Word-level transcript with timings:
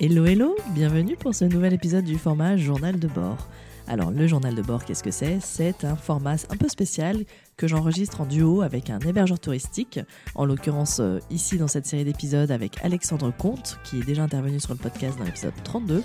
Hello 0.00 0.26
hello, 0.26 0.54
bienvenue 0.74 1.16
pour 1.16 1.34
ce 1.34 1.44
nouvel 1.44 1.72
épisode 1.72 2.04
du 2.04 2.18
format 2.18 2.56
Journal 2.56 3.00
de 3.00 3.08
bord. 3.08 3.48
Alors 3.88 4.12
le 4.12 4.28
journal 4.28 4.54
de 4.54 4.62
bord, 4.62 4.84
qu'est-ce 4.84 5.02
que 5.02 5.10
c'est? 5.10 5.38
C'est 5.40 5.84
un 5.84 5.96
format 5.96 6.36
un 6.50 6.56
peu 6.56 6.68
spécial 6.68 7.24
que 7.56 7.66
j'enregistre 7.66 8.20
en 8.20 8.24
duo 8.24 8.62
avec 8.62 8.90
un 8.90 9.00
hébergeur 9.00 9.40
touristique, 9.40 9.98
en 10.36 10.44
l'occurrence 10.44 11.00
euh, 11.00 11.18
ici 11.30 11.58
dans 11.58 11.66
cette 11.66 11.86
série 11.86 12.04
d'épisodes 12.04 12.52
avec 12.52 12.76
Alexandre 12.84 13.32
Comte, 13.36 13.80
qui 13.82 13.98
est 13.98 14.04
déjà 14.04 14.22
intervenu 14.22 14.60
sur 14.60 14.70
le 14.70 14.78
podcast 14.78 15.18
dans 15.18 15.24
l'épisode 15.24 15.54
32, 15.64 16.04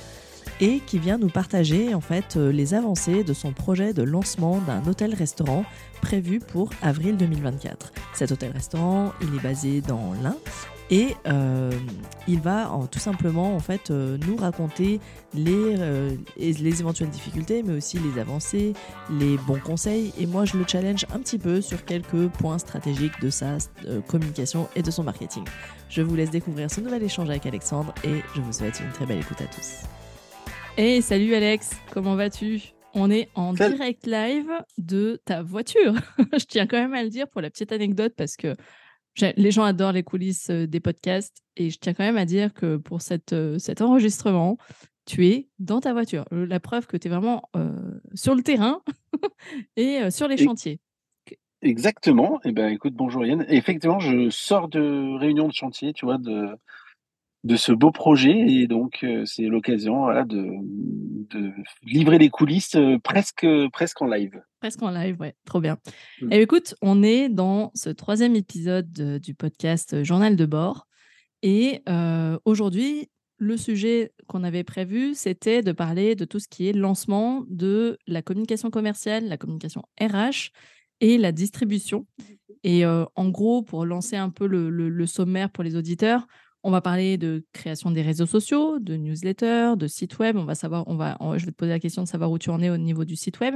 et 0.60 0.80
qui 0.80 0.98
vient 0.98 1.20
nous 1.20 1.30
partager 1.30 1.94
en 1.94 2.02
fait 2.02 2.36
euh, 2.36 2.52
les 2.52 2.74
avancées 2.74 3.24
de 3.24 3.34
son 3.34 3.54
projet 3.54 3.94
de 3.94 4.02
lancement 4.02 4.58
d'un 4.66 4.82
hôtel-restaurant 4.88 5.66
prévu 6.02 6.40
pour 6.40 6.72
avril 6.82 7.16
2024. 7.16 7.94
Cet 8.16 8.32
hôtel-restaurant, 8.32 9.14
il 9.22 9.36
est 9.36 9.44
basé 9.44 9.82
dans 9.82 10.14
l'Ain 10.24 10.38
et 10.90 11.16
euh, 11.28 11.72
il 12.28 12.40
va 12.40 12.70
tout 12.92 13.00
simplement 13.00 13.56
en 13.56 13.60
fait 13.60 13.90
euh, 13.90 14.18
nous 14.28 14.36
raconter 14.36 15.00
les, 15.34 15.76
euh, 15.80 16.12
les 16.38 16.80
éventuelles 16.80 17.10
difficultés, 17.10 17.64
mais 17.64 17.74
aussi 17.74 17.98
les 18.00 18.20
avancées, 18.20 18.74
les 19.10 19.38
bons 19.38 19.60
conseils. 19.60 20.14
Et 20.20 20.26
moi, 20.26 20.46
je 20.46 20.58
le 20.58 20.66
challenge 20.68 21.06
un 21.14 21.20
petit 21.20 21.40
peu 21.40 21.62
sur 21.62 21.86
quelques 21.86 22.28
points 22.28 22.58
stratégiques 22.58 23.20
de 23.22 23.30
sa 23.30 23.58
communication 24.08 24.68
et 24.76 24.82
de 24.82 24.92
son 24.92 25.04
marketing. 25.04 25.44
Je 25.90 26.02
vous 26.02 26.16
laisse 26.16 26.32
découvrir 26.32 26.70
ce 26.70 26.82
nouvel 26.82 27.04
échange 27.04 27.30
avec 27.30 27.46
Alexandre 27.46 27.94
et 28.04 28.22
je 28.36 28.42
vous 28.42 28.52
souhaite 28.54 28.80
une 28.80 28.92
très 28.92 29.06
belle 29.06 29.20
écoute 29.20 29.42
à 29.42 29.46
tous. 29.46 29.84
Hey, 30.78 31.02
salut 31.02 31.34
Alex, 31.36 31.72
comment 31.92 32.16
vas-tu? 32.16 32.74
On 32.96 33.10
est 33.10 33.30
en 33.34 33.54
direct 33.54 34.06
live 34.06 34.52
de 34.78 35.20
ta 35.26 35.42
voiture. 35.42 35.94
je 36.34 36.46
tiens 36.46 36.68
quand 36.68 36.78
même 36.78 36.94
à 36.94 37.04
le 37.04 37.10
dire 37.10 37.28
pour 37.28 37.42
la 37.42 37.50
petite 37.50 37.72
anecdote 37.72 38.14
parce 38.16 38.36
que 38.36 38.56
les 39.22 39.52
gens 39.52 39.64
adorent 39.64 39.92
les 39.92 40.04
coulisses 40.04 40.50
euh, 40.50 40.68
des 40.68 40.80
podcasts 40.80 41.44
et 41.56 41.70
je 41.70 41.78
tiens 41.80 41.94
quand 41.94 42.04
même 42.04 42.18
à 42.18 42.26
dire 42.26 42.54
que 42.54 42.78
pour 42.78 43.02
cette, 43.02 43.34
euh, 43.34 43.60
cet 43.60 43.82
enregistrement, 43.82 44.58
tu 45.06 45.28
es 45.28 45.50
dans 45.60 45.82
ta 45.82 45.94
voiture. 45.94 46.26
La 46.32 46.60
preuve 46.60 46.88
que 46.88 46.98
tu 46.98 47.08
es 47.08 47.12
vraiment 47.12 47.44
euh, 47.56 47.72
sur 48.14 48.36
le 48.36 48.42
terrain 48.42 48.82
et 49.76 50.10
sur 50.10 50.28
les 50.28 50.38
chantiers. 50.38 50.80
Exactement. 51.62 52.40
Et 52.44 52.50
eh 52.50 52.52
ben, 52.52 52.70
écoute, 52.70 52.94
bonjour 52.94 53.26
Yann. 53.26 53.46
effectivement, 53.50 54.00
je 54.00 54.30
sors 54.30 54.68
de 54.68 55.18
réunion 55.18 55.48
de 55.48 55.54
chantier, 55.54 55.94
tu 55.94 56.06
vois, 56.06 56.18
de, 56.18 56.58
de 57.44 57.56
ce 57.56 57.72
beau 57.72 57.92
projet. 57.92 58.38
Et 58.48 58.68
donc, 58.68 59.06
c'est 59.26 59.44
l'occasion 59.44 60.08
de, 60.26 60.48
de, 61.30 61.52
livrer 61.84 62.18
les 62.18 62.30
coulisses 62.30 62.78
presque, 63.04 63.46
presque 63.72 64.02
en 64.02 64.08
live. 64.08 64.42
Presque 64.62 64.82
en 64.82 64.92
live, 64.92 65.20
ouais, 65.20 65.36
trop 65.46 65.60
bien. 65.60 65.78
Et 66.22 66.26
mmh. 66.26 66.30
eh, 66.32 66.42
écoute, 66.42 66.76
on 66.82 67.04
est 67.04 67.30
dans 67.30 67.72
ce 67.76 67.90
troisième 67.90 68.36
épisode 68.36 68.92
du 69.20 69.34
podcast 69.34 70.04
Journal 70.04 70.36
de 70.36 70.46
bord. 70.46 70.88
Et 71.42 71.82
aujourd'hui, 72.46 73.10
le 73.38 73.58
sujet 73.58 74.14
qu'on 74.28 74.46
avait 74.46 74.64
prévu, 74.64 75.14
c'était 75.14 75.62
de 75.62 75.74
parler 75.74 76.16
de 76.16 76.24
tout 76.24 76.40
ce 76.40 76.48
qui 76.48 76.70
est 76.70 76.74
lancement 76.74 77.44
de 77.50 77.98
la 78.08 78.22
communication 78.22 78.70
commerciale, 78.70 79.28
la 79.28 79.38
communication 79.38 79.84
RH 80.00 80.52
et 81.02 81.18
la 81.18 81.34
distribution. 81.34 82.08
Et 82.64 82.86
en 82.86 83.30
gros, 83.30 83.62
pour 83.62 83.86
lancer 83.86 84.16
un 84.16 84.30
peu 84.30 84.48
le 84.48 85.06
sommaire 85.06 85.50
pour 85.50 85.66
les 85.66 85.76
auditeurs, 85.76 86.26
on 86.64 86.72
va 86.72 86.82
parler 86.82 87.18
de 87.18 87.46
création 87.52 87.92
des 87.92 88.02
réseaux 88.02 88.26
sociaux, 88.26 88.80
de 88.80 88.96
newsletters, 88.96 89.74
de 89.78 89.88
sites 89.88 90.18
web. 90.20 90.38
On 90.38 90.46
va 90.46 90.56
savoir, 90.56 90.88
on 90.88 90.96
va, 90.96 91.18
je 91.36 91.46
vais 91.46 91.52
te 91.52 91.58
poser 91.58 91.72
la 91.72 91.80
question 91.80 92.04
de 92.04 92.08
savoir 92.08 92.32
où 92.32 92.40
tu 92.40 92.50
en 92.50 92.62
es 92.62 92.70
au 92.70 92.78
niveau 92.78 93.04
du 93.04 93.18
site 93.18 93.40
web. 93.42 93.56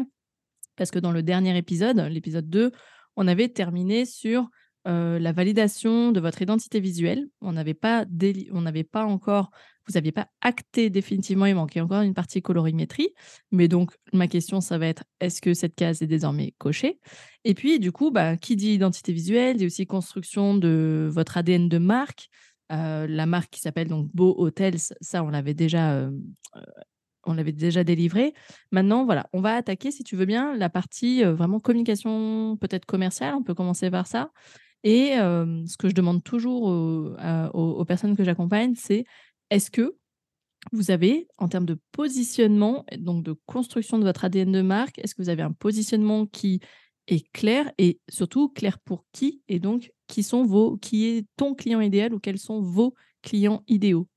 Parce 0.75 0.91
que 0.91 0.99
dans 0.99 1.11
le 1.11 1.23
dernier 1.23 1.57
épisode, 1.57 1.97
l'épisode 1.99 2.49
2, 2.49 2.71
on 3.15 3.27
avait 3.27 3.47
terminé 3.47 4.05
sur 4.05 4.49
euh, 4.87 5.19
la 5.19 5.31
validation 5.31 6.11
de 6.11 6.19
votre 6.19 6.41
identité 6.41 6.79
visuelle. 6.79 7.27
On 7.41 7.53
n'avait 7.53 7.73
pas, 7.73 8.05
on 8.51 8.61
n'avait 8.61 8.83
pas 8.83 9.05
encore, 9.05 9.51
vous 9.87 9.93
n'aviez 9.93 10.11
pas 10.11 10.27
acté 10.41 10.89
définitivement, 10.89 11.45
il 11.45 11.55
manquait 11.55 11.81
encore 11.81 12.01
une 12.01 12.13
partie 12.13 12.41
colorimétrie. 12.41 13.09
Mais 13.51 13.67
donc, 13.67 13.91
ma 14.13 14.27
question, 14.27 14.61
ça 14.61 14.77
va 14.77 14.87
être 14.87 15.03
est-ce 15.19 15.41
que 15.41 15.53
cette 15.53 15.75
case 15.75 16.01
est 16.01 16.07
désormais 16.07 16.53
cochée? 16.57 16.99
Et 17.43 17.53
puis, 17.53 17.79
du 17.79 17.91
coup, 17.91 18.11
bah, 18.11 18.37
qui 18.37 18.55
dit 18.55 18.73
identité 18.73 19.11
visuelle 19.13 19.57
dit 19.57 19.65
aussi 19.65 19.85
construction 19.85 20.55
de 20.55 21.09
votre 21.11 21.37
ADN 21.37 21.67
de 21.67 21.77
marque, 21.79 22.29
euh, 22.71 23.07
la 23.07 23.25
marque 23.25 23.51
qui 23.51 23.61
s'appelle 23.61 23.87
donc 23.87 24.09
Beau 24.13 24.35
Hotels, 24.37 24.79
ça 24.99 25.23
on 25.23 25.29
l'avait 25.29 25.53
déjà, 25.53 25.93
euh, 25.93 26.11
euh, 26.55 26.61
on 27.25 27.33
l'avait 27.33 27.51
déjà 27.51 27.83
délivré. 27.83 28.33
Maintenant, 28.71 29.05
voilà, 29.05 29.27
on 29.33 29.41
va 29.41 29.55
attaquer, 29.55 29.91
si 29.91 30.03
tu 30.03 30.15
veux 30.15 30.25
bien, 30.25 30.55
la 30.55 30.69
partie 30.69 31.23
vraiment 31.23 31.59
communication 31.59 32.57
peut-être 32.57 32.85
commerciale. 32.85 33.35
On 33.35 33.43
peut 33.43 33.53
commencer 33.53 33.89
par 33.89 34.07
ça. 34.07 34.31
Et 34.83 35.15
ce 35.15 35.75
que 35.77 35.89
je 35.89 35.93
demande 35.93 36.23
toujours 36.23 36.63
aux, 37.53 37.85
personnes 37.85 38.15
que 38.15 38.23
j'accompagne, 38.23 38.75
c'est 38.75 39.03
est-ce 39.49 39.69
que 39.69 39.97
vous 40.71 40.91
avez, 40.91 41.27
en 41.37 41.49
termes 41.49 41.65
de 41.65 41.77
positionnement, 41.91 42.85
donc 42.97 43.23
de 43.23 43.35
construction 43.45 43.99
de 43.99 44.03
votre 44.03 44.23
ADN 44.23 44.51
de 44.51 44.61
marque, 44.61 44.99
est-ce 44.99 45.15
que 45.15 45.21
vous 45.21 45.29
avez 45.29 45.43
un 45.43 45.51
positionnement 45.51 46.25
qui 46.25 46.61
est 47.07 47.29
clair 47.31 47.71
et 47.77 47.99
surtout 48.09 48.49
clair 48.49 48.79
pour 48.79 49.05
qui 49.11 49.41
et 49.47 49.59
donc 49.59 49.91
qui 50.07 50.23
sont 50.23 50.43
vos 50.43 50.77
qui 50.77 51.07
est 51.07 51.25
ton 51.35 51.53
client 51.55 51.81
idéal 51.81 52.13
ou 52.13 52.19
quels 52.19 52.39
sont 52.39 52.61
vos 52.61 52.93
clients 53.21 53.63
idéaux? 53.67 54.07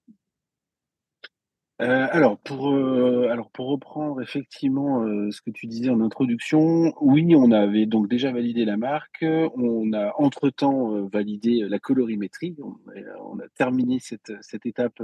Euh, 1.81 2.09
alors, 2.11 2.39
pour, 2.39 2.75
euh, 2.75 3.29
alors 3.31 3.51
pour 3.51 3.69
reprendre 3.69 4.21
effectivement 4.21 5.03
euh, 5.03 5.31
ce 5.31 5.41
que 5.41 5.51
tu 5.51 5.67
disais 5.67 5.89
en 5.89 6.03
introduction, 6.03 6.93
oui, 7.01 7.35
on 7.35 7.53
avait 7.53 7.87
donc 7.87 8.07
déjà 8.07 8.31
validé 8.33 8.67
la 8.67 8.77
marque, 8.77 9.25
on 9.25 9.93
a 9.95 10.13
entre-temps 10.19 11.09
validé 11.09 11.67
la 11.69 11.79
colorimétrie, 11.79 12.55
on, 12.61 13.39
a 13.39 13.49
terminé 13.55 13.99
cette, 13.99 14.33
cette 14.43 14.67
étape. 14.67 15.03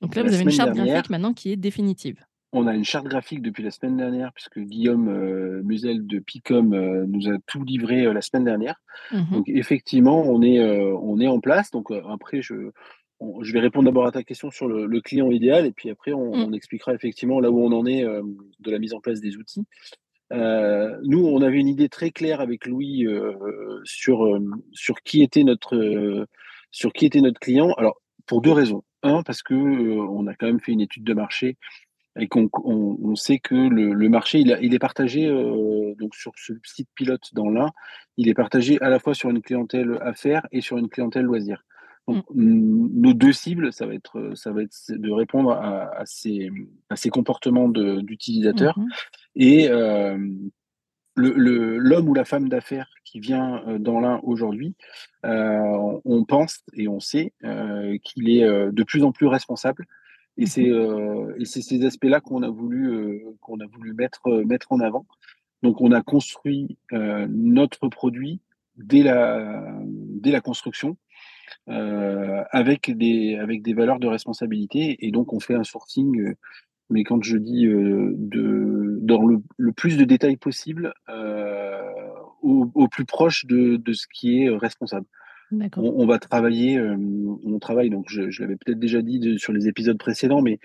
donc 0.00 0.14
là, 0.14 0.22
vous 0.22 0.32
avez 0.32 0.44
une 0.44 0.50
charte 0.50 0.74
graphique 0.74 1.10
maintenant 1.10 1.34
qui 1.34 1.52
est 1.52 1.56
définitive. 1.56 2.24
On 2.52 2.66
a 2.66 2.74
une 2.74 2.84
charte 2.84 3.06
graphique 3.06 3.42
depuis 3.42 3.62
la 3.62 3.70
semaine 3.70 3.98
dernière, 3.98 4.32
puisque 4.32 4.58
Guillaume 4.58 5.08
euh, 5.08 5.62
Musel 5.64 6.06
de 6.06 6.18
Picom 6.18 6.72
euh, 6.72 7.04
nous 7.06 7.28
a 7.28 7.36
tout 7.46 7.62
livré 7.62 8.06
euh, 8.06 8.14
la 8.14 8.22
semaine 8.22 8.44
dernière. 8.44 8.76
Mmh 9.12 9.32
donc 9.32 9.48
effectivement, 9.48 10.22
on 10.22 10.40
est, 10.42 10.60
on 10.60 11.20
est 11.20 11.26
en 11.28 11.40
place. 11.40 11.70
Donc 11.70 11.90
après, 12.08 12.40
je, 12.40 12.70
je 13.42 13.52
vais 13.52 13.60
répondre 13.60 13.84
d'abord 13.84 14.06
à 14.06 14.12
ta 14.12 14.22
question 14.22 14.50
sur 14.50 14.66
le, 14.66 15.00
client 15.00 15.30
idéal, 15.30 15.66
et 15.66 15.72
puis 15.72 15.90
après, 15.90 16.12
on, 16.12 16.48
mmh. 16.48 16.54
expliquera 16.54 16.94
effectivement 16.94 17.38
là 17.40 17.50
où 17.50 17.62
on 17.62 17.72
en 17.72 17.86
est 17.86 18.02
de 18.02 18.70
la 18.70 18.78
mise 18.78 18.94
en 18.94 19.00
place 19.00 19.20
des 19.20 19.36
outils. 19.36 19.64
nous, 20.30 21.26
on 21.26 21.42
avait 21.42 21.58
une 21.58 21.68
idée 21.68 21.88
très 21.88 22.10
claire 22.10 22.40
avec 22.40 22.66
Louis 22.66 23.06
sur, 23.84 24.38
sur, 24.72 25.02
qui 25.02 25.22
était 25.22 25.44
notre, 25.44 26.26
sur 26.70 26.92
qui 26.92 27.06
était 27.06 27.20
notre 27.20 27.40
client. 27.40 27.72
Alors, 27.76 28.00
pour 28.26 28.40
deux 28.40 28.52
raisons. 28.52 28.82
Un, 29.04 29.22
parce 29.22 29.44
que 29.44 29.54
on 29.54 30.26
a 30.26 30.34
quand 30.34 30.46
même 30.46 30.60
fait 30.60 30.72
une 30.72 30.80
étude 30.80 31.04
de 31.04 31.14
marché 31.14 31.56
et 32.18 32.28
qu'on 32.28 32.48
on, 32.64 33.14
sait 33.14 33.38
que 33.38 33.54
le, 33.54 34.08
marché 34.08 34.40
il, 34.40 34.58
il, 34.62 34.74
est 34.74 34.78
partagé 34.78 35.26
euh, 35.26 35.94
donc 35.98 36.14
sur 36.14 36.32
ce 36.36 36.52
site 36.64 36.88
pilote 36.94 37.30
dans 37.32 37.48
l'un, 37.48 37.70
il 38.16 38.28
est 38.28 38.34
partagé 38.34 38.80
à 38.80 38.88
la 38.88 38.98
fois 38.98 39.14
sur 39.14 39.30
une 39.30 39.40
clientèle 39.40 39.98
affaires 40.00 40.46
et 40.52 40.60
sur 40.60 40.78
une 40.78 40.88
clientèle 40.88 41.24
loisir. 41.24 41.64
Donc, 42.06 42.24
mm. 42.34 42.88
nos 43.00 43.12
deux 43.12 43.32
cibles, 43.32 43.72
ça 43.72 43.86
va 43.86 43.94
être 43.94 44.32
ça 44.34 44.52
va 44.52 44.62
être 44.62 44.76
de 44.88 45.10
répondre 45.10 45.52
à, 45.52 46.02
ces, 46.06 46.50
à 46.90 46.96
ces 46.96 47.10
comportements 47.10 47.68
d'utilisateurs 47.68 48.78
mm-hmm. 48.78 48.88
et 49.36 49.68
euh, 49.70 50.18
l'homme 51.16 52.08
ou 52.08 52.14
la 52.14 52.24
femme 52.24 52.48
d'affaires 52.48 52.88
qui 53.04 53.20
vient 53.20 53.62
euh, 53.66 53.78
dans 53.78 54.00
l'un 54.00 54.20
aujourd'hui, 54.22 54.74
on 55.24 56.24
pense 56.26 56.62
et 56.74 56.88
on 56.88 57.00
sait 57.00 57.32
qu'il 58.02 58.30
est 58.30 58.46
de 58.46 58.82
plus 58.82 59.04
en 59.04 59.12
plus 59.12 59.26
responsable 59.26 59.86
et 60.38 60.46
c'est 60.46 60.70
euh, 60.70 61.34
et 61.38 61.44
c'est 61.44 61.62
ces 61.62 61.84
aspects-là 61.84 62.20
qu'on 62.20 62.42
a 62.42 62.48
voulu 62.48 62.90
euh, 62.90 63.36
qu'on 63.40 63.58
a 63.58 63.66
voulu 63.66 63.92
mettre 63.92 64.28
euh, 64.28 64.44
mettre 64.44 64.72
en 64.72 64.80
avant. 64.80 65.04
Donc 65.62 65.80
on 65.80 65.90
a 65.90 66.02
construit 66.02 66.78
notre 66.92 67.88
produit 67.88 68.40
dès 68.76 69.02
la 69.02 69.74
dès 69.84 70.30
la 70.30 70.40
construction 70.40 70.96
avec 71.66 72.96
des 72.96 73.34
avec 73.34 73.62
des 73.62 73.74
valeurs 73.74 73.98
de 73.98 74.06
responsabilité 74.06 75.04
et 75.04 75.10
donc 75.10 75.32
on 75.32 75.40
fait 75.40 75.56
un 75.56 75.64
sourcing. 75.64 76.34
mais 76.90 77.02
quand 77.02 77.24
je 77.24 77.36
dis 77.36 77.66
de 77.66 78.98
dans 79.02 79.26
le, 79.26 79.42
le, 79.56 79.72
plus 79.72 79.96
de 79.96 80.04
détails 80.04 80.36
possible 80.36 80.94
au, 82.42 82.70
au, 82.72 82.86
plus 82.86 83.04
proche 83.04 83.44
de, 83.46 83.74
de 83.74 83.92
ce 83.92 84.06
qui 84.14 84.44
est 84.44 84.48
responsable. 84.48 85.06
On, 85.76 86.06
va 86.06 86.18
travailler, 86.18 86.78
euh, 86.78 86.96
on 87.44 87.58
travaille, 87.58 87.90
donc 87.90 88.06
je, 88.08 88.22
l'avais 88.40 88.56
peut-être 88.56 88.78
déjà 88.78 89.00
dit 89.00 89.38
sur 89.38 89.52
les 89.52 89.66
épisodes 89.68 89.98
précédents, 89.98 90.42
mais 90.42 90.58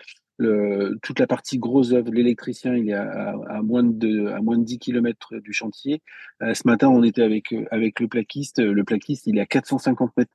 toute 1.02 1.20
la 1.20 1.28
partie 1.28 1.58
grosse 1.58 1.94
œuvre, 1.94 2.12
l'électricien, 2.12 2.76
il 2.76 2.90
est 2.90 2.94
à, 2.94 3.62
moins 3.64 3.84
de, 3.84 4.28
à 4.28 4.42
moins 4.42 4.58
de 4.58 4.64
10 4.64 4.80
km 4.80 5.36
du 5.38 5.54
chantier. 5.54 6.02
Euh, 6.42 6.54
ce 6.54 6.68
matin, 6.68 6.90
on 6.90 7.04
était 7.04 7.22
avec, 7.22 7.54
avec 7.72 8.00
le 8.00 8.08
plaquiste. 8.08 8.60
Le 8.60 8.84
plaquiste, 8.84 9.28
il 9.28 9.38
est 9.38 9.42
à 9.42 9.46
450 9.46 10.12
mètres 10.18 10.32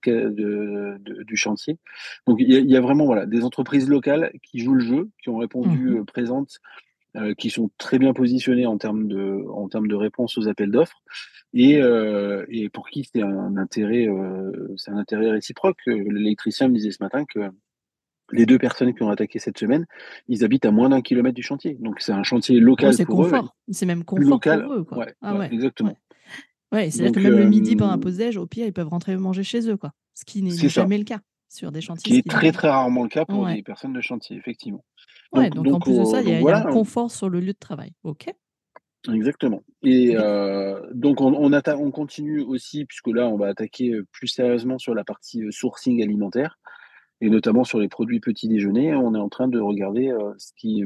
du 1.24 1.36
chantier. 1.36 1.78
Donc, 2.26 2.38
il 2.40 2.48
y, 2.48 2.76
a, 2.76 2.80
vraiment 2.80 3.06
voilà, 3.06 3.26
des 3.26 3.44
entreprises 3.44 3.88
locales 3.88 4.32
qui 4.42 4.60
jouent 4.60 4.74
le 4.74 4.84
jeu, 4.84 5.10
qui 5.22 5.30
ont 5.30 5.38
répondu 5.38 5.78
mmh 5.78 5.96
euh, 5.98 6.04
présentes 6.04 6.60
euh, 7.16 7.34
qui 7.34 7.48
sont 7.48 7.70
très 7.78 7.98
bien 7.98 8.12
positionnés 8.12 8.66
en 8.66 8.76
termes 8.76 9.08
de, 9.08 9.42
en 9.50 9.68
termes 9.68 9.88
de 9.88 9.94
réponse 9.94 10.36
aux 10.36 10.46
appels 10.46 10.70
d'offres 10.70 11.02
et, 11.54 11.80
euh, 11.80 12.44
et 12.50 12.68
pour 12.68 12.88
qui 12.90 13.08
c'est 13.10 13.22
un 13.22 13.56
intérêt, 13.56 14.06
euh, 14.06 14.74
c'est 14.76 14.90
un 14.90 14.98
intérêt 14.98 15.30
réciproque. 15.30 15.78
L'électricien 15.86 16.68
me 16.68 16.74
disait 16.74 16.90
ce 16.90 17.02
matin 17.02 17.24
que 17.24 17.40
les 18.30 18.44
deux 18.44 18.58
personnes 18.58 18.94
qui 18.94 19.02
ont 19.02 19.08
attaqué 19.08 19.38
cette 19.38 19.56
semaine, 19.56 19.86
ils 20.28 20.44
habitent 20.44 20.66
à 20.66 20.70
moins 20.70 20.90
d'un 20.90 21.00
kilomètre 21.00 21.34
du 21.34 21.42
chantier. 21.42 21.78
Donc 21.80 22.00
c'est 22.00 22.12
un 22.12 22.22
chantier 22.22 22.60
local 22.60 22.92
c'est 22.92 23.06
confort. 23.06 23.56
C'est 23.70 23.86
même 23.86 24.04
confort 24.04 24.28
local. 24.28 24.64
pour 24.64 24.74
eux. 24.74 24.84
Quoi. 24.84 25.06
ah 25.22 25.38
ouais, 25.38 25.48
exactement. 25.50 25.96
Ouais, 26.72 26.90
c'est-à-dire 26.90 27.12
que 27.12 27.20
même 27.20 27.38
le 27.38 27.48
midi 27.48 27.74
pendant 27.74 27.92
un 27.92 27.98
pause 27.98 28.18
déj, 28.18 28.36
au 28.36 28.46
pire, 28.46 28.66
ils 28.66 28.74
peuvent 28.74 28.88
rentrer 28.88 29.16
manger 29.16 29.42
chez 29.42 29.66
eux, 29.70 29.78
quoi. 29.78 29.92
Ce 30.12 30.26
qui 30.26 30.42
n'est 30.42 30.50
jamais 30.50 30.98
le 30.98 31.04
cas 31.04 31.20
sur 31.48 31.72
des 31.72 31.80
chantiers. 31.80 32.12
Qui 32.12 32.18
est 32.18 32.30
très 32.30 32.52
très 32.52 32.68
rarement 32.68 33.02
le 33.02 33.08
cas 33.08 33.24
pour 33.24 33.46
les 33.46 33.62
personnes 33.62 33.92
de 33.92 34.00
chantier, 34.00 34.36
effectivement. 34.36 34.84
Donc, 35.32 35.50
donc, 35.54 35.74
en 35.74 35.80
plus 35.80 35.98
de 35.98 36.04
ça, 36.04 36.22
il 36.22 36.28
y, 36.28 36.48
a, 36.48 36.58
un 36.58 36.62
confort 36.70 37.10
sur 37.10 37.28
le 37.28 37.40
lieu 37.40 37.52
de 37.52 37.58
travail. 37.58 37.92
Ok. 38.02 38.28
Exactement. 39.12 39.62
Et 39.82 40.14
donc 40.92 41.20
on, 41.20 41.34
on, 41.34 41.52
on, 41.52 41.90
continue 41.90 42.40
aussi, 42.40 42.84
puisque 42.84 43.08
là 43.08 43.28
on 43.28 43.36
va 43.36 43.46
attaquer 43.48 43.94
plus 44.12 44.28
sérieusement 44.28 44.78
sur 44.78 44.94
la 44.94 45.04
partie 45.04 45.42
sourcing 45.50 46.02
alimentaire, 46.02 46.58
et 47.20 47.30
notamment 47.30 47.64
sur 47.64 47.78
les 47.78 47.88
produits 47.88 48.20
petit 48.20 48.48
déjeuner. 48.48 48.94
On 48.94 49.14
est 49.14 49.18
en 49.18 49.28
train 49.28 49.48
de 49.48 49.60
regarder 49.60 50.12
ce, 50.38 50.52
qui, 50.56 50.84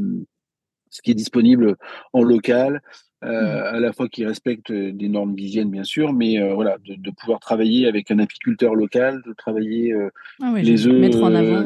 ce 0.91 1.03
qui 1.03 1.11
est 1.11 1.15
disponible 1.15 1.77
en 2.13 2.23
local, 2.23 2.83
mmh. 3.23 3.27
à 3.27 3.81
la 3.81 3.93
fois 3.93 4.09
qui 4.09 4.25
respecte 4.25 4.73
des 4.73 5.09
normes 5.09 5.35
d'hygiène 5.35 5.71
bien 5.71 5.85
sûr, 5.85 6.13
mais 6.13 6.53
voilà, 6.53 6.77
de, 6.79 7.11
pouvoir 7.11 7.41
travailler 7.41 7.87
avec 7.87 8.11
un 8.11 8.19
apiculteur 8.19 8.75
local, 8.75 9.23
de 9.27 9.33
travailler 9.33 9.95
ah 10.41 10.55
les 10.57 10.87
œufs, 10.87 11.01
mettre 11.01 11.23
en 11.23 11.35
avant, 11.35 11.65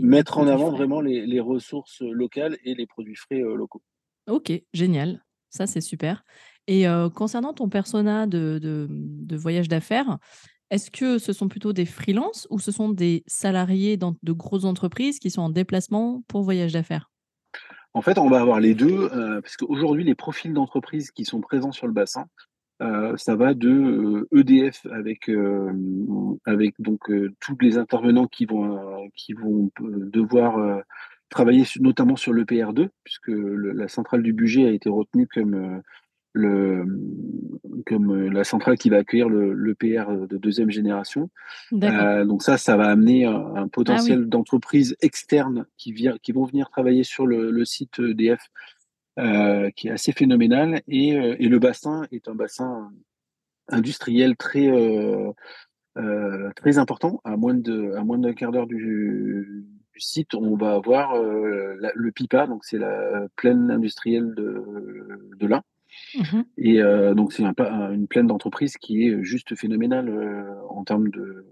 mettre 0.00 0.38
en 0.38 0.46
avant 0.46 0.70
vraiment 0.70 1.00
les, 1.00 1.40
ressources 1.40 2.00
locales 2.00 2.56
et 2.64 2.74
les 2.74 2.86
produits 2.86 3.16
frais 3.16 3.40
locaux. 3.40 3.82
Ok, 4.28 4.52
génial. 4.72 5.22
Ça, 5.50 5.66
c'est 5.66 5.80
super. 5.80 6.24
Et 6.66 6.84
concernant 7.14 7.52
ton 7.52 7.68
persona 7.68 8.26
de, 8.26 8.58
de, 8.60 9.36
voyage 9.36 9.68
d'affaires, 9.68 10.18
est-ce 10.70 10.90
que 10.90 11.18
ce 11.18 11.32
sont 11.32 11.48
plutôt 11.48 11.72
des 11.72 11.84
freelances 11.84 12.48
ou 12.50 12.58
ce 12.58 12.72
sont 12.72 12.88
des 12.88 13.22
salariés 13.26 13.96
dans 13.96 14.16
de 14.22 14.32
grosses 14.32 14.64
entreprises 14.64 15.18
qui 15.18 15.30
sont 15.30 15.42
en 15.42 15.50
déplacement 15.50 16.24
pour 16.26 16.42
voyage 16.42 16.72
d'affaires? 16.72 17.12
En 17.94 18.02
fait, 18.02 18.18
on 18.18 18.28
va 18.28 18.40
avoir 18.40 18.60
les 18.60 18.74
deux, 18.74 19.08
parce 19.40 19.56
qu'aujourd'hui, 19.56 20.04
les 20.04 20.14
profils 20.14 20.52
d'entreprises 20.52 21.10
qui 21.12 21.24
sont 21.24 21.40
présents 21.40 21.72
sur 21.72 21.86
le 21.86 21.92
bassin, 21.92 22.26
ça 22.80 23.36
va 23.36 23.54
de 23.54 24.28
EDF 24.34 24.84
e 24.86 24.92
avec, 24.92 25.30
avec 26.44 26.74
donc 26.80 27.10
tous 27.40 27.56
les 27.60 27.78
intervenants 27.78 28.26
qui 28.26 28.46
vont, 28.46 29.08
qui 29.14 29.32
vont 29.32 29.70
devoir 29.80 30.82
travailler 31.34 31.64
notamment 31.80 32.16
sur 32.16 32.32
le 32.32 32.44
PR2, 32.44 32.88
puisque 33.02 33.28
la 33.28 33.88
centrale 33.88 34.22
du 34.22 34.32
budget 34.32 34.66
a 34.66 34.70
été 34.70 34.88
retenue 34.88 35.26
comme, 35.26 35.54
euh, 35.54 35.80
le, 36.34 36.84
comme 37.86 38.10
euh, 38.10 38.28
la 38.28 38.44
centrale 38.44 38.76
qui 38.76 38.90
va 38.90 38.98
accueillir 38.98 39.28
le, 39.28 39.74
PR 39.74 40.26
de 40.26 40.36
deuxième 40.36 40.70
génération. 40.70 41.30
Euh, 41.72 42.24
donc 42.24 42.42
ça, 42.42 42.58
ça 42.58 42.76
va 42.76 42.90
amener 42.90 43.24
un, 43.24 43.68
potentiel 43.68 44.22
ah 44.24 44.28
d'entreprises 44.28 44.96
externes 45.00 45.66
qui, 45.78 45.94
qui 46.22 46.32
vont 46.32 46.44
venir 46.44 46.68
travailler 46.68 47.04
sur 47.04 47.26
le, 47.26 47.64
site 47.64 47.98
EDF, 47.98 48.50
qui 49.74 49.88
est 49.88 49.92
assez 49.92 50.12
phénoménal. 50.12 50.82
Et, 50.88 51.08
et, 51.10 51.48
le 51.48 51.58
bassin 51.58 52.02
est 52.12 52.28
un 52.28 52.34
bassin 52.34 52.92
industriel 53.68 54.36
très... 54.36 54.70
très 56.56 56.78
important, 56.78 57.20
à 57.24 57.36
moins 57.36 57.54
de 57.54 57.94
à 57.94 58.02
moins 58.02 58.18
d'un 58.18 58.34
quart 58.34 58.50
d'heure 58.50 58.66
du, 58.66 59.64
du 59.94 60.00
site, 60.00 60.34
on 60.34 60.56
va 60.56 60.74
avoir 60.74 61.14
euh, 61.14 61.76
le 61.94 62.12
PIPA, 62.12 62.48
donc 62.48 62.64
c'est 62.64 62.78
la 62.78 63.26
plaine 63.36 63.70
industrielle 63.70 64.34
de, 64.34 64.64
de 65.38 65.46
l'Ain. 65.46 65.62
Mmh 66.16 66.42
Et 66.58 66.80
euh, 66.80 67.14
donc 67.14 67.32
c'est 67.32 67.42
une 67.42 68.06
plaine 68.08 68.26
d'entreprise 68.26 68.76
qui 68.76 69.06
est 69.06 69.22
juste 69.22 69.54
phénoménale 69.54 70.08
euh, 70.08 70.44
en 70.68 70.84
termes 70.84 71.10
de 71.10 71.46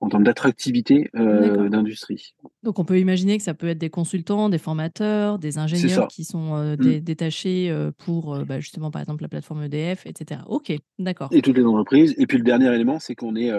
en 0.00 0.08
termes 0.08 0.24
d'attractivité 0.24 1.10
d'industrie. 1.14 2.34
Donc 2.64 2.80
on 2.80 2.84
peut 2.84 2.98
imaginer 2.98 3.38
que 3.38 3.44
ça 3.44 3.54
peut 3.54 3.68
être 3.68 3.78
des 3.78 3.88
consultants, 3.88 4.48
des 4.48 4.58
formateurs, 4.58 5.38
des 5.38 5.58
ingénieurs 5.58 6.08
qui 6.08 6.24
sont 6.24 6.56
mmh. 6.56 6.76
détachés 6.98 7.72
pour 7.98 8.36
bah, 8.44 8.58
justement 8.58 8.90
par 8.90 9.00
exemple 9.00 9.22
la 9.22 9.28
plateforme 9.28 9.62
EDF, 9.62 10.04
etc. 10.04 10.40
Ok, 10.48 10.72
d'accord. 10.98 11.28
Et 11.30 11.40
toutes 11.40 11.56
les 11.56 11.64
entreprises. 11.64 12.16
Et 12.18 12.26
puis 12.26 12.36
le 12.36 12.42
dernier 12.42 12.74
élément, 12.74 12.98
c'est 12.98 13.14
qu'on 13.14 13.36
est, 13.36 13.52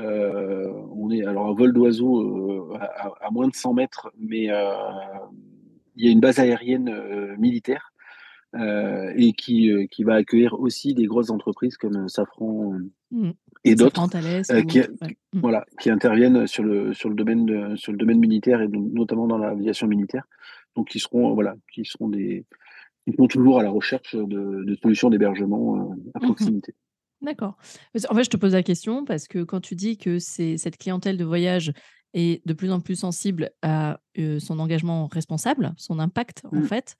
euh, 0.00 0.72
on 0.90 1.10
est 1.10 1.24
alors 1.24 1.48
à 1.48 1.52
vol 1.52 1.72
d'oiseau 1.72 2.72
euh, 2.72 2.78
à, 3.20 3.30
moins 3.30 3.46
de 3.46 3.54
100 3.54 3.74
mètres, 3.74 4.10
mais 4.18 4.50
euh, 4.50 4.74
il 5.94 6.04
y 6.04 6.08
a 6.08 6.10
une 6.10 6.20
base 6.20 6.40
aérienne 6.40 7.36
militaire 7.38 7.92
et 8.54 9.32
qui, 9.32 9.88
qui 9.90 10.04
va 10.04 10.14
accueillir 10.14 10.54
aussi 10.60 10.94
des 10.94 11.06
grosses 11.06 11.30
entreprises 11.30 11.76
comme 11.76 12.08
Safran 12.08 12.78
mmh. 13.10 13.30
et 13.64 13.74
d'autres 13.74 14.08
qui, 14.68 14.80
mmh. 14.80 15.40
voilà, 15.40 15.64
qui 15.80 15.90
interviennent 15.90 16.46
sur 16.46 16.62
le, 16.62 16.94
sur 16.94 17.08
le, 17.08 17.14
domaine, 17.14 17.76
sur 17.76 17.92
le 17.92 17.98
domaine 17.98 18.18
militaire 18.18 18.60
et 18.60 18.68
notamment 18.68 19.26
dans 19.26 19.38
l'aviation 19.38 19.86
militaire. 19.86 20.24
Donc, 20.76 20.88
qui 20.88 20.98
seront, 20.98 21.34
voilà, 21.34 21.54
qui 21.72 21.84
seront 21.84 22.08
des, 22.08 22.44
qui 23.06 23.14
sont 23.16 23.26
toujours 23.26 23.60
à 23.60 23.62
la 23.62 23.70
recherche 23.70 24.14
de, 24.14 24.76
solutions 24.82 25.10
d'hébergement 25.10 25.92
à 26.14 26.18
mmh 26.18 26.22
proximité. 26.22 26.74
D'accord. 27.22 27.56
En 28.08 28.14
fait, 28.14 28.24
je 28.24 28.30
te 28.30 28.36
pose 28.36 28.52
la 28.52 28.62
question 28.62 29.04
parce 29.04 29.28
que 29.28 29.42
quand 29.42 29.60
tu 29.60 29.74
dis 29.74 29.96
que 29.96 30.18
c'est 30.18 30.56
cette 30.58 30.76
clientèle 30.76 31.16
de 31.16 31.24
voyage 31.24 31.72
est 32.12 32.46
de 32.46 32.52
plus 32.52 32.70
en 32.70 32.80
plus 32.80 32.96
sensible 32.96 33.50
à 33.62 33.98
son 34.38 34.58
engagement 34.58 35.06
responsable, 35.06 35.72
son 35.76 35.98
impact, 35.98 36.42
en 36.52 36.62
fait, 36.62 36.96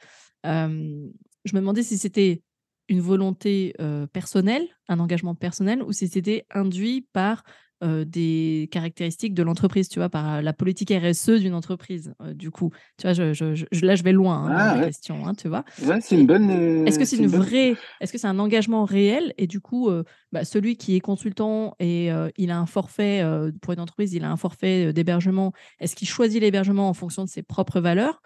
je 1.45 1.55
me 1.55 1.61
demandais 1.61 1.83
si 1.83 1.99
c'était 1.99 2.43
une 2.89 3.01
volonté 3.01 3.75
personnelle, 4.13 4.67
un 4.89 5.01
engagement 5.01 5.35
personnel, 5.35 5.83
ou 5.83 5.93
si 5.93 6.09
c'était 6.09 6.45
induit 6.51 7.07
par 7.13 7.43
des 7.83 8.69
caractéristiques 8.71 9.35
de 9.35 9.43
l'entreprise, 9.43 9.89
tu 9.89 9.99
vois, 9.99 10.09
par 10.09 10.41
la 10.41 10.53
politique 10.55 10.91
RSE 10.91 11.41
d'une 11.41 11.55
entreprise. 11.55 12.15
du 12.33 12.51
coup, 12.51 12.71
tu 12.97 13.07
vois, 13.07 13.13
je, 13.13 13.85
là, 13.85 13.95
je 13.95 14.03
vais 14.03 14.13
loin 14.13 14.45
hein, 14.45 14.49
dans 14.49 14.57
ah, 14.57 14.77
la 14.77 14.87
question, 14.87 15.27
hein, 15.27 15.35
tu 15.35 15.49
vois. 15.49 15.65
c'est 16.01 16.15
une 16.15 16.27
bonne. 16.27 16.87
est-ce 16.87 16.99
que 16.99 17.05
c'est 17.05 17.17
une, 17.17 17.27
vraie, 17.27 17.75
est-ce 18.01 18.11
que 18.11 18.19
c'est 18.19 18.27
un 18.27 18.39
engagement 18.39 18.85
réel? 18.85 19.35
Et 19.37 19.47
du 19.47 19.61
coup, 19.61 19.91
bah, 20.33 20.45
celui 20.45 20.77
qui 20.77 20.97
est 20.97 21.01
consultant 21.01 21.75
et 21.79 22.11
il 22.37 22.51
a 22.51 22.59
un 22.59 22.67
forfait 22.67 23.23
pour 23.61 23.73
une 23.73 23.81
entreprise, 23.81 24.15
il 24.15 24.25
a 24.25 24.31
un 24.31 24.37
forfait 24.37 24.93
d'hébergement. 24.93 25.53
Est-ce 25.81 25.95
qu'il 25.95 26.09
choisit 26.09 26.41
l'hébergement 26.41 26.89
en 26.89 26.95
fonction 26.95 27.25
de 27.25 27.29
ses 27.29 27.43
propres 27.43 27.81
valeurs? 27.81 28.23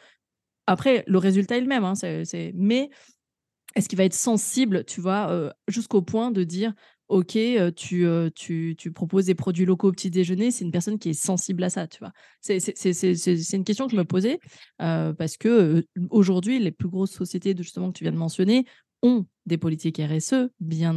Après, 0.70 1.03
le 1.06 1.17
résultat 1.17 1.56
est 1.56 1.62
le 1.62 1.67
même, 1.67 1.85
hein, 1.85 1.94
mais 2.55 2.91
est-ce 3.75 3.88
qu'il 3.88 3.97
va 3.97 4.05
être 4.05 4.12
sensible, 4.12 4.85
tu 4.85 5.00
vois, 5.00 5.55
jusqu'au 5.67 6.03
point 6.03 6.31
de 6.31 6.44
dire 6.44 6.75
OK, 7.09 7.38
tu, 7.75 8.06
tu, 8.35 8.75
tu, 8.76 8.93
proposes 8.93 9.25
des 9.25 9.35
produits 9.35 9.65
locaux 9.65 9.88
au 9.88 9.93
petit 9.93 10.11
déjeuner, 10.11 10.50
c'est 10.50 10.67
une 10.67 10.70
personne 10.70 10.99
qui 10.99 11.09
est 11.09 11.15
sensible 11.15 11.65
à 11.65 11.70
ça, 11.70 11.87
tu 11.87 12.00
vois. 12.00 12.12
C'est 12.43 12.58
une 13.55 13.65
question 13.65 13.87
que 13.87 13.93
je 13.93 13.96
me 13.96 14.05
posais 14.05 14.41
parce 14.77 15.39
que 15.39 15.87
aujourd'hui, 16.10 16.58
les 16.58 16.70
plus 16.70 16.89
grosses 16.89 17.13
sociétés 17.13 17.55
justement 17.56 17.91
que 17.91 17.96
tu 17.96 18.05
viens 18.05 18.13
de 18.13 18.19
mentionner 18.19 18.67
ont 19.03 19.25
des 19.46 19.56
politiques 19.56 20.03
RSE 20.05 20.51
bien 20.60 20.93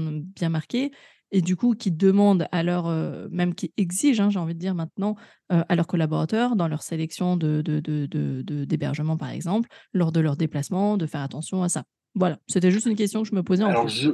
marquées 0.50 0.92
et 1.32 1.42
du 1.42 1.56
coup 1.56 1.76
qui 1.76 1.92
demandent 1.92 2.48
à 2.52 2.64
leur, 2.64 2.88
même 3.30 3.56
qui 3.56 3.74
exigent, 3.78 4.24
hein, 4.24 4.30
j'ai 4.30 4.40
envie 4.40 4.54
de 4.54 4.60
dire 4.60 4.76
maintenant, 4.76 5.16
à 5.50 5.76
leurs 5.76 5.88
collaborateurs 5.88 6.56
dans 6.56 6.68
leur 6.68 6.82
sélection 6.82 7.38
d'hébergement, 7.38 9.14
de, 9.14 9.18
de, 9.18 9.20
par 9.20 9.30
exemple, 9.30 9.70
lors 9.94 10.12
de 10.12 10.20
leur 10.20 10.38
déplacement, 10.38 10.98
de 10.98 11.06
faire 11.06 11.22
attention 11.22 11.64
à 11.64 11.70
ça. 11.70 11.84
Voilà, 12.16 12.38
c'était 12.48 12.72
juste 12.72 12.88
une 12.88 12.96
question 12.96 13.24
que 13.24 13.30
je 13.30 13.36
me 13.36 13.44
posais. 13.44 13.64
Alors, 13.64 13.88
je, 13.88 14.12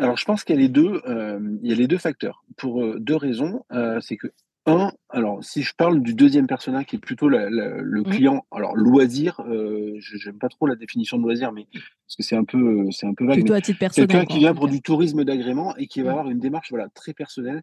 alors, 0.00 0.16
je 0.16 0.24
pense 0.24 0.44
qu'il 0.44 0.56
y 0.56 0.58
a 0.58 0.62
les 0.62 0.68
deux, 0.68 1.00
euh, 1.06 1.40
il 1.62 1.68
y 1.68 1.72
a 1.72 1.76
les 1.76 1.86
deux 1.86 1.98
facteurs 1.98 2.44
pour 2.56 2.82
euh, 2.82 2.98
deux 3.00 3.16
raisons. 3.16 3.64
Euh, 3.72 4.00
c'est 4.00 4.16
que 4.16 4.28
un, 4.68 4.92
alors 5.10 5.42
si 5.42 5.62
je 5.62 5.74
parle 5.74 6.00
du 6.02 6.14
deuxième 6.14 6.46
personnage 6.46 6.86
qui 6.86 6.96
est 6.96 7.00
plutôt 7.00 7.28
le 7.28 8.00
mmh. 8.00 8.04
client, 8.04 8.46
alors 8.52 8.76
loisir, 8.76 9.40
je 9.46 10.28
n'aime 10.28 10.38
pas 10.38 10.48
trop 10.48 10.66
la 10.66 10.76
définition 10.76 11.16
de 11.18 11.22
loisir, 11.22 11.52
mais 11.52 11.66
parce 11.72 12.16
que 12.16 12.22
c'est 12.22 12.36
un 12.36 12.44
peu, 12.44 12.86
c'est 12.90 13.06
un 13.06 13.14
peu 13.14 13.26
vague. 13.26 13.36
Plutôt 13.36 13.54
à 13.54 13.60
titre 13.60 13.78
personnel. 13.78 14.08
Quelqu'un 14.08 14.26
qui 14.26 14.38
vient 14.38 14.54
pour 14.54 14.68
du 14.68 14.80
tourisme 14.80 15.24
d'agrément 15.24 15.76
et 15.76 15.86
qui 15.86 16.02
va 16.02 16.10
mmh. 16.10 16.12
avoir 16.12 16.30
une 16.30 16.38
démarche 16.38 16.70
voilà 16.70 16.88
très 16.94 17.14
personnelle 17.14 17.62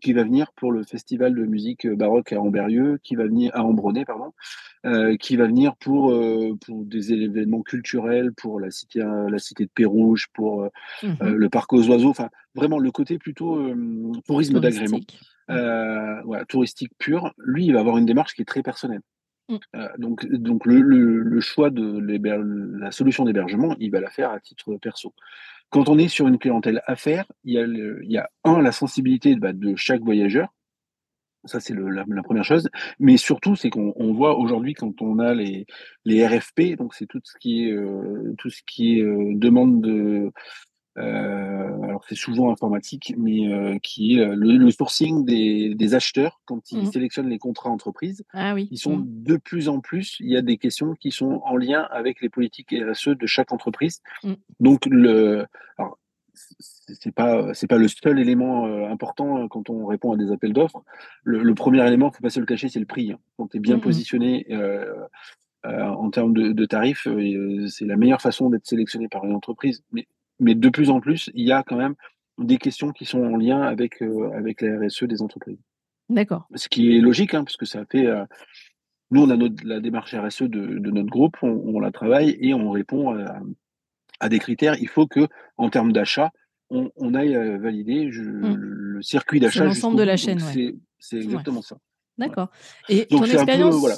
qui 0.00 0.12
va 0.12 0.22
venir 0.22 0.52
pour 0.56 0.72
le 0.72 0.82
festival 0.82 1.34
de 1.34 1.44
musique 1.44 1.86
euh, 1.86 1.96
baroque 1.96 2.32
à 2.32 2.40
Amberieux, 2.40 2.98
qui 3.02 3.16
va 3.16 3.24
venir 3.24 3.50
à 3.54 3.62
Ambronay, 3.62 4.04
pardon, 4.04 4.32
euh, 4.84 5.16
qui 5.16 5.36
va 5.36 5.46
venir 5.46 5.76
pour 5.76 6.12
euh, 6.12 6.56
pour 6.64 6.84
des 6.84 7.12
événements 7.12 7.62
culturels, 7.62 8.32
pour 8.32 8.60
la 8.60 8.70
cité 8.70 9.00
la 9.00 9.38
cité 9.38 9.64
de 9.64 9.70
Pérouge, 9.74 10.26
pour 10.32 10.68
mmh 11.02 11.16
le 11.22 11.48
parc 11.48 11.72
aux 11.72 11.88
oiseaux, 11.88 12.10
enfin 12.10 12.30
vraiment 12.54 12.78
le 12.78 12.90
côté 12.90 13.18
plutôt 13.18 13.58
tourisme 14.26 14.60
d'agrément, 14.60 15.00
voilà, 15.48 16.44
touristique 16.48 16.92
pur. 16.98 17.32
Lui, 17.38 17.66
il 17.66 17.72
va 17.72 17.80
avoir 17.80 17.98
une 17.98 18.06
démarche 18.06 18.34
qui 18.34 18.42
est 18.42 18.46
très 18.46 18.62
personnelle. 18.62 19.02
Mmh. 19.48 19.58
donc, 19.98 20.26
donc 20.26 20.66
le, 20.66 20.80
le 20.80 21.40
choix 21.40 21.70
de 21.70 22.00
la 22.80 22.90
solution 22.90 23.24
d'hébergement, 23.24 23.76
il 23.78 23.92
va 23.92 24.00
la 24.00 24.10
faire 24.10 24.30
à 24.30 24.40
titre 24.40 24.76
perso. 24.76 25.14
Quand 25.70 25.88
on 25.88 25.98
est 25.98 26.08
sur 26.08 26.28
une 26.28 26.38
clientèle 26.38 26.82
affaires, 26.86 27.30
il 27.44 27.54
y 27.54 27.58
a, 27.58 27.64
il 27.64 28.10
y 28.10 28.18
a 28.18 28.30
un, 28.44 28.60
la 28.60 28.72
sensibilité 28.72 29.34
bah, 29.36 29.52
de 29.52 29.74
chaque 29.76 30.00
voyageur. 30.00 30.48
Ça, 31.44 31.60
c'est 31.60 31.74
la, 31.74 32.22
première 32.22 32.44
chose. 32.44 32.68
Mais 32.98 33.16
surtout, 33.16 33.54
c'est 33.54 33.70
qu'on 33.70 34.12
voit 34.12 34.36
aujourd'hui, 34.36 34.74
quand 34.74 35.00
on 35.00 35.18
a 35.20 35.32
les, 35.32 35.66
les 36.04 36.26
RFP, 36.26 36.76
donc 36.76 36.94
c'est 36.94 37.06
tout 37.06 37.20
ce 37.22 37.34
qui 37.38 37.68
est, 37.68 37.72
euh, 37.72 38.34
tout 38.38 38.50
ce 38.50 38.62
qui 38.66 38.98
est 38.98 39.02
euh, 39.02 39.32
demande 39.34 39.80
de, 39.80 40.32
alors 40.96 42.04
c'est 42.08 42.14
souvent 42.14 42.50
informatique, 42.50 43.14
mais 43.18 43.78
qui 43.82 44.18
est 44.18 44.24
le, 44.34 44.70
sourcing 44.70 45.24
des, 45.24 45.94
acheteurs 45.94 46.40
quand 46.44 46.72
ils 46.72 46.82
mmh. 46.82 46.92
sélectionnent 46.92 47.28
les 47.28 47.38
contrats 47.38 47.70
entreprises. 47.70 48.24
Ah 48.32 48.54
oui. 48.54 48.68
Ils 48.70 48.78
sont 48.78 48.96
mmh. 48.96 49.06
de 49.06 49.36
plus 49.36 49.68
en 49.68 49.80
plus, 49.80 50.16
il 50.20 50.30
y 50.30 50.36
a 50.36 50.42
des 50.42 50.56
questions 50.56 50.94
qui 50.94 51.10
sont 51.10 51.42
en 51.44 51.56
lien 51.56 51.86
avec 51.90 52.20
les 52.20 52.28
politiques 52.28 52.74
RSE 52.74 53.08
de 53.08 53.26
chaque 53.26 53.52
entreprise. 53.52 54.00
Mmh. 54.24 54.32
Donc 54.60 54.86
le, 54.86 55.46
alors, 55.78 55.98
c'est 56.36 57.12
pas 57.12 57.54
c'est 57.54 57.66
pas 57.66 57.78
le 57.78 57.88
seul 57.88 58.18
élément 58.18 58.66
euh, 58.66 58.88
important 58.88 59.38
euh, 59.38 59.48
quand 59.48 59.70
on 59.70 59.86
répond 59.86 60.12
à 60.12 60.16
des 60.16 60.30
appels 60.30 60.52
d'offres. 60.52 60.82
Le, 61.24 61.54
premier 61.54 61.86
élément, 61.86 62.10
faut 62.10 62.22
pas 62.22 62.30
se 62.30 62.40
le 62.40 62.46
cacher, 62.46 62.68
c'est 62.68 62.80
le 62.80 62.86
prix. 62.86 63.12
Hein. 63.12 63.18
Quand 63.36 63.48
tu 63.48 63.56
es 63.56 63.60
bien 63.60 63.76
mmh 63.76 63.80
positionné 63.80 64.46
euh, 64.50 64.94
en 65.64 66.10
termes 66.10 66.32
de, 66.32 66.64
tarifs, 66.64 67.08
c'est 67.68 67.86
la 67.86 67.96
meilleure 67.96 68.22
façon 68.22 68.50
d'être 68.50 68.66
sélectionné 68.66 69.08
par 69.08 69.24
une 69.24 69.34
entreprise. 69.34 69.82
Mais, 69.90 70.06
mais 70.40 70.54
de 70.54 70.68
plus 70.68 70.90
en 70.90 71.00
plus, 71.00 71.30
il 71.34 71.46
y 71.46 71.52
a 71.52 71.62
quand 71.62 71.76
même 71.76 71.94
des 72.38 72.58
questions 72.58 72.90
qui 72.92 73.04
sont 73.04 73.22
en 73.22 73.36
lien 73.36 73.62
avec 73.62 74.02
avec 74.34 74.60
la 74.60 74.78
RSE 74.78 75.04
des 75.04 75.22
entreprises. 75.22 75.58
D'accord. 76.08 76.46
Ce 76.54 76.68
qui 76.68 76.96
est 76.96 77.00
logique, 77.00 77.34
hein, 77.34 77.44
parce 77.44 77.56
que 77.56 77.66
ça 77.66 77.84
fait 77.90 78.06
nous, 79.10 79.22
on 79.22 79.30
a 79.30 79.36
notre, 79.36 79.64
la 79.64 79.80
démarche 79.80 80.14
RSE 80.14 80.42
de, 80.42 80.90
notre 80.90 81.08
groupe, 81.08 81.36
on, 81.42 81.78
la 81.78 81.92
travaille 81.92 82.36
et 82.40 82.54
on 82.54 82.70
répond 82.70 83.16
à, 83.16 83.40
à 84.20 84.28
des 84.28 84.38
critères. 84.38 84.76
Il 84.80 84.88
faut 84.88 85.06
que, 85.06 85.28
en 85.56 85.70
termes 85.70 85.92
d'achat, 85.92 86.30
on, 86.70 86.90
on, 86.96 87.14
aille 87.14 87.36
valider 87.58 88.06
mmh. 88.06 88.54
le 88.56 89.02
circuit 89.02 89.38
d'achat. 89.38 89.64
L'ensemble 89.64 89.98
de 89.98 90.02
la 90.02 90.16
chaîne. 90.16 90.40
C'est 90.98 91.18
exactement 91.18 91.62
ça. 91.62 91.78
D'accord. 92.18 92.48
Et 92.88 93.06
ton 93.06 93.22
expérience. 93.24 93.74
Voilà, 93.74 93.96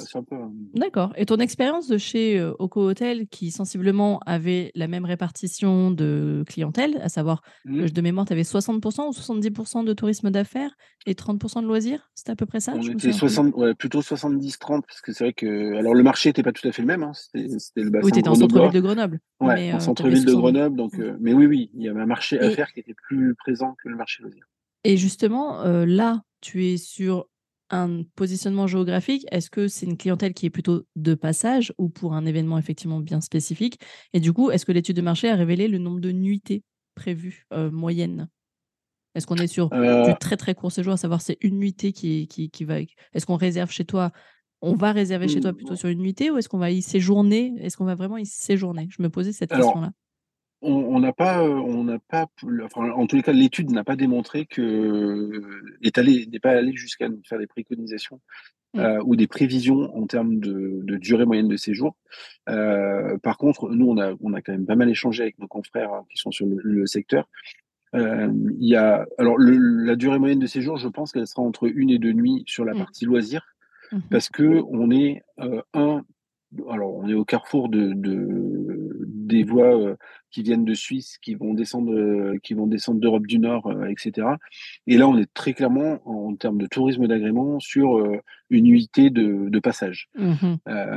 D'accord. 0.75 1.13
Et 1.15 1.25
ton 1.25 1.37
expérience 1.37 1.87
de 1.87 1.97
chez 1.97 2.37
euh, 2.37 2.53
Oco 2.59 2.81
Hotel, 2.81 3.27
qui 3.27 3.51
sensiblement 3.51 4.19
avait 4.25 4.71
la 4.75 4.87
même 4.87 5.05
répartition 5.05 5.91
de 5.91 6.43
clientèle, 6.47 6.99
à 7.01 7.09
savoir, 7.09 7.41
mmh. 7.65 7.85
de 7.85 8.01
mémoire, 8.01 8.25
tu 8.25 8.33
avais 8.33 8.41
60% 8.41 9.07
ou 9.07 9.11
70% 9.11 9.85
de 9.85 9.93
tourisme 9.93 10.31
d'affaires 10.31 10.75
et 11.05 11.13
30% 11.13 11.61
de 11.61 11.67
loisirs? 11.67 12.09
C'était 12.13 12.31
à 12.31 12.35
peu 12.35 12.45
près 12.45 12.59
ça? 12.59 12.73
On 12.75 12.81
était 12.81 13.13
60, 13.13 13.55
ouais, 13.55 13.73
plutôt 13.73 14.01
70-30, 14.01 14.81
parce 14.85 15.01
que 15.01 15.13
c'est 15.13 15.23
vrai 15.23 15.33
que. 15.33 15.77
Alors, 15.77 15.93
le 15.93 16.03
marché 16.03 16.29
n'était 16.29 16.43
pas 16.43 16.51
tout 16.51 16.67
à 16.67 16.71
fait 16.71 16.81
le 16.81 16.87
même. 16.87 17.03
Hein. 17.03 17.13
C'était 17.13 17.83
le 17.83 17.89
bassin. 17.89 18.05
Oui, 18.05 18.11
tu 18.11 18.19
étais 18.19 18.29
en 18.29 18.35
centre-ville 18.35 18.71
de 18.71 18.81
Grenoble. 18.81 19.19
Ouais, 19.39 19.71
en 19.71 19.77
euh, 19.77 19.79
centre-ville 19.79 20.25
de 20.25 20.33
Grenoble. 20.33 20.75
Donc, 20.75 20.97
mmh. 20.97 21.01
euh, 21.01 21.17
mais 21.21 21.33
oui, 21.33 21.45
oui, 21.45 21.71
il 21.73 21.83
y 21.83 21.89
avait 21.89 22.01
un 22.01 22.05
marché 22.05 22.37
à 22.39 22.49
faire 22.51 22.73
qui 22.73 22.81
était 22.81 22.95
plus 23.07 23.33
présent 23.35 23.75
que 23.81 23.87
le 23.87 23.95
marché 23.95 24.23
loisirs. 24.23 24.45
Et 24.83 24.97
justement, 24.97 25.63
là, 25.63 26.21
tu 26.41 26.65
es 26.67 26.77
sur 26.77 27.25
un 27.69 28.03
positionnement 28.15 28.67
géographique, 28.67 29.25
est-ce 29.31 29.49
que 29.49 29.67
c'est 29.67 29.85
une 29.85 29.97
clientèle 29.97 30.33
qui 30.33 30.45
est 30.45 30.49
plutôt 30.49 30.85
de 30.95 31.13
passage 31.13 31.73
ou 31.77 31.89
pour 31.89 32.13
un 32.13 32.25
événement 32.25 32.57
effectivement 32.57 32.99
bien 32.99 33.21
spécifique? 33.21 33.79
Et 34.13 34.19
du 34.19 34.33
coup, 34.33 34.51
est-ce 34.51 34.65
que 34.65 34.71
l'étude 34.71 34.95
de 34.95 35.01
marché 35.01 35.29
a 35.29 35.35
révélé 35.35 35.67
le 35.67 35.77
nombre 35.77 35.99
de 35.99 36.11
nuitées 36.11 36.63
prévues 36.95 37.45
euh, 37.53 37.71
moyennes? 37.71 38.29
Est-ce 39.15 39.25
qu'on 39.25 39.37
est 39.37 39.47
sur 39.47 39.69
du 39.69 39.77
euh 39.77 40.13
très 40.19 40.37
très 40.37 40.53
court 40.55 40.71
séjour, 40.71 40.93
à 40.93 40.97
savoir 40.97 41.21
c'est 41.21 41.37
une 41.41 41.57
nuitée 41.57 41.91
qui, 41.91 42.27
qui, 42.27 42.49
qui 42.49 42.63
va. 42.63 42.79
Est-ce 42.79 43.25
qu'on 43.25 43.37
réserve 43.37 43.71
chez 43.71 43.85
toi? 43.85 44.11
On 44.61 44.75
va 44.75 44.91
réserver 44.91 45.27
chez 45.27 45.39
toi 45.39 45.53
plutôt 45.53 45.73
mmh. 45.73 45.77
sur 45.77 45.89
une 45.89 45.99
nuitée 45.99 46.29
ou 46.31 46.37
est-ce 46.37 46.49
qu'on 46.49 46.57
va 46.57 46.69
y 46.69 46.81
séjourner? 46.81 47.53
Est-ce 47.59 47.77
qu'on 47.77 47.85
va 47.85 47.95
vraiment 47.95 48.17
y 48.17 48.25
séjourner? 48.25 48.87
Je 48.91 49.01
me 49.01 49.09
posais 49.09 49.31
cette 49.31 49.51
question-là 49.51 49.91
on 50.61 50.99
n'a 50.99 51.13
pas, 51.13 51.41
on 51.41 51.83
n'a 51.85 51.99
pas, 51.99 52.27
enfin, 52.63 52.91
en 52.91 53.07
tous 53.07 53.15
les 53.15 53.21
cas, 53.21 53.31
l'étude 53.31 53.71
n'a 53.71 53.83
pas 53.83 53.95
démontré 53.95 54.45
que 54.45 55.41
est 55.81 55.97
allé, 55.97 56.27
n'est 56.27 56.39
pas 56.39 56.51
allé 56.51 56.73
jusqu'à 56.73 57.07
nous 57.07 57.21
faire 57.27 57.39
des 57.39 57.47
préconisations 57.47 58.19
mmh. 58.73 58.79
euh, 58.79 59.01
ou 59.05 59.15
des 59.15 59.27
prévisions 59.27 59.95
en 59.95 60.05
termes 60.05 60.39
de, 60.39 60.97
durée 60.97 61.25
moyenne 61.25 61.47
de 61.47 61.55
séjour. 61.55 61.95
Euh, 62.49 63.17
par 63.19 63.37
contre, 63.37 63.69
nous, 63.69 63.89
on 63.89 63.97
a, 63.97 64.13
on 64.19 64.33
a 64.33 64.41
quand 64.41 64.51
même 64.51 64.65
pas 64.65 64.75
mal 64.75 64.89
échangé 64.89 65.23
avec 65.23 65.39
nos 65.39 65.47
confrères 65.47 65.93
hein, 65.93 66.05
qui 66.11 66.17
sont 66.17 66.31
sur 66.31 66.45
le, 66.45 66.85
secteur. 66.85 67.29
Euh, 67.95 68.31
il 68.59 68.67
y 68.67 68.75
a, 68.75 69.07
alors, 69.17 69.37
la 69.39 69.95
durée 69.95 70.19
moyenne 70.19 70.39
de 70.39 70.47
séjour, 70.47 70.77
je 70.77 70.89
pense 70.89 71.13
qu'elle 71.13 71.27
sera 71.27 71.41
entre 71.41 71.65
une 71.73 71.89
et 71.89 71.99
deux 71.99 72.13
nuits 72.13 72.43
sur 72.47 72.65
la 72.65 72.73
mmh. 72.73 72.77
partie 72.77 73.05
loisirs, 73.05 73.45
mmh 73.91 73.99
parce 74.11 74.29
que 74.29 74.61
on 74.69 74.91
est 74.91 75.23
un 75.73 76.03
alors 76.69 76.95
on 76.95 77.07
est 77.07 77.13
au 77.13 77.25
carrefour 77.25 77.69
de, 77.69 77.93
des 77.95 79.43
voies 79.43 79.95
qui 80.31 80.43
viennent 80.43 80.65
de 80.65 80.73
Suisse, 80.73 81.17
qui 81.21 81.35
vont 81.35 81.53
descendre, 81.53 82.37
qui 82.43 82.53
vont 82.53 82.67
descendre 82.67 82.99
d'Europe 82.99 83.27
du 83.27 83.39
Nord, 83.39 83.71
etc. 83.89 84.27
Et 84.87 84.97
là, 84.97 85.07
on 85.07 85.17
est 85.17 85.31
très 85.33 85.53
clairement 85.53 85.99
en, 86.05 86.35
termes 86.35 86.57
de 86.57 86.67
tourisme 86.67 87.07
d'agrément 87.07 87.59
sur 87.59 87.99
une 88.49 88.65
unité 88.67 89.09
de, 89.09 89.59
passage, 89.59 90.09
mmh 90.17 90.55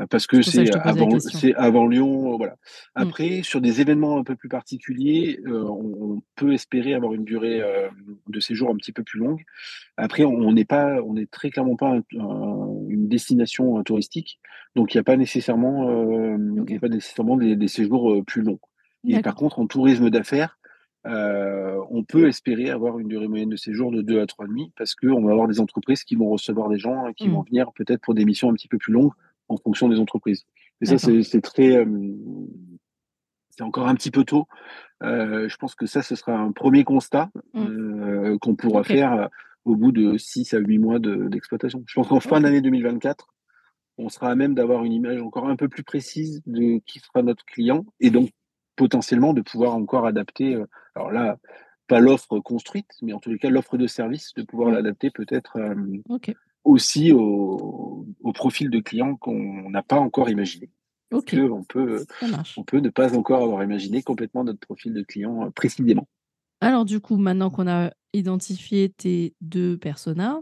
parce 0.08 0.26
que 0.26 0.40
c'est 0.42 0.74
avant, 0.76 1.18
c'est 1.18 1.54
avant 1.54 1.86
Lyon, 1.86 2.36
voilà. 2.36 2.52
Mmh. 2.52 2.56
Après, 2.94 3.40
sur 3.42 3.60
des 3.60 3.80
événements 3.80 4.18
un 4.18 4.24
peu 4.24 4.36
plus 4.36 4.48
particuliers, 4.48 5.40
on, 5.46 6.22
peut 6.36 6.52
espérer 6.52 6.94
avoir 6.94 7.12
une 7.14 7.24
durée 7.24 7.60
de 8.28 8.40
séjour 8.40 8.70
un 8.70 8.76
petit 8.76 8.92
peu 8.92 9.02
plus 9.02 9.18
longue. 9.18 9.42
Après, 9.96 10.24
on 10.24 10.52
n'est 10.52 10.64
pas, 10.64 11.02
on 11.02 11.16
est 11.16 11.30
très 11.30 11.50
clairement 11.50 11.76
pas 11.76 11.98
une 12.12 13.08
destination 13.08 13.82
touristique, 13.82 14.38
donc 14.76 14.94
il 14.94 14.96
n'y 14.96 15.00
a 15.00 15.04
pas 15.04 15.16
nécessairement, 15.16 15.88
a 15.88 16.78
pas 16.80 16.88
nécessairement 16.88 17.36
des 17.36 17.68
séjours 17.68 18.22
plus 18.24 18.42
longs. 18.42 18.60
Et 19.06 19.20
par 19.20 19.34
contre, 19.34 19.58
en 19.58 19.66
tourisme 19.66 20.10
d'affaires, 20.10 20.58
euh, 21.06 21.80
on 21.90 22.04
peut 22.04 22.28
espérer 22.28 22.70
avoir 22.70 22.98
une 22.98 23.08
durée 23.08 23.26
moyenne 23.26 23.48
de 23.48 23.56
séjour 23.56 23.90
de 23.90 24.02
2 24.02 24.20
à 24.20 24.26
3 24.26 24.46
nuits 24.46 24.72
parce 24.76 24.94
qu'on 24.94 25.22
va 25.22 25.32
avoir 25.32 25.48
des 25.48 25.58
entreprises 25.58 26.04
qui 26.04 26.14
vont 26.14 26.28
recevoir 26.28 26.68
des 26.68 26.78
gens 26.78 27.08
et 27.08 27.14
qui 27.14 27.28
vont 27.28 27.42
mmh. 27.42 27.46
venir 27.46 27.72
peut-être 27.72 28.00
pour 28.00 28.14
des 28.14 28.24
missions 28.24 28.50
un 28.50 28.54
petit 28.54 28.68
peu 28.68 28.78
plus 28.78 28.92
longues 28.92 29.12
en 29.48 29.56
fonction 29.56 29.88
des 29.88 29.98
entreprises. 29.98 30.44
Et 30.80 30.86
ça, 30.86 30.98
c'est 30.98 31.40
très. 31.40 31.76
Euh, 31.76 31.86
c'est 33.50 33.64
encore 33.64 33.88
un 33.88 33.94
petit 33.94 34.10
peu 34.10 34.24
tôt. 34.24 34.46
Euh, 35.02 35.48
je 35.48 35.56
pense 35.56 35.74
que 35.74 35.86
ça, 35.86 36.00
ce 36.02 36.14
sera 36.14 36.32
un 36.32 36.52
premier 36.52 36.84
constat 36.84 37.30
mmh. 37.52 38.38
qu'on 38.38 38.54
pourra 38.54 38.84
faire 38.84 39.28
au 39.64 39.76
bout 39.76 39.92
de 39.92 40.16
6 40.16 40.54
à 40.54 40.58
8 40.58 40.78
mois 40.78 40.98
d'exploitation. 40.98 41.82
je 41.86 41.94
pense 41.94 42.08
qu'en 42.08 42.20
fin 42.20 42.40
d'année 42.40 42.60
2024, 42.60 43.26
on 43.98 44.08
sera 44.08 44.30
à 44.30 44.34
même 44.34 44.54
d'avoir 44.54 44.84
une 44.84 44.92
image 44.92 45.20
encore 45.20 45.48
un 45.48 45.56
peu 45.56 45.68
plus 45.68 45.84
précise 45.84 46.42
de 46.46 46.80
qui 46.86 46.98
sera 47.00 47.22
notre 47.22 47.44
client 47.44 47.84
et 48.00 48.10
donc 48.10 48.30
potentiellement 48.82 49.32
de 49.32 49.42
pouvoir 49.42 49.76
encore 49.76 50.06
adapter, 50.06 50.56
euh, 50.56 50.66
alors 50.96 51.12
là, 51.12 51.38
pas 51.86 52.00
l'offre 52.00 52.40
construite, 52.40 52.90
mais 53.00 53.12
en 53.12 53.20
tous 53.20 53.30
les 53.30 53.38
cas 53.38 53.48
l'offre 53.48 53.78
de 53.78 53.86
service, 53.86 54.34
de 54.34 54.42
pouvoir 54.42 54.72
l'adapter 54.72 55.12
peut-être 55.12 55.56
euh, 55.56 56.34
aussi 56.64 57.12
au, 57.12 58.04
profil 58.34 58.70
de 58.70 58.80
client 58.80 59.14
qu'on 59.14 59.70
n'a 59.70 59.84
pas 59.84 60.00
encore 60.00 60.30
imaginé. 60.30 60.68
Ok. 61.12 61.36
on 61.38 61.62
peut, 61.62 62.04
on 62.56 62.64
peut 62.64 62.80
ne 62.80 62.88
pas 62.88 63.16
encore 63.16 63.44
avoir 63.44 63.62
imaginé 63.62 64.02
complètement 64.02 64.42
notre 64.42 64.58
profil 64.58 64.94
de 64.94 65.02
client 65.02 65.46
euh, 65.46 65.50
précisément. 65.50 66.08
Alors 66.60 66.84
du 66.84 66.98
coup, 66.98 67.16
maintenant 67.16 67.50
qu'on 67.50 67.68
a 67.68 67.92
identifié 68.12 68.88
tes 68.88 69.36
deux 69.40 69.78
personas, 69.78 70.40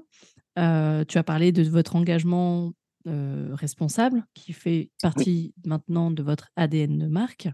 tu 0.56 1.18
as 1.18 1.22
parlé 1.26 1.52
de 1.52 1.62
votre 1.64 1.94
engagement 1.94 2.72
responsable 3.04 4.24
qui 4.32 4.54
fait 4.54 4.90
partie 5.02 5.52
maintenant 5.66 6.10
de 6.10 6.22
votre 6.22 6.48
ADN 6.56 6.96
de 6.96 7.06
marque. 7.06 7.48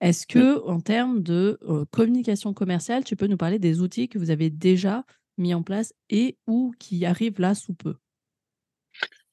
Est-ce 0.00 0.26
que, 0.26 0.62
en 0.66 0.80
termes 0.80 1.22
de 1.22 1.58
communication 1.90 2.52
commerciale, 2.52 3.04
tu 3.04 3.16
peux 3.16 3.26
nous 3.26 3.36
parler 3.36 3.58
des 3.58 3.80
outils 3.80 4.08
que 4.08 4.18
vous 4.18 4.30
avez 4.30 4.50
déjà 4.50 5.04
mis 5.38 5.54
en 5.54 5.62
place 5.62 5.94
et 6.10 6.36
ou 6.46 6.72
qui 6.78 7.04
arrivent 7.06 7.40
là 7.40 7.54
sous 7.54 7.74
peu? 7.74 7.96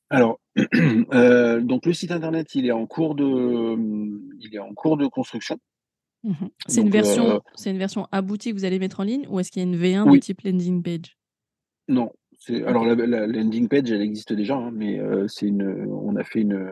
Alors, 0.09 0.39
euh, 1.13 1.61
donc 1.61 1.85
le 1.85 1.93
site 1.93 2.11
internet, 2.11 2.53
il 2.55 2.67
est 2.67 2.71
en 2.71 2.85
cours 2.85 3.15
de, 3.15 3.75
il 4.39 4.53
est 4.53 4.59
en 4.59 4.73
cours 4.73 4.97
de 4.97 5.07
construction. 5.07 5.57
Mmh 6.23 6.33
c'est 6.67 6.79
une 6.79 6.89
version, 6.89 7.31
euh 7.31 7.39
c'est 7.55 7.71
une 7.71 7.77
version 7.77 8.07
aboutie 8.13 8.51
que 8.51 8.55
vous 8.55 8.63
allez 8.63 8.79
mettre 8.79 9.01
en 9.01 9.03
ligne 9.03 9.27
ou 9.27 9.41
est-ce 9.41 9.51
qu'il 9.51 9.61
y 9.61 9.65
a 9.65 9.67
une 9.67 9.75
V1 9.75 10.09
de 10.09 10.19
type 10.19 10.41
landing 10.41 10.81
page? 10.81 11.17
Non, 11.89 12.11
alors 12.65 12.85
la, 12.85 13.27
landing 13.27 13.67
page, 13.67 13.91
elle 13.91 14.01
existe 14.01 14.31
déjà, 14.31 14.55
hein, 14.55 14.71
mais 14.71 14.99
euh, 14.99 15.27
c'est 15.27 15.47
une, 15.47 15.85
on 15.89 16.15
a 16.15 16.23
fait 16.23 16.41
une, 16.41 16.71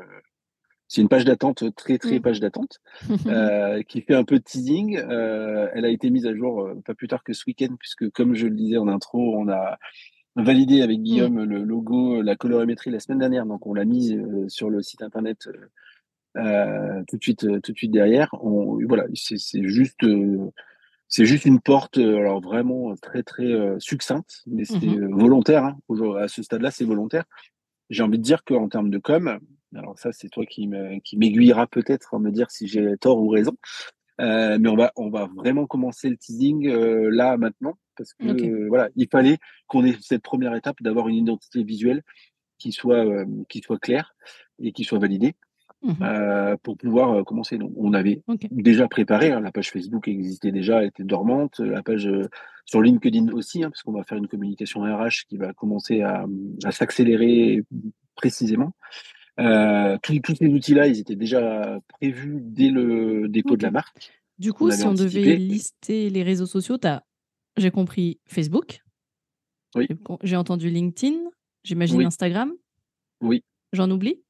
c'est 0.91 0.99
une 0.99 1.07
page 1.07 1.23
d'attente, 1.23 1.73
très 1.77 1.97
très 1.97 2.19
page 2.19 2.41
d'attente, 2.41 2.81
euh, 3.27 3.81
qui 3.83 4.01
fait 4.01 4.13
un 4.13 4.25
peu 4.25 4.39
de 4.39 4.43
teasing. 4.43 4.97
Euh, 4.97 5.69
elle 5.73 5.85
a 5.85 5.87
été 5.87 6.09
mise 6.09 6.25
à 6.25 6.35
jour 6.35 6.63
euh, 6.63 6.81
pas 6.85 6.93
plus 6.93 7.07
tard 7.07 7.23
que 7.23 7.31
ce 7.31 7.45
week-end, 7.47 7.73
puisque 7.79 8.09
comme 8.09 8.35
je 8.35 8.47
le 8.47 8.53
disais 8.53 8.75
en 8.75 8.89
intro, 8.89 9.37
on 9.37 9.47
a 9.47 9.77
validé 10.35 10.81
avec. 10.81 11.01
Guillaume 11.01 11.45
le 11.45 11.63
logo, 11.63 12.21
la 12.21 12.35
colorimétrie 12.35 12.91
la 12.91 12.99
semaine 12.99 13.19
dernière, 13.19 13.45
donc 13.45 13.65
on 13.67 13.73
l'a 13.73 13.85
mise 13.85 14.21
sur 14.49 14.69
le 14.69 14.81
site 14.81 15.01
internet 15.01 15.47
tout 16.35 17.17
de 17.17 17.23
suite, 17.23 17.47
tout 17.61 17.71
de 17.71 17.77
suite 17.77 17.91
derrière. 17.91 18.27
On, 18.43 18.77
voilà, 18.85 19.05
c'est 19.13 19.63
juste. 19.63 20.05
c'est 21.07 21.25
juste 21.25 21.45
une 21.45 21.61
porte, 21.61 21.99
alors 21.99 22.41
vraiment 22.41 22.93
très 23.01 23.23
très 23.23 23.79
succincte, 23.79 24.43
mais 24.45 24.65
c'est 24.65 24.85
mmh 24.85 25.17
volontaire. 25.17 25.63
Hein. 25.63 25.77
À 26.19 26.27
ce 26.27 26.43
stade-là, 26.43 26.69
c'est 26.69 26.83
volontaire. 26.83 27.23
J'ai 27.89 28.03
envie 28.03 28.17
de 28.17 28.23
dire 28.23 28.43
qu'en 28.43 28.67
termes 28.67 28.89
de 28.89 28.97
com, 28.97 29.39
alors 29.75 29.97
ça, 29.97 30.11
c'est 30.11 30.29
toi 30.29 30.45
qui 30.45 30.67
m'aiguillera 30.67 31.67
peut-être 31.67 32.15
à 32.15 32.19
me 32.19 32.31
dire 32.31 32.51
si 32.51 32.67
j'ai 32.67 32.97
tort 32.97 33.19
ou 33.19 33.29
raison. 33.29 33.55
Euh, 34.21 34.57
mais 34.59 34.69
on 34.69 34.75
va, 34.75 34.91
on 34.95 35.09
va 35.09 35.29
vraiment 35.35 35.65
commencer 35.65 36.09
le 36.09 36.17
teasing 36.17 36.67
euh, 36.67 37.09
là 37.09 37.37
maintenant 37.37 37.77
parce 37.97 38.13
que 38.13 38.67
voilà, 38.67 38.89
il 38.95 39.07
fallait 39.07 39.37
qu'on 39.67 39.85
ait 39.85 39.95
cette 39.99 40.23
première 40.23 40.55
étape 40.55 40.81
d'avoir 40.81 41.07
une 41.07 41.15
identité 41.15 41.63
visuelle 41.63 42.01
qui 42.57 42.71
soit, 42.71 43.05
euh, 43.05 43.25
qui 43.47 43.61
soit 43.61 43.79
claire 43.79 44.15
et 44.59 44.71
qui 44.71 44.83
soit 44.83 44.99
validée. 44.99 45.35
mmh 45.83 46.57
pour 46.63 46.77
pouvoir 46.77 47.23
commencer. 47.25 47.57
Donc, 47.57 47.71
on 47.75 47.93
avait 47.93 48.21
déjà 48.51 48.87
préparé, 48.87 49.31
hein, 49.31 49.39
la 49.39 49.51
page 49.51 49.71
Facebook 49.71 50.07
existait 50.07 50.51
déjà, 50.51 50.81
elle 50.81 50.89
était 50.89 51.03
dormante, 51.03 51.59
la 51.59 51.81
page 51.81 52.09
sur 52.65 52.81
LinkedIn 52.81 53.31
aussi, 53.33 53.63
hein, 53.63 53.69
parce 53.71 53.81
qu'on 53.81 53.93
va 53.93 54.03
faire 54.03 54.17
une 54.17 54.27
communication 54.27 54.81
RH 54.81 55.25
qui 55.27 55.37
va 55.37 55.53
commencer 55.53 56.01
à, 56.01 56.25
s'accélérer 56.69 57.63
précisément. 58.15 58.73
Tous, 60.01 60.19
tous, 60.19 60.35
ces 60.35 60.47
outils-là, 60.47 60.87
ils 60.87 60.99
étaient 60.99 61.15
déjà 61.15 61.79
prévus 61.87 62.39
dès 62.41 62.69
le 62.69 63.27
dépôt 63.27 63.57
de 63.57 63.63
la 63.63 63.71
marque. 63.71 64.11
Du 64.39 64.53
coup, 64.53 64.71
si 64.71 64.85
on 64.85 64.93
devait 64.93 65.35
lister 65.35 66.09
les 66.09 66.23
réseaux 66.23 66.45
sociaux, 66.45 66.77
j'ai 67.57 67.71
compris, 67.71 68.19
Facebook. 68.25 68.81
Oui. 69.75 69.87
J'ai 70.23 70.35
entendu 70.35 70.69
LinkedIn, 70.69 71.17
j'imagine 71.63 72.03
Instagram. 72.03 72.51
Oui. 73.21 73.43
J'en 73.73 73.89
oublie 73.89 74.21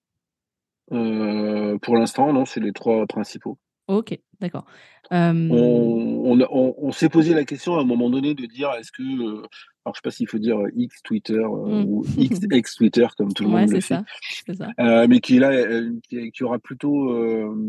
euh, 0.91 1.77
Pour 1.80 1.96
l'instant, 1.96 2.32
non, 2.34 2.46
c'est 2.46 2.60
les 2.60 2.74
trois 2.74 3.08
principaux. 3.08 3.58
Ok, 3.88 4.20
d'accord. 4.41 4.65
On, 5.12 6.91
s'est 6.91 7.10
posé 7.10 7.33
la 7.33 7.45
question 7.45 7.77
à 7.77 7.81
un 7.81 7.86
moment 7.86 8.10
donné 8.10 8.33
de 8.33 8.45
dire 8.45 8.71
est-ce 8.77 8.91
que, 8.91 9.01
euh, 9.01 9.43
alors 9.86 9.95
je 9.95 10.00
sais 10.00 10.01
pas 10.03 10.12
s'il 10.12 10.27
faut 10.27 10.39
dire 10.39 10.60
euh, 10.60 10.71
X 10.75 11.01
Twitter 11.03 11.39
mmh. 11.39 11.86
ou 11.88 12.03
X 12.17 12.39
ex 12.51 12.75
Twitter 12.75 13.07
comme 13.17 13.33
tout 13.33 13.43
le 13.43 13.50
monde 13.50 13.69
le 13.69 13.79
fait, 13.79 14.03
ça. 14.53 15.07
mais 15.07 15.19
qui 15.19 15.39
là, 15.39 15.51
qui, 16.10 16.43
aura 16.43 16.60
plutôt, 16.60 17.12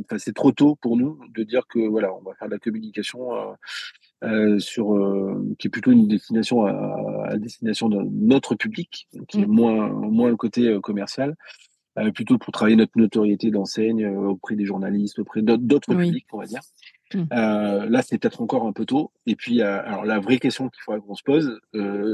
enfin 0.05 0.19
c'est 0.19 0.35
trop 0.35 0.52
tôt 0.52 0.76
pour 0.81 0.97
nous 0.97 1.19
de 1.35 1.45
dire 1.45 1.62
que 1.69 1.79
voilà, 1.79 2.12
on 2.12 2.23
va 2.23 2.35
faire 2.35 2.49
de 2.49 2.55
la 2.55 2.59
communication 2.59 3.29
sur 4.59 5.55
qui 5.59 5.67
est 5.69 5.71
plutôt 5.71 5.93
une 5.93 6.09
destination 6.09 6.67
à, 6.67 7.37
destination 7.37 7.88
de 7.88 7.99
notre 8.11 8.55
public, 8.55 9.09
qui 9.29 9.41
est 9.41 9.47
mmh. 9.47 9.52
moins 9.52 9.88
moins 9.88 10.31
le 10.31 10.37
côté 10.37 10.76
commercial. 10.83 11.37
Euh, 11.99 12.11
plutôt 12.11 12.39
pour 12.39 12.53
travailler 12.53 12.77
notre 12.77 12.97
notoriété 12.97 13.51
d'enseigne 13.51 14.05
euh, 14.05 14.31
auprès 14.31 14.57
des 14.57 14.65
journalistes, 14.65 15.19
auprès 15.19 15.43
d'autres 15.43 15.95
publics, 15.95 16.27
on 16.33 16.39
va 16.39 16.47
dire. 16.47 16.63
Mmh. 17.13 17.25
Euh, 17.35 17.87
là, 17.87 18.01
c'est 18.01 18.17
peut-être 18.17 18.41
encore 18.41 18.67
un 18.67 18.73
peu 18.73 18.87
tôt. 18.87 19.13
Et 19.27 19.37
puis, 19.37 19.61
alors 19.61 20.07
la 20.07 20.19
vraie 20.19 20.39
question 20.39 20.71
qu'il 20.71 20.81
faudra 20.83 21.01
qu'on 21.01 21.15
se 21.15 21.23
pose, 21.23 21.61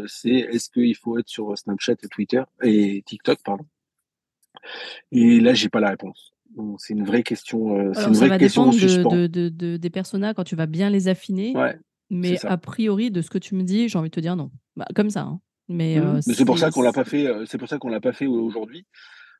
c'est 0.09 0.31
est-ce 0.31 0.69
qu'il 0.71 0.97
faut 0.97 1.19
être 1.19 1.29
sur 1.29 1.57
Snapchat 1.57 1.93
et 2.03 2.09
Twitter 2.09 2.43
et 2.63 3.03
TikTok, 3.07 3.39
pardon? 3.45 3.65
Et 5.13 5.39
là, 5.39 5.55
j'ai 5.55 5.69
pas 5.69 5.81
la 5.81 5.91
réponse. 5.91 6.33
C'est 6.79 6.95
une 6.95 7.05
vraie 7.05 7.23
question. 7.23 7.93
c'est 7.95 8.09
une 8.09 8.15
ça 8.15 8.27
va 8.27 8.39
dépendre 8.39 8.75
de, 8.75 9.77
des 9.77 9.91
personas 9.91 10.35
quand 10.35 10.45
tu 10.45 10.57
vas 10.57 10.67
bien 10.67 10.91
les 10.91 11.07
affiner. 11.07 11.55
mais 12.11 12.45
a 12.45 12.57
priori, 12.57 13.13
de 13.13 13.23
ce 13.23 13.31
que 13.31 13.39
tu 13.39 13.55
me 13.55 13.63
dis, 13.63 13.89
j'ai 13.89 13.97
envie 13.97 14.11
de 14.11 14.15
te 14.15 14.21
dire 14.21 14.35
non. 14.35 14.51
Bah, 14.75 14.87
comme 14.97 15.11
ça. 15.11 15.23
Hein. 15.23 15.41
Mais, 15.69 16.01
mmh. 16.01 16.21
mais 16.27 16.35
c'est 16.35 16.45
pour 16.45 16.59
ça 16.59 16.73
qu'on 16.73 16.83
l'a 16.83 16.93
pas 16.93 17.05
fait. 17.05 17.29
C'est 17.47 17.59
pour 17.59 17.69
ça 17.69 17.79
qu'on 17.79 17.91
l'a 17.91 18.01
pas 18.01 18.13
fait 18.13 18.27
aujourd'hui. 18.27 18.85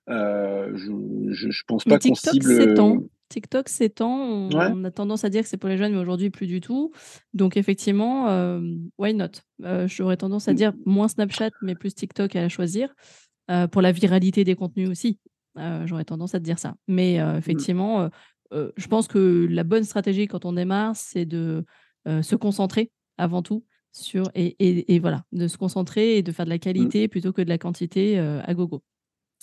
Euh, 0.09 0.73
je, 0.75 1.63
pense 1.67 1.85
pas 1.85 1.99
qu'on 1.99 2.15
cible. 2.15 2.51
Euh, 2.51 2.99
TikTok 3.29 3.69
s'étend. 3.69 4.19
On, 4.19 4.49
on, 4.53 4.85
a 4.85 4.91
tendance 4.91 5.25
à 5.25 5.29
dire 5.29 5.43
que 5.43 5.49
c'est 5.49 5.59
pour 5.59 5.69
les 5.69 5.77
jeunes, 5.77 5.93
mais 5.93 5.99
aujourd'hui 5.99 6.31
plus 6.31 6.47
du 6.47 6.61
tout. 6.61 6.93
Donc 7.35 7.57
effectivement, 7.57 8.29
euh, 8.31 8.61
why 8.97 9.15
not? 9.15 9.43
J'aurais 9.87 10.17
tendance 10.17 10.49
à 10.49 10.55
dire 10.55 10.73
moins 10.87 11.09
Snapchat, 11.09 11.51
mais 11.63 11.75
plus 11.75 11.95
TikTok 11.95 12.37
à 12.37 12.49
choisir 12.49 12.95
pour 13.71 13.83
la 13.83 13.93
viralité 13.93 14.45
des 14.45 14.55
contenus 14.55 14.89
aussi. 14.89 15.19
J'aurais 15.85 16.05
tendance 16.05 16.35
à 16.35 16.39
te 16.39 16.45
dire 16.45 16.59
ça. 16.59 16.75
Mais 16.87 17.19
mmh. 17.19 17.37
effectivement, 17.37 18.09
je 18.53 18.87
pense 18.87 19.09
que 19.09 19.47
la 19.51 19.65
bonne 19.65 19.85
stratégie 19.85 20.27
quand 20.27 20.45
on 20.45 20.55
démarre, 20.55 20.97
c'est 20.97 21.27
de 21.27 21.65
se 22.07 22.35
concentrer 22.35 22.91
avant 23.19 23.43
tout 23.43 23.65
sur 23.93 24.31
et, 24.35 24.55
et, 24.59 24.95
et, 24.95 24.99
voilà, 25.01 25.25
de 25.33 25.49
se 25.49 25.59
concentrer 25.59 26.19
et 26.19 26.23
de 26.23 26.31
faire 26.31 26.45
de 26.45 26.51
la 26.51 26.57
mmh. 26.57 26.61
qualité 26.61 27.09
plutôt 27.09 27.33
que 27.33 27.43
de 27.43 27.49
la 27.49 27.59
quantité 27.59 28.19
à 28.19 28.55
gogo. 28.55 28.83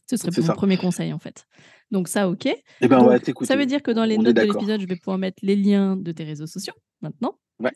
Ce 0.09 0.17
serait 0.17 0.29
mon 0.41 0.53
premier 0.53 0.77
conseil 0.77 1.13
en 1.13 1.19
fait. 1.19 1.45
Donc 1.91 2.07
ça, 2.07 2.29
ok. 2.29 2.47
Eh 2.81 2.87
ben, 2.87 3.19
ça 3.43 3.55
veut 3.55 3.65
dire 3.65 3.81
que 3.81 3.91
dans 3.91 4.05
les 4.05 4.17
notes 4.17 4.35
de 4.35 4.41
l'épisode, 4.41 4.81
je 4.81 4.87
vais 4.87 4.95
pouvoir 4.95 5.17
mettre 5.17 5.37
les 5.41 5.55
liens 5.55 5.95
de 5.95 6.11
tes 6.11 6.23
réseaux 6.23 6.47
sociaux 6.47 6.73
maintenant. 7.01 7.37
Ouais, 7.59 7.73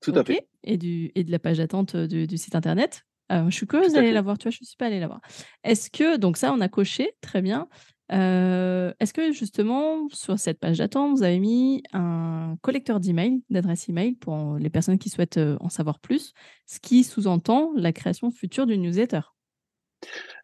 tout 0.00 0.12
à 0.14 0.24
fait. 0.24 0.48
Et, 0.64 0.76
du, 0.78 1.10
et 1.14 1.24
de 1.24 1.30
la 1.30 1.38
page 1.38 1.58
d'attente 1.58 1.96
du, 1.96 2.36
site 2.36 2.54
internet. 2.54 3.04
je 3.30 3.50
suis 3.50 3.66
curieuse 3.66 3.92
d'aller 3.92 4.12
la 4.12 4.22
voir, 4.22 4.38
tu 4.38 4.44
vois, 4.44 4.52
je 4.52 4.58
ne 4.62 4.66
suis 4.66 4.76
pas 4.76 4.86
allée 4.86 5.00
la 5.00 5.06
voir. 5.06 5.20
Est-ce 5.64 5.90
que, 5.90 6.16
donc 6.16 6.36
ça, 6.36 6.52
on 6.52 6.60
a 6.60 6.68
coché, 6.68 7.12
très 7.20 7.42
bien. 7.42 7.68
Euh, 8.12 8.92
est-ce 9.00 9.12
que 9.12 9.32
justement, 9.32 10.08
sur 10.12 10.38
cette 10.38 10.60
page 10.60 10.78
d'attente, 10.78 11.16
vous 11.16 11.22
avez 11.22 11.40
mis 11.40 11.82
un 11.92 12.56
collecteur 12.62 13.00
d'email, 13.00 13.42
d'adresse 13.50 13.88
email 13.88 14.12
pour 14.14 14.58
les 14.58 14.70
personnes 14.70 14.98
qui 14.98 15.10
souhaitent 15.10 15.38
euh, 15.38 15.56
en 15.60 15.68
savoir 15.68 15.98
plus, 15.98 16.32
ce 16.66 16.78
qui 16.78 17.02
sous-entend 17.04 17.72
la 17.74 17.92
création 17.92 18.30
future 18.30 18.66
d'une 18.66 18.82
newsletter? 18.82 19.20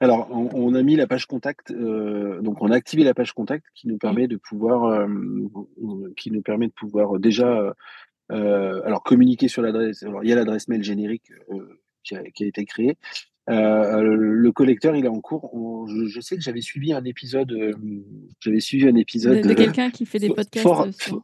Alors, 0.01 0.29
on, 0.31 0.75
a 0.75 0.83
mis 0.83 0.97
la 0.97 1.07
page 1.07 1.27
contact, 1.27 1.71
euh, 1.71 2.41
donc 2.41 2.61
on 2.61 2.71
a 2.71 2.75
activé 2.75 3.05
la 3.05 3.15
page 3.15 3.33
contact 3.33 3.67
qui 3.75 3.89
nous 3.89 3.99
permet 3.99 4.27
de 4.27 4.37
pouvoir, 4.37 4.85
euh, 4.85 5.07
qui 6.17 6.31
nous 6.31 6.43
permet 6.43 6.67
de 6.67 6.73
pouvoir 6.73 7.19
déjà, 7.19 7.75
euh, 8.31 8.83
alors 8.85 9.03
communiquer 9.03 9.49
sur 9.49 9.63
l'adresse. 9.63 10.03
Alors, 10.03 10.25
il 10.25 10.31
y 10.31 10.33
a 10.33 10.37
l'adresse 10.37 10.69
mail 10.69 10.83
générique 10.83 11.31
qui 12.03 12.17
a, 12.17 12.23
été 12.41 12.65
créée. 12.65 12.97
le 13.47 14.51
collecteur, 14.51 14.97
il 14.97 15.05
est 15.05 15.09
en 15.09 15.21
cours. 15.21 15.87
je, 15.89 16.21
sais 16.21 16.37
que 16.37 16.43
j'avais 16.43 16.63
suivi 16.63 16.93
un 16.93 17.05
épisode, 17.05 17.55
j'avais 18.41 18.61
suivi 18.61 18.89
un 18.89 18.97
épisode 18.97 19.41
de, 19.41 19.55
quelqu'un 19.55 19.91
qui 19.91 20.05
fait 20.05 20.19
des 20.19 20.31
podcasts 20.31 20.67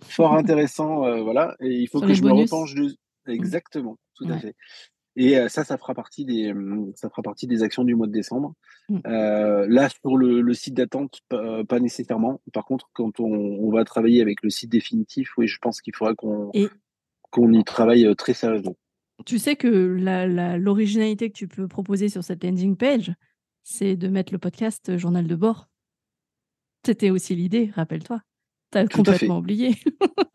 fort, 0.04 0.34
intéressant, 0.34 1.22
voilà. 1.22 1.56
Et 1.60 1.74
il 1.74 1.88
faut 1.88 2.00
que 2.00 2.14
je 2.14 2.22
me 2.22 2.32
repenche 2.32 2.74
mmh. 2.74 2.88
Exactement, 3.28 3.98
tout 4.14 4.26
à 4.28 4.38
fait. 4.38 4.54
Et 5.20 5.48
ça, 5.48 5.64
ça 5.64 5.76
fera 5.78 5.94
partie 5.94 6.24
des, 6.24 6.54
mmh, 6.54 6.92
ça 6.94 7.10
fera 7.10 7.22
partie 7.22 7.48
des 7.48 7.64
actions 7.64 7.82
du 7.82 7.96
mois 7.96 8.06
de 8.06 8.12
décembre. 8.12 8.54
Mmh. 8.88 9.00
là, 9.04 9.88
sur 9.88 10.16
le, 10.16 10.54
site 10.54 10.74
d'attente, 10.74 11.20
pas, 11.28 11.80
nécessairement. 11.80 12.40
Par 12.52 12.64
contre, 12.64 12.88
quand 12.92 13.18
on, 13.18 13.70
va 13.70 13.84
travailler 13.84 14.22
avec 14.22 14.42
le 14.42 14.50
site 14.50 14.70
définitif, 14.70 15.36
oui, 15.36 15.48
je 15.48 15.58
pense 15.58 15.80
qu'il 15.80 15.94
faudra 15.94 16.14
qu'on 16.14 16.50
qu'on 17.30 17.52
y 17.52 17.62
travaille 17.64 18.06
très 18.16 18.32
sérieusement. 18.32 18.76
Tu 19.26 19.38
sais 19.38 19.56
que 19.56 19.68
l'originalité 20.56 21.30
que 21.30 21.36
tu 21.36 21.48
peux 21.48 21.66
proposer 21.66 22.08
sur 22.08 22.22
cette 22.22 22.44
landing 22.44 22.76
page, 22.76 23.12
c'est 23.64 23.96
de 23.96 24.08
mettre 24.08 24.32
le 24.32 24.38
podcast 24.38 24.96
Journal 24.96 25.26
de 25.26 25.34
bord. 25.34 25.68
C'était 26.86 27.10
aussi 27.10 27.34
l'idée, 27.34 27.70
rappelle-toi. 27.74 28.22
T'as 28.70 28.86
complètement 28.86 29.38
oublié. 29.38 29.76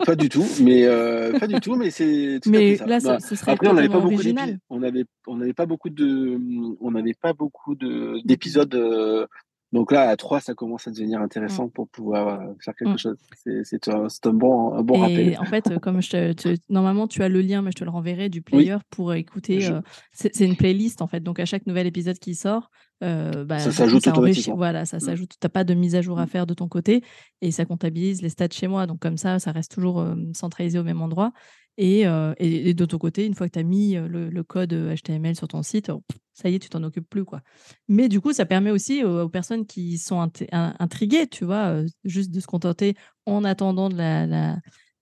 pas 0.06 0.15
du 0.15 0.28
tout, 0.28 0.46
mais 0.62 0.86
euh, 0.86 1.38
pas 1.38 1.48
du 1.48 1.60
tout, 1.60 1.76
mais 1.76 1.91
c'est. 1.91 2.39
Mais 2.48 2.78
là, 2.78 3.00
bah, 3.00 3.19
ce 3.19 3.36
serait 3.36 3.52
après, 3.52 3.67
on 3.67 3.74
n'avait 3.74 3.89
pas 3.89 4.00
beaucoup. 4.00 4.22
On 4.69 4.82
avait, 4.82 5.06
on 5.28 5.36
n'avait 5.38 5.54
pas 5.54 5.65
beaucoup 5.67 5.89
de, 5.89 6.39
on 6.80 6.91
n'avait 6.91 7.13
pas 7.13 7.34
beaucoup 7.34 7.76
de 7.76 8.19
d'épisodes. 8.26 8.74
Euh, 8.74 9.28
donc 9.72 9.91
là, 9.91 10.10
à 10.10 10.15
3, 10.15 10.39
ça 10.39 10.54
commence 10.54 10.88
à 10.88 10.91
devenir 10.91 11.19
intéressant 11.19 11.65
mmh. 11.65 11.72
pour 11.72 11.88
pouvoir 11.89 12.28
euh, 12.28 12.54
faire 12.63 12.76
quelque 12.76 12.93
mmh. 12.93 12.98
chose. 12.98 13.17
C'est 13.63 13.88
un, 13.88 14.06
un, 14.06 14.34
bon, 14.34 14.74
un 14.76 14.84
bon 14.84 15.00
rappel. 15.00 15.36
En 15.39 15.46
fait, 15.46 15.80
comme 15.80 16.00
je 16.00 16.32
te, 16.32 16.56
normalement, 16.69 17.08
tu 17.08 17.24
as 17.24 17.30
le 17.30 17.41
lien, 17.41 17.63
mais 17.63 17.72
je 17.72 17.78
te 17.78 17.84
le 17.84 17.89
renverrai 17.89 18.30
du 18.30 18.43
player 18.43 18.78
pour 18.91 19.13
écouter. 19.15 19.67
c'est 20.12 20.46
une 20.46 20.56
playlist, 20.56 21.02
en 21.02 21.08
fait. 21.08 21.22
Donc, 21.22 21.39
à 21.39 21.46
chaque 21.46 21.65
nouvel 21.65 21.88
épisode 21.88 22.19
qui 22.19 22.36
sort, 22.36 22.69
euh, 23.03 23.45
bah, 23.45 23.59
ça 23.59 23.71
s'ajoute 23.71 24.07
automatiquement. 24.07 24.55
Voilà, 24.55 24.85
ça 24.85 24.97
mmh. 24.97 25.01
s'ajoute. 25.01 25.31
Tu 25.31 25.37
n'as 25.43 25.49
pas 25.49 25.63
de 25.63 25.73
mise 25.73 25.95
à 25.95 26.01
jour 26.01 26.19
à 26.19 26.25
mmh. 26.25 26.29
faire 26.29 26.45
de 26.47 26.53
ton 26.53 26.67
côté 26.67 27.03
et 27.41 27.51
ça 27.51 27.65
comptabilise 27.65 28.21
les 28.21 28.29
stats 28.29 28.47
chez 28.51 28.67
moi. 28.67 28.87
Donc, 28.87 28.99
comme 28.99 29.17
ça, 29.17 29.39
ça 29.39 29.51
reste 29.51 29.71
toujours 29.71 30.05
centralisé 30.33 30.79
au 30.79 30.83
même 30.83 31.01
endroit. 31.01 31.33
Et, 31.77 32.01
et, 32.37 32.73
de 32.75 32.85
ton 32.85 32.99
côté, 32.99 33.25
une 33.25 33.33
fois 33.33 33.47
que 33.47 33.53
tu 33.53 33.59
as 33.59 33.63
mis 33.63 33.95
le, 33.95 34.43
code 34.43 34.73
HTML 34.73 35.35
sur 35.35 35.47
ton 35.47 35.63
site, 35.63 35.91
ça 36.33 36.49
y 36.49 36.55
est, 36.55 36.59
tu 36.59 36.69
t'en 36.69 36.83
occupes 36.83 37.09
plus. 37.09 37.25
quoi. 37.25 37.41
Mais 37.87 38.09
du 38.09 38.21
coup, 38.21 38.31
ça 38.31 38.45
permet 38.45 38.69
aussi 38.69 39.03
aux, 39.03 39.27
personnes 39.27 39.65
qui 39.65 39.97
sont 39.97 40.31
intriguées, 40.51 41.27
tu 41.27 41.45
vois, 41.45 41.81
juste 42.03 42.31
de 42.31 42.39
se 42.39 42.47
contenter 42.47 42.95
en 43.25 43.43
attendant 43.43 43.89
de 43.89 43.95
la, 43.95 44.57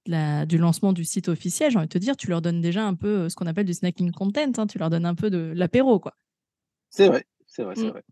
la, 0.05 0.45
du 0.45 0.57
lancement 0.57 0.93
du 0.93 1.03
site 1.03 1.29
officiel. 1.29 1.71
J'ai 1.71 1.77
envie 1.77 1.87
de 1.87 1.93
te 1.93 1.97
dire, 1.97 2.15
tu 2.15 2.27
leur 2.29 2.41
donnes 2.41 2.61
déjà 2.61 2.85
un 2.85 2.95
peu 2.95 3.29
ce 3.29 3.35
qu'on 3.35 3.47
appelle 3.47 3.65
du 3.65 3.73
snacking 3.73 4.11
content. 4.11 4.51
Hein, 4.57 4.67
tu 4.67 4.77
leur 4.77 4.89
donnes 4.89 5.05
un 5.05 5.15
peu 5.15 5.29
de 5.29 5.51
l'apéro. 5.55 5.99
quoi. 5.99 6.13
C'est 6.89 7.07
vrai. 7.07 7.25
C'est 7.51 7.63
vrai, 7.63 7.75
c'est 7.75 7.87
mmh. 7.87 7.89
vrai. 7.89 8.03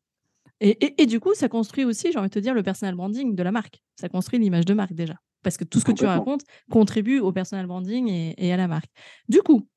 Et, 0.62 1.02
et, 1.02 1.06
du 1.06 1.22
coup, 1.22 1.34
ça 1.34 1.48
construit 1.48 1.86
aussi, 1.86 2.12
j'ai 2.12 2.20
envie 2.20 2.28
de 2.28 2.34
te 2.34 2.40
dire, 2.40 2.54
le 2.54 2.64
personal 2.64 2.94
branding 2.94 3.34
de 3.34 3.44
la 3.44 3.52
marque. 3.52 3.82
Ça 3.96 4.10
construit 4.10 4.40
l'image 4.40 4.66
de 4.66 4.74
marque 4.74 4.92
déjà. 4.92 5.16
Parce 5.42 5.56
que 5.56 5.64
tout 5.64 5.80
ce 5.80 5.86
que 5.86 5.94
tu 5.94 6.06
racontes 6.06 6.44
contribue 6.70 7.20
au 7.20 7.32
personal 7.32 7.66
branding 7.66 8.34
et, 8.38 8.52
à 8.52 8.58
la 8.58 8.68
marque. 8.68 8.92
Du 9.30 9.42
coup, 9.42 9.70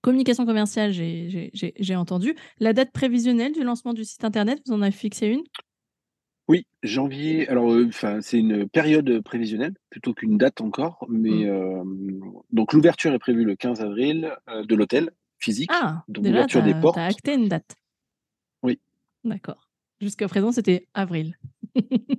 communication 0.00 0.46
commerciale, 0.46 0.92
j'ai 0.92 1.96
entendu. 1.96 2.34
La 2.58 2.72
date 2.72 2.90
prévisionnelle 2.90 3.52
du 3.52 3.62
lancement 3.64 3.92
du 3.92 4.04
site 4.06 4.24
internet, 4.24 4.62
vous 4.66 4.72
en 4.72 4.80
avez 4.80 4.92
fixé 4.92 5.26
une? 5.26 5.42
Oui, 6.48 6.66
janvier. 6.82 7.46
Alors, 7.48 7.70
euh, 7.70 7.90
c'est 8.22 8.38
une 8.38 8.66
période 8.66 9.20
prévisionnelle 9.20 9.74
plutôt 9.90 10.14
qu'une 10.14 10.38
date 10.38 10.62
encore. 10.62 11.04
Mais 11.10 11.44
mmh. 11.44 11.48
euh, 11.48 11.84
donc, 12.50 12.72
l'ouverture 12.72 13.12
est 13.12 13.18
prévue 13.18 13.44
le 13.44 13.56
15 13.56 13.82
avril 13.82 14.34
euh, 14.48 14.64
de 14.64 14.74
l'hôtel 14.74 15.10
physique. 15.38 15.70
Ah, 15.72 16.02
donc 16.08 16.24
l'ouverture 16.24 16.62
des 16.62 16.74
portes. 16.74 16.96
Tu 16.96 17.00
as 17.00 17.06
acté 17.06 17.34
une 17.34 17.48
date. 17.48 17.76
D'accord. 19.24 19.70
Jusqu'à 20.00 20.28
présent, 20.28 20.52
c'était 20.52 20.88
avril. 20.94 21.36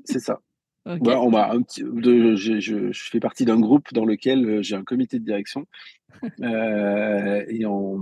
c'est 0.05 0.19
ça. 0.19 0.39
On 0.85 1.35
un 1.35 1.61
petit, 1.61 1.81
je, 1.81 2.91
fais 2.93 3.19
partie 3.19 3.45
d'un 3.45 3.59
groupe 3.59 3.93
dans 3.93 4.05
lequel 4.05 4.45
euh, 4.45 4.61
j'ai 4.61 4.75
un 4.75 4.83
comité 4.83 5.19
de 5.19 5.25
direction 5.25 5.65
et 6.41 7.65
on 7.65 7.97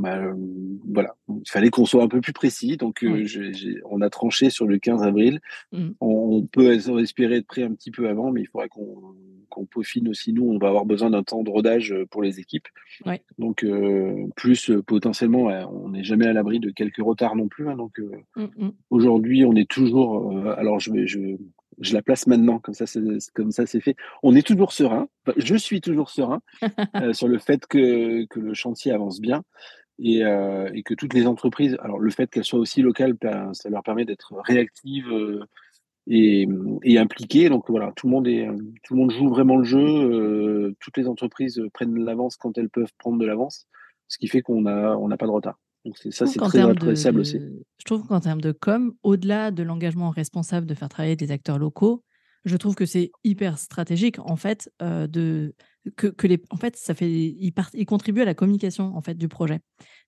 voilà, 0.85 1.15
il 1.29 1.49
fallait 1.49 1.69
qu'on 1.69 1.85
soit 1.85 2.03
un 2.03 2.07
peu 2.07 2.21
plus 2.21 2.33
précis. 2.33 2.77
Donc, 2.77 3.03
on 3.85 4.01
a 4.01 4.09
tranché 4.11 4.51
sur 4.51 4.67
le 4.67 4.77
15 4.77 5.01
avril. 5.01 5.39
Mmh. 5.71 5.89
On, 5.99 6.43
peut 6.43 6.73
espérer 6.73 7.37
être 7.37 7.47
prêt 7.47 7.63
un 7.63 7.73
petit 7.73 7.89
peu 7.89 8.07
avant, 8.07 8.31
mais 8.31 8.41
il 8.41 8.47
faudrait 8.47 8.69
qu'on 8.69 9.15
qu'on 9.49 9.65
peaufine 9.65 10.07
aussi. 10.09 10.33
Nous, 10.33 10.43
on 10.43 10.57
va 10.57 10.67
avoir 10.67 10.85
besoin 10.85 11.11
d'un 11.11 11.21
temps 11.21 11.43
de 11.43 11.49
rodage 11.49 11.95
pour 12.09 12.21
les 12.21 12.39
équipes. 12.39 12.67
Donc, 13.39 13.65
plus 14.35 14.71
potentiellement, 14.85 15.45
on 15.71 15.89
n'est 15.89 16.03
jamais 16.03 16.27
à 16.27 16.33
l'abri 16.33 16.59
de 16.59 16.69
quelques 16.69 17.01
retards 17.01 17.35
non 17.35 17.47
plus. 17.47 17.67
Hein. 17.67 17.75
donc, 17.75 17.99
mmh, 18.35 18.41
mmh. 18.43 18.71
aujourd'hui, 18.91 19.45
on 19.45 19.55
est 19.55 19.69
toujours. 19.69 20.37
alors, 20.57 20.79
je 20.79 20.91
vais, 20.91 21.07
je, 21.07 21.37
je 21.79 21.93
la 21.93 22.01
place 22.01 22.27
maintenant, 22.27 22.59
comme 22.59 22.73
ça, 22.73 22.85
c'est, 22.85 23.01
comme 23.33 23.51
ça, 23.51 23.65
c'est 23.65 23.81
fait. 23.81 23.95
On 24.21 24.35
est 24.35 24.45
toujours 24.45 24.71
serein. 24.71 25.07
je 25.37 25.55
suis 25.55 25.81
toujours 25.81 26.09
serein 26.09 26.41
euh, 27.01 27.13
sur 27.13 27.27
le 27.27 27.39
fait 27.39 27.65
que, 27.67 28.25
que, 28.25 28.39
le 28.39 28.53
chantier 28.53 28.91
avance 28.91 29.19
bien 29.19 29.43
et, 29.99 30.23
euh, 30.23 30.69
et, 30.73 30.83
que 30.83 30.93
toutes 30.93 31.13
les 31.13 31.27
entreprises, 31.27 31.77
alors 31.81 31.99
le 31.99 32.09
fait 32.11 32.29
qu'elles 32.29 32.43
soient 32.43 32.59
aussi 32.59 32.81
locales, 32.81 33.13
ben, 33.13 33.53
ça 33.53 33.69
leur 33.69 33.83
permet 33.83 34.05
d'être 34.05 34.33
réactives 34.45 35.11
euh, 35.11 35.45
et, 36.07 36.47
et, 36.83 36.97
impliquées. 36.97 37.49
Donc 37.49 37.69
voilà, 37.69 37.91
tout 37.95 38.07
le 38.07 38.11
monde 38.11 38.27
est, 38.27 38.47
tout 38.83 38.93
le 38.95 38.99
monde 38.99 39.11
joue 39.11 39.29
vraiment 39.29 39.57
le 39.57 39.63
jeu. 39.63 40.75
toutes 40.79 40.97
les 40.97 41.07
entreprises 41.07 41.61
prennent 41.73 41.93
de 41.93 42.03
l'avance 42.03 42.37
quand 42.37 42.57
elles 42.57 42.69
peuvent 42.69 42.91
prendre 42.97 43.17
de 43.17 43.25
l'avance, 43.25 43.67
ce 44.07 44.17
qui 44.17 44.27
fait 44.27 44.41
qu'on 44.41 44.65
a, 44.65 44.95
on 44.95 45.07
n'a 45.07 45.17
pas 45.17 45.27
de 45.27 45.31
retard. 45.31 45.59
Donc 45.85 45.97
ça, 45.97 46.25
c'est 46.25 46.39
très 46.39 46.59
appréciable 46.59 47.19
aussi. 47.19 47.39
Je 47.77 47.85
trouve 47.85 48.07
qu'en 48.07 48.19
termes 48.19 48.41
de 48.41 48.51
com, 48.51 48.93
au-delà 49.03 49.51
de 49.51 49.63
l'engagement 49.63 50.09
responsable 50.09 50.65
de 50.65 50.73
faire 50.73 50.89
travailler 50.89 51.15
des 51.15 51.31
acteurs 51.31 51.59
locaux, 51.59 52.03
je 52.45 52.57
trouve 52.57 52.75
que 52.75 52.85
c'est 52.85 53.11
hyper 53.23 53.57
stratégique 53.57 54.19
en 54.19 54.35
fait 54.35 54.69
euh, 54.81 55.07
de 55.07 55.55
que, 55.95 56.07
que, 56.07 56.27
les 56.27 56.41
en 56.49 56.57
fait 56.57 56.75
ça 56.75 56.93
fait 56.93 57.09
ils, 57.09 57.53
ils 57.73 57.85
contribuent 57.85 58.21
à 58.21 58.25
la 58.25 58.33
communication 58.33 58.95
en 58.95 59.01
fait 59.01 59.15
du 59.15 59.27
projet. 59.27 59.59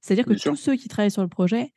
C'est-à-dire 0.02 0.26
que 0.26 0.34
tous 0.34 0.56
ceux 0.56 0.76
qui 0.76 0.88
travaillent 0.88 1.12
sur 1.12 1.22
le 1.22 1.30
projet, 1.30 1.72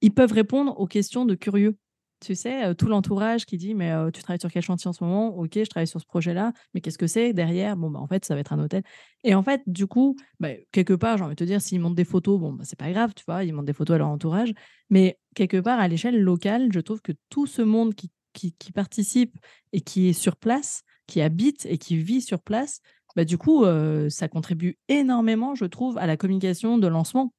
ils 0.00 0.12
peuvent 0.12 0.32
répondre 0.32 0.78
aux 0.78 0.86
questions 0.86 1.24
de 1.24 1.34
curieux 1.34 1.76
tu 2.24 2.34
sais, 2.34 2.74
tout 2.74 2.86
l'entourage 2.86 3.46
qui 3.46 3.56
dit 3.56 3.74
Mais 3.74 3.92
tu 4.12 4.22
travailles 4.22 4.40
sur 4.40 4.50
quel 4.50 4.62
chantier 4.62 4.88
en 4.88 4.92
ce 4.92 5.04
moment? 5.04 5.36
Ok, 5.36 5.52
je 5.54 5.64
travaille 5.64 5.86
sur 5.86 6.00
ce 6.00 6.06
projet-là, 6.06 6.52
mais 6.72 6.80
qu'est-ce 6.80 6.98
que 6.98 7.06
c'est 7.06 7.32
derrière? 7.32 7.76
Bon, 7.76 7.90
bah, 7.90 8.00
en 8.00 8.06
fait, 8.06 8.24
ça 8.24 8.34
va 8.34 8.40
être 8.40 8.52
un 8.52 8.58
hôtel. 8.58 8.82
Et 9.22 9.34
en 9.34 9.42
fait, 9.42 9.62
du 9.66 9.86
coup, 9.86 10.16
bah, 10.40 10.50
quelque 10.72 10.94
part, 10.94 11.18
j'ai 11.18 11.24
envie 11.24 11.34
de 11.34 11.38
te 11.38 11.44
dire, 11.44 11.60
s'ils 11.60 11.80
montent 11.80 11.94
des 11.94 12.04
photos, 12.04 12.40
bon, 12.40 12.52
bah, 12.52 12.64
c'est 12.66 12.78
pas 12.78 12.90
grave, 12.90 13.12
tu 13.14 13.24
vois, 13.26 13.44
ils 13.44 13.52
montent 13.52 13.66
des 13.66 13.72
photos 13.72 13.96
à 13.96 13.98
leur 13.98 14.08
entourage. 14.08 14.52
Mais 14.90 15.18
quelque 15.34 15.58
part, 15.58 15.78
à 15.80 15.88
l'échelle 15.88 16.20
locale, 16.20 16.68
je 16.72 16.80
trouve 16.80 17.00
que 17.02 17.12
tout 17.28 17.46
ce 17.46 17.62
monde 17.62 17.94
qui, 17.94 18.10
qui, 18.32 18.72
participe 18.72 19.36
et 19.72 19.80
qui 19.80 20.08
est 20.08 20.12
sur 20.12 20.36
place, 20.36 20.82
qui 21.06 21.20
habite 21.20 21.66
et 21.66 21.78
qui 21.78 21.96
vit 21.96 22.20
sur 22.20 22.40
place, 22.40 22.80
bah, 23.16 23.24
du 23.24 23.38
coup, 23.38 23.64
ça 24.08 24.28
contribue 24.28 24.78
énormément, 24.88 25.54
je 25.54 25.66
trouve, 25.66 25.98
à 25.98 26.06
la 26.06 26.16
communication 26.16 26.78
de 26.78 26.86
lancement. 26.86 27.32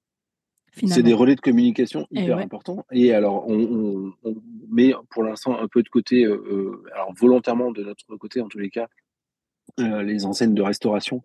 C'est 0.75 1.03
des 1.03 1.13
relais 1.13 1.35
de 1.35 1.41
communication 1.41 2.07
hyper 2.11 2.37
importants. 2.37 2.85
Et 2.91 3.13
alors, 3.13 3.47
on, 3.47 4.13
met 4.69 4.93
pour 5.09 5.23
l'instant 5.23 5.59
un 5.59 5.67
peu 5.67 5.83
de 5.83 5.89
côté, 5.89 6.25
euh, 6.25 6.35
euh, 6.35 6.83
alors 6.93 7.13
volontairement 7.13 7.71
de 7.71 7.83
notre 7.83 8.15
côté 8.17 8.41
en 8.41 8.47
tous 8.47 8.59
les 8.59 8.69
cas, 8.69 8.87
euh, 9.79 10.03
les 10.03 10.25
enseignes 10.25 10.53
de 10.53 10.61
restauration 10.61 11.23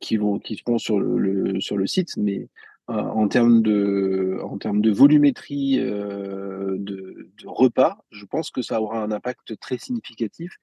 qui 0.00 0.16
vont 0.16 0.38
qui 0.38 0.56
seront 0.56 0.78
sur 0.78 0.98
le, 0.98 1.60
sur 1.60 1.76
le 1.76 1.86
site, 1.86 2.16
mais 2.16 2.48
en 2.88 3.28
termes 3.28 3.62
de 3.62 4.38
en 4.42 4.56
termes 4.56 4.80
de 4.80 4.90
volumétrie 4.90 5.76
de, 5.78 6.78
de, 6.78 7.46
repas, 7.46 7.98
je 8.10 8.24
pense 8.24 8.50
que 8.50 8.62
ça 8.62 8.80
aura 8.80 9.02
un 9.02 9.10
impact 9.10 9.58
très 9.60 9.76
significatif. 9.76 10.56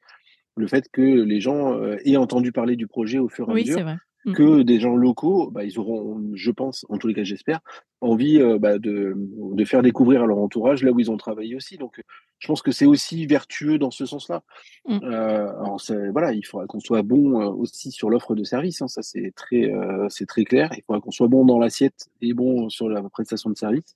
Le 0.58 0.68
fait 0.68 0.90
que 0.92 1.02
les 1.02 1.40
gens 1.40 1.80
aient 2.06 2.18
entendu 2.18 2.52
parler 2.52 2.76
du 2.76 2.88
projet 2.88 3.20
au 3.20 3.30
fur 3.30 3.48
et 3.50 3.52
à 3.52 3.56
mesure. 3.56 3.98
Mmh. 4.26 4.34
que 4.34 4.62
des 4.64 4.80
gens 4.80 4.96
locaux, 4.96 5.52
bah, 5.52 5.64
ils 5.64 5.78
auront, 5.78 6.20
je 6.34 6.50
pense, 6.50 6.84
en 6.90 6.98
tous 6.98 7.06
les 7.06 7.14
cas 7.14 7.24
j'espère, 7.24 7.60
envie 8.02 8.42
euh, 8.42 8.58
bah, 8.58 8.80
de, 8.80 9.14
de, 9.16 9.66
faire 9.66 9.84
découvrir 9.84 10.24
à 10.24 10.26
leur 10.26 10.40
entourage 10.40 10.82
là 10.82 10.92
où 10.92 11.00
ils 11.00 11.12
ont 11.12 11.18
travaillé 11.18 11.56
aussi. 11.56 11.78
Donc 11.78 12.02
je 12.40 12.48
pense 12.48 12.64
que 12.64 12.72
c'est 12.72 12.88
aussi 12.88 13.28
vertueux 13.28 13.78
dans 13.78 13.92
ce 13.92 14.08
sens-là. 14.08 14.42
Mmh. 14.88 15.00
Euh, 15.04 15.50
alors 15.60 15.80
voilà, 16.12 16.34
il 16.34 16.44
faudra 16.44 16.66
qu'on 16.66 16.80
soit 16.80 17.04
bon 17.04 17.40
euh, 17.40 17.50
aussi 17.50 17.92
sur 17.92 18.10
l'offre 18.10 18.34
de 18.34 18.44
service, 18.44 18.82
hein, 18.82 18.88
ça 18.88 19.04
c'est 19.04 19.32
très, 19.36 19.72
c'est 20.10 20.26
très 20.26 20.44
clair. 20.44 20.72
Il 20.76 20.82
faudra 20.82 21.02
qu'on 21.02 21.12
soit 21.12 21.28
bon 21.28 21.46
dans 21.46 21.60
l'assiette 21.60 22.08
et 22.22 22.34
bon 22.34 22.68
sur 22.70 22.90
la 22.90 23.04
prestation 23.04 23.52
de 23.52 23.58
service. 23.58 23.96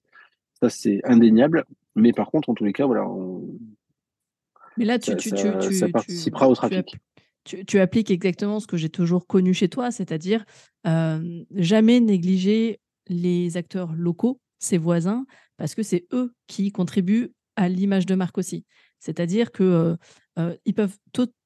Ça 0.61 0.69
c'est 0.69 1.01
indéniable. 1.05 1.65
Mais 1.95 2.13
par 2.13 2.29
contre, 2.29 2.51
en 2.51 2.53
tous 2.53 2.65
les 2.65 2.73
cas, 2.73 2.85
voilà, 2.85 3.03
mais 4.77 4.85
là, 4.85 4.97
tu, 4.97 5.13
tu, 5.17 5.31
tu, 5.31 5.73
ça 5.73 5.89
participera 5.89 6.47
au 6.47 6.55
trafic 6.55 6.95
tu, 7.67 7.79
appliques 7.79 8.11
exactement 8.11 8.59
ce 8.59 8.67
que 8.67 8.77
j'ai 8.77 8.89
toujours 8.89 9.27
connu 9.27 9.53
chez 9.53 9.69
toi, 9.69 9.91
c'est-à-dire 9.91 10.45
jamais 10.85 11.99
négliger 11.99 12.79
les 13.07 13.57
acteurs 13.57 13.93
locaux, 13.93 14.39
ses 14.59 14.77
voisins, 14.77 15.25
parce 15.57 15.75
que 15.75 15.83
c'est 15.83 16.05
eux 16.13 16.33
qui 16.47 16.71
contribuent 16.71 17.31
à 17.55 17.69
l'image 17.69 18.05
de 18.05 18.15
marque 18.15 18.37
aussi. 18.37 18.65
C'est-à-dire 18.99 19.51
que 19.51 19.97
ils 20.65 20.73
peuvent 20.73 20.95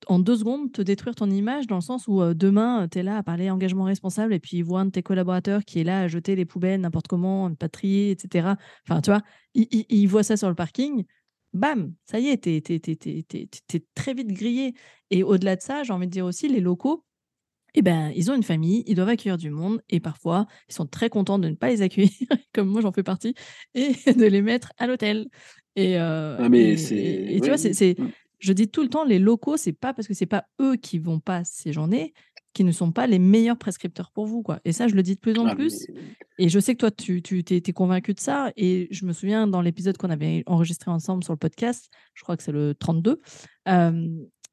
en 0.08 0.20
deux 0.20 0.38
secondes 0.38 0.72
te 0.72 0.82
détruire 0.82 1.16
ton 1.16 1.30
image 1.30 1.68
dans 1.68 1.76
le 1.76 1.82
sens 1.82 2.08
où 2.08 2.22
demain, 2.34 2.88
tu 2.92 3.00
es 3.00 3.04
là 3.04 3.18
à 3.18 3.24
parler 3.24 3.50
engagement 3.50 3.86
responsable 3.86 4.34
et 4.34 4.40
puis 4.40 4.58
ils 4.58 4.64
voient 4.64 4.82
un 4.82 4.86
de 4.86 4.92
tes 4.92 5.04
collaborateurs 5.04 5.66
qui 5.66 5.80
est 5.80 5.84
là 5.84 6.02
à 6.02 6.08
jeter 6.08 6.36
les 6.36 6.46
poubelles 6.46 6.82
n'importe 6.82 7.08
comment, 7.08 7.50
ne 7.50 7.56
pas 7.56 7.70
trier, 7.70 8.12
etc. 8.12 8.50
Enfin, 8.88 9.02
tu 9.02 9.10
vois, 9.10 9.22
ils, 9.56 10.08
voient 10.08 10.24
ça 10.24 10.38
sur 10.38 10.50
le 10.50 10.56
parking 10.56 11.06
bam, 11.54 11.94
ça 12.06 12.20
y 12.20 12.30
est, 12.30 12.44
tu 12.44 12.50
es, 12.52 13.86
très 13.96 14.14
vite 14.14 14.32
grillé. 14.34 14.74
Et 15.10 15.24
au-delà 15.24 15.56
de 15.56 15.62
ça, 15.62 15.84
j'ai 15.84 15.94
envie 15.94 16.08
de 16.08 16.12
dire 16.12 16.26
aussi, 16.26 16.48
les 16.48 16.60
locaux, 16.60 17.06
eh 17.76 17.82
ben, 17.82 18.12
ils 18.16 18.30
ont 18.30 18.36
une 18.36 18.44
famille, 18.44 18.84
ils 18.86 18.96
doivent 18.96 19.10
accueillir 19.10 19.38
du 19.38 19.50
monde 19.50 19.82
et 19.90 20.00
parfois, 20.00 20.46
ils 20.70 20.74
sont 20.74 20.86
très 20.86 21.10
contents 21.10 21.40
de 21.40 21.50
ne 21.50 21.56
pas 21.56 21.70
les 21.70 21.82
accueillir, 21.82 22.12
comme 22.54 22.68
moi 22.68 22.82
j'en 22.82 22.92
fais 22.92 23.04
partie, 23.04 23.34
et 23.74 23.94
de 24.14 24.26
les 24.26 24.42
mettre 24.42 24.72
à 24.78 24.88
l'hôtel. 24.88 25.28
Et, 25.76 25.98
euh, 25.98 26.38
ah, 26.40 26.50
mais 26.50 26.74
et, 26.74 27.40
tu 27.42 27.48
vois, 27.48 27.58
c'est, 27.58 27.98
mmh. 27.98 28.12
je 28.40 28.54
dis 28.54 28.68
tout 28.68 28.84
le 28.84 28.90
temps, 28.90 29.04
les 29.04 29.18
locaux, 29.18 29.58
c'est 29.58 29.74
pas 29.74 29.94
parce 29.94 30.08
que 30.08 30.14
c'est 30.14 30.28
pas 30.28 30.46
eux 30.62 30.76
qui 30.76 31.00
vont 31.00 31.20
pas 31.20 31.44
séjourner 31.44 32.14
qui 32.54 32.64
ne 32.64 32.72
sont 32.72 32.92
pas 32.92 33.08
les 33.08 33.20
meilleurs 33.20 33.58
prescripteurs 33.58 34.12
pour 34.12 34.26
vous. 34.26 34.44
Quoi. 34.44 34.60
Et 34.66 34.72
ça, 34.72 34.88
je 34.88 34.96
le 34.96 35.04
dis 35.04 35.16
de 35.16 35.20
plus 35.20 35.38
en 35.38 35.46
ah, 35.48 35.56
plus. 35.56 35.88
Et 36.38 36.50
je 36.50 36.60
sais 36.60 36.74
que 36.74 36.80
toi, 36.80 36.92
tu, 36.92 37.22
tu 37.22 37.44
t'es, 37.44 37.62
convaincu 37.74 38.14
de 38.14 38.20
ça. 38.20 38.52
Et 38.56 38.88
je 38.92 39.06
me 39.06 39.14
souviens 39.14 39.48
dans 39.48 39.62
l'épisode 39.62 39.98
qu'on 39.98 40.10
avait 40.10 40.44
enregistré 40.46 40.92
ensemble 40.92 41.24
sur 41.24 41.34
le 41.34 41.38
podcast, 41.38 41.90
je 42.14 42.24
crois 42.24 42.38
que 42.38 42.44
c'est 42.44 42.52
le 42.52 42.76
32, 42.76 43.20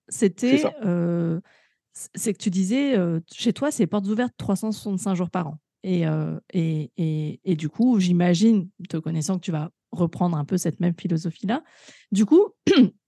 c'était. 0.09 0.63
c'est 2.05 2.33
que 2.33 2.39
tu 2.39 2.51
disais, 2.51 2.97
chez 3.33 3.53
toi, 3.53 3.71
c'est 3.71 3.87
portes 3.87 4.07
ouvertes 4.07 4.35
365 4.39 5.15
jours 5.15 5.31
par 5.31 5.49
an. 5.49 5.59
Et, 5.83 6.05
et, 6.53 6.91
et, 6.97 7.41
et, 7.45 7.57
du 7.57 7.69
coup, 7.69 8.01
j'imagine, 8.01 8.69
te 8.89 8.97
connaissant, 8.97 9.37
que 9.37 9.45
tu 9.45 9.53
vas 9.53 9.71
reprendre 9.93 10.37
un 10.37 10.45
peu 10.45 10.57
cette 10.57 10.81
même 10.81 10.95
philosophie-là. 10.99 11.63
Du 12.13 12.27
coup, 12.27 12.49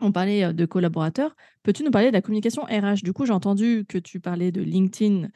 on 0.00 0.12
parlait 0.12 0.52
de 0.52 0.66
collaborateurs. 0.66 1.36
Peux-tu 1.62 1.82
nous 1.84 1.90
parler 1.90 2.08
de 2.08 2.12
la 2.14 2.22
communication 2.22 2.62
RH 2.62 3.02
Du 3.02 3.12
coup, 3.12 3.26
j'ai 3.26 3.32
entendu 3.32 3.84
que 3.88 3.98
tu 3.98 4.20
parlais 4.20 4.52
de 4.52 4.62
LinkedIn 4.62 5.28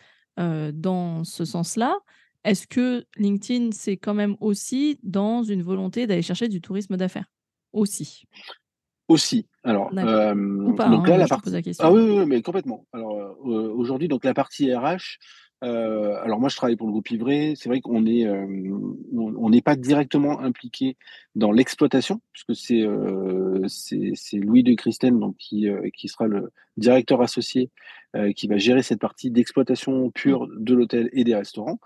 dans 0.73 1.25
ce 1.25 1.45
sens-là. 1.45 1.99
Est-ce 2.45 2.67
que 2.67 3.05
LinkedIn, 3.17 3.71
c'est 3.73 3.97
quand 3.97 4.15
même 4.15 4.37
aussi 4.41 4.99
dans 5.03 5.43
une 5.43 5.63
volonté 5.63 6.07
d'aller 6.07 6.23
chercher 6.23 6.49
du 6.49 6.61
tourisme 6.61 6.97
d'affaires? 6.97 7.27
Aussi. 7.73 8.25
Aussi. 9.09 9.47
Alors, 9.63 9.91
donc 9.95 10.05
là, 11.09 11.15
hein, 11.15 11.19
la 11.19 11.27
partie. 11.27 11.51
Ah 11.79 11.93
oui, 11.93 12.03
oui, 12.03 12.27
mais 12.27 12.43
complètement. 12.43 12.87
Alors, 12.93 13.39
aujourd'hui, 13.43 14.09
donc 14.09 14.25
la 14.25 14.35
partie 14.35 14.75
RH, 14.75 15.19
euh, 15.65 16.17
alors 16.23 16.41
moi, 16.41 16.49
je 16.49 16.57
travaille 16.57 16.77
pour 16.77 16.87
le 16.87 16.93
groupe 16.93 17.11
Ivray. 17.11 17.55
C'est 17.57 17.69
vrai 17.69 17.81
qu'on 17.81 18.05
euh, 18.07 18.47
on 19.17 19.51
n'est 19.51 19.63
pas 19.63 19.77
directement 19.77 20.41
impliqué 20.41 20.97
dans 21.35 21.53
l'exploitation, 21.53 22.21
puisque 22.33 22.55
c'est 22.55 22.83
euh, 22.83 23.67
c'est 23.67 24.37
Louis 24.37 24.63
de 24.63 24.75
Christen 24.75 25.19
donc 25.19 25.37
qui 25.39 25.69
qui 25.97 26.09
sera 26.09 26.27
le 26.27 26.53
directeur 26.77 27.23
associé 27.23 27.71
qui 28.37 28.47
va 28.47 28.59
gérer 28.59 28.83
cette 28.83 29.01
partie 29.01 29.33
d'exploitation 29.33 30.09
pure 30.13 30.47
de 30.57 30.73
l'hôtel 30.73 31.11
et 31.13 31.25
des 31.25 31.35
restaurants. 31.35 31.81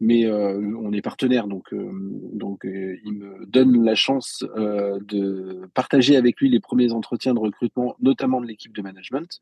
Mais 0.00 0.30
on 0.30 0.92
est 0.92 1.02
partenaire, 1.02 1.48
donc 1.48 1.74
donc 1.74 2.60
il 2.64 3.12
me 3.12 3.46
donne 3.46 3.84
la 3.84 3.96
chance 3.96 4.44
de 4.56 5.68
partager 5.74 6.16
avec 6.16 6.40
lui 6.40 6.50
les 6.50 6.60
premiers 6.60 6.92
entretiens 6.92 7.34
de 7.34 7.40
recrutement, 7.40 7.96
notamment 8.00 8.40
de 8.40 8.46
l'équipe 8.46 8.72
de 8.72 8.82
management. 8.82 9.40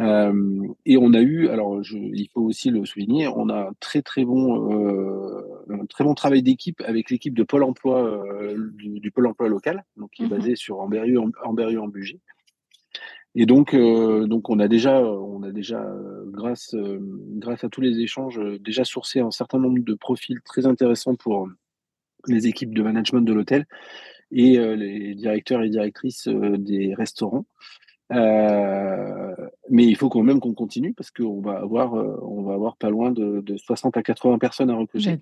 Euh, 0.00 0.66
et 0.86 0.96
on 0.96 1.14
a 1.14 1.20
eu, 1.20 1.48
alors 1.48 1.82
je, 1.84 1.96
il 1.96 2.28
faut 2.32 2.40
aussi 2.40 2.70
le 2.70 2.84
souligner, 2.84 3.28
on 3.28 3.48
a 3.48 3.68
un 3.68 3.72
très 3.78 4.02
très 4.02 4.24
bon, 4.24 4.72
euh, 4.72 5.40
un 5.70 5.86
très 5.86 6.02
bon 6.02 6.14
travail 6.14 6.42
d'équipe 6.42 6.82
avec 6.84 7.10
l'équipe 7.10 7.34
de 7.34 7.44
Pôle 7.44 7.62
Emploi 7.62 8.04
euh, 8.04 8.56
du, 8.74 9.10
Pôle 9.12 9.28
Emploi 9.28 9.48
local, 9.48 9.84
donc 9.96 10.10
qui 10.10 10.24
est 10.24 10.26
mmh 10.26 10.30
basé 10.30 10.56
sur 10.56 10.80
Amberieu 10.80 11.20
en, 11.20 11.30
en 11.44 11.88
Bugey. 11.88 12.18
Et 13.36 13.46
donc, 13.46 13.74
euh, 13.74 14.26
donc 14.26 14.50
on 14.50 14.58
a 14.58 14.66
déjà, 14.66 15.00
on 15.00 15.42
a 15.42 15.52
déjà 15.52 15.84
grâce, 16.26 16.74
grâce 16.74 17.62
à 17.62 17.68
tous 17.68 17.80
les 17.80 18.00
échanges, 18.00 18.40
déjà 18.60 18.84
sourcé 18.84 19.20
un 19.20 19.30
certain 19.30 19.58
nombre 19.58 19.82
de 19.82 19.94
profils 19.94 20.40
très 20.44 20.66
intéressants 20.66 21.16
pour 21.16 21.48
les 22.26 22.46
équipes 22.48 22.74
de 22.74 22.82
management 22.82 23.22
de 23.22 23.32
l'hôtel 23.32 23.66
et 24.30 24.56
les 24.76 25.14
directeurs 25.14 25.62
et 25.62 25.68
directrices 25.68 26.28
des 26.28 26.94
restaurants. 26.94 27.44
Euh, 28.12 29.34
mais 29.70 29.86
il 29.86 29.96
faut 29.96 30.08
quand 30.08 30.22
même 30.22 30.40
qu'on 30.40 30.54
continue 30.54 30.92
parce 30.92 31.10
qu'on 31.10 31.40
va 31.40 31.58
avoir, 31.58 31.94
euh, 31.94 32.18
on 32.22 32.42
va 32.42 32.54
avoir 32.54 32.76
pas 32.76 32.90
loin 32.90 33.10
de, 33.10 33.40
de, 33.40 33.56
60 33.56 33.96
à 33.96 34.02
80 34.02 34.38
personnes 34.38 34.70
à 34.70 34.76
recruter. 34.76 35.18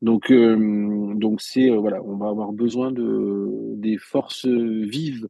Donc, 0.00 0.30
euh, 0.30 1.14
donc 1.14 1.42
c'est 1.42 1.68
voilà, 1.68 2.02
on 2.02 2.16
va 2.16 2.28
avoir 2.28 2.52
besoin 2.52 2.90
de 2.90 3.74
des 3.76 3.98
forces 3.98 4.46
vives 4.46 5.28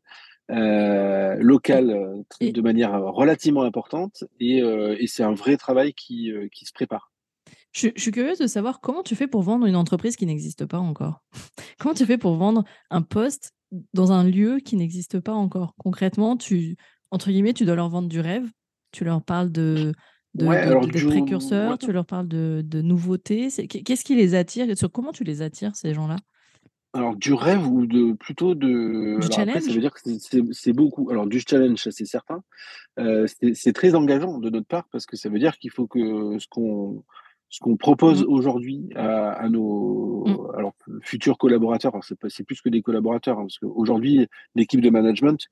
locales 0.49 2.25
de 2.40 2.61
manière 2.61 3.03
relativement 3.03 3.62
importante 3.62 4.22
et, 4.38 4.59
et 4.59 5.07
c'est 5.09 5.25
un 5.25 5.35
vrai 5.35 5.57
travail 5.57 5.92
qui, 5.92 6.33
qui 6.53 6.66
se 6.66 6.72
prépare. 6.72 7.11
Je, 7.72 7.88
je, 7.94 8.01
suis 8.01 8.12
curieuse 8.12 8.38
de 8.38 8.46
savoir 8.46 8.81
comment 8.81 9.03
tu 9.03 9.16
fais 9.16 9.27
pour 9.27 9.42
vendre 9.42 9.66
une 9.66 9.77
entreprise 9.77 10.16
qui 10.16 10.25
n'existe 10.25 10.64
pas 10.64 10.79
encore. 10.79 11.25
comment 11.79 11.94
tu 11.94 12.07
fais 12.07 12.16
pour 12.16 12.37
vendre 12.37 12.64
un 12.90 13.03
poste 13.03 13.57
dans 13.92 14.12
un 14.12 14.24
lieu 14.24 14.59
qui 14.59 14.76
n'existe 14.76 15.20
pas 15.20 15.33
encore 15.33 15.74
Concrètement, 15.79 16.37
tu, 16.37 16.76
entre 17.11 17.31
guillemets, 17.31 17.52
tu 17.52 17.64
dois 17.64 17.76
leur 17.76 17.88
vendre 17.88 18.09
du 18.09 18.20
rêve. 18.20 18.46
Tu 18.92 19.05
leur 19.05 19.22
parles 19.22 19.52
de, 19.52 19.92
de, 20.35 21.07
précurseurs, 21.09 21.79
tu 21.79 21.92
leur 21.92 22.07
parles 22.07 22.29
de, 22.29 22.81
nouveautés. 22.81 23.48
Qu'est-ce 23.48 24.05
qui 24.05 24.14
les 24.14 24.35
attire? 24.35 24.66
Sur 24.76 24.90
comment 24.90 25.12
tu 25.12 25.24
les 25.24 25.42
attires, 25.42 25.74
ces 25.74 25.94
gens-là? 25.94 26.16
Alors 26.92 27.14
du 27.14 27.35
rêve 27.35 27.66
ou 27.66 27.85
de 27.85 28.14
plutôt 28.14 28.55
de 28.55 29.20
du 29.20 29.26
challenge. 29.31 29.61
ça 29.61 29.72
veut 29.72 29.81
dire 29.81 29.92
que 29.92 30.00
c'est 30.52 30.72
beaucoup. 30.72 31.11
Alors 31.11 31.26
du 31.26 31.42
challenge, 31.46 31.83
ça 31.83 31.90
c'est 31.90 32.07
certain. 32.07 32.42
Euh, 32.98 33.26
c'est 33.52 33.74
très 33.74 33.94
engageant 33.94 34.38
de 34.38 34.48
notre 34.48 34.66
part 34.66 34.88
parce 34.90 35.05
que 35.05 35.14
ça 35.14 35.29
veut 35.29 35.38
dire 35.38 35.59
qu'il 35.59 35.70
faut 35.70 35.87
que 35.87 36.38
ce 36.38 36.46
qu'on 36.48 37.05
ce 37.48 37.61
qu'on 37.61 37.76
propose 37.76 38.22
mmh. 38.22 38.28
aujourd'hui 38.28 38.88
à, 38.96 39.48
nos 39.48 40.24
mmh. 40.26 40.56
alors, 40.56 40.72
futurs 41.02 41.38
collaborateurs, 41.38 41.92
c'est 42.02 42.44
plus 42.44 42.61
que 42.61 42.68
des 42.68 42.82
collaborateurs, 42.82 43.38
hein, 43.38 43.42
parce 43.42 43.59
qu'aujourd'hui, 43.59 44.26
l'équipe 44.54 44.80
de 44.80 44.90
management, 44.90 45.46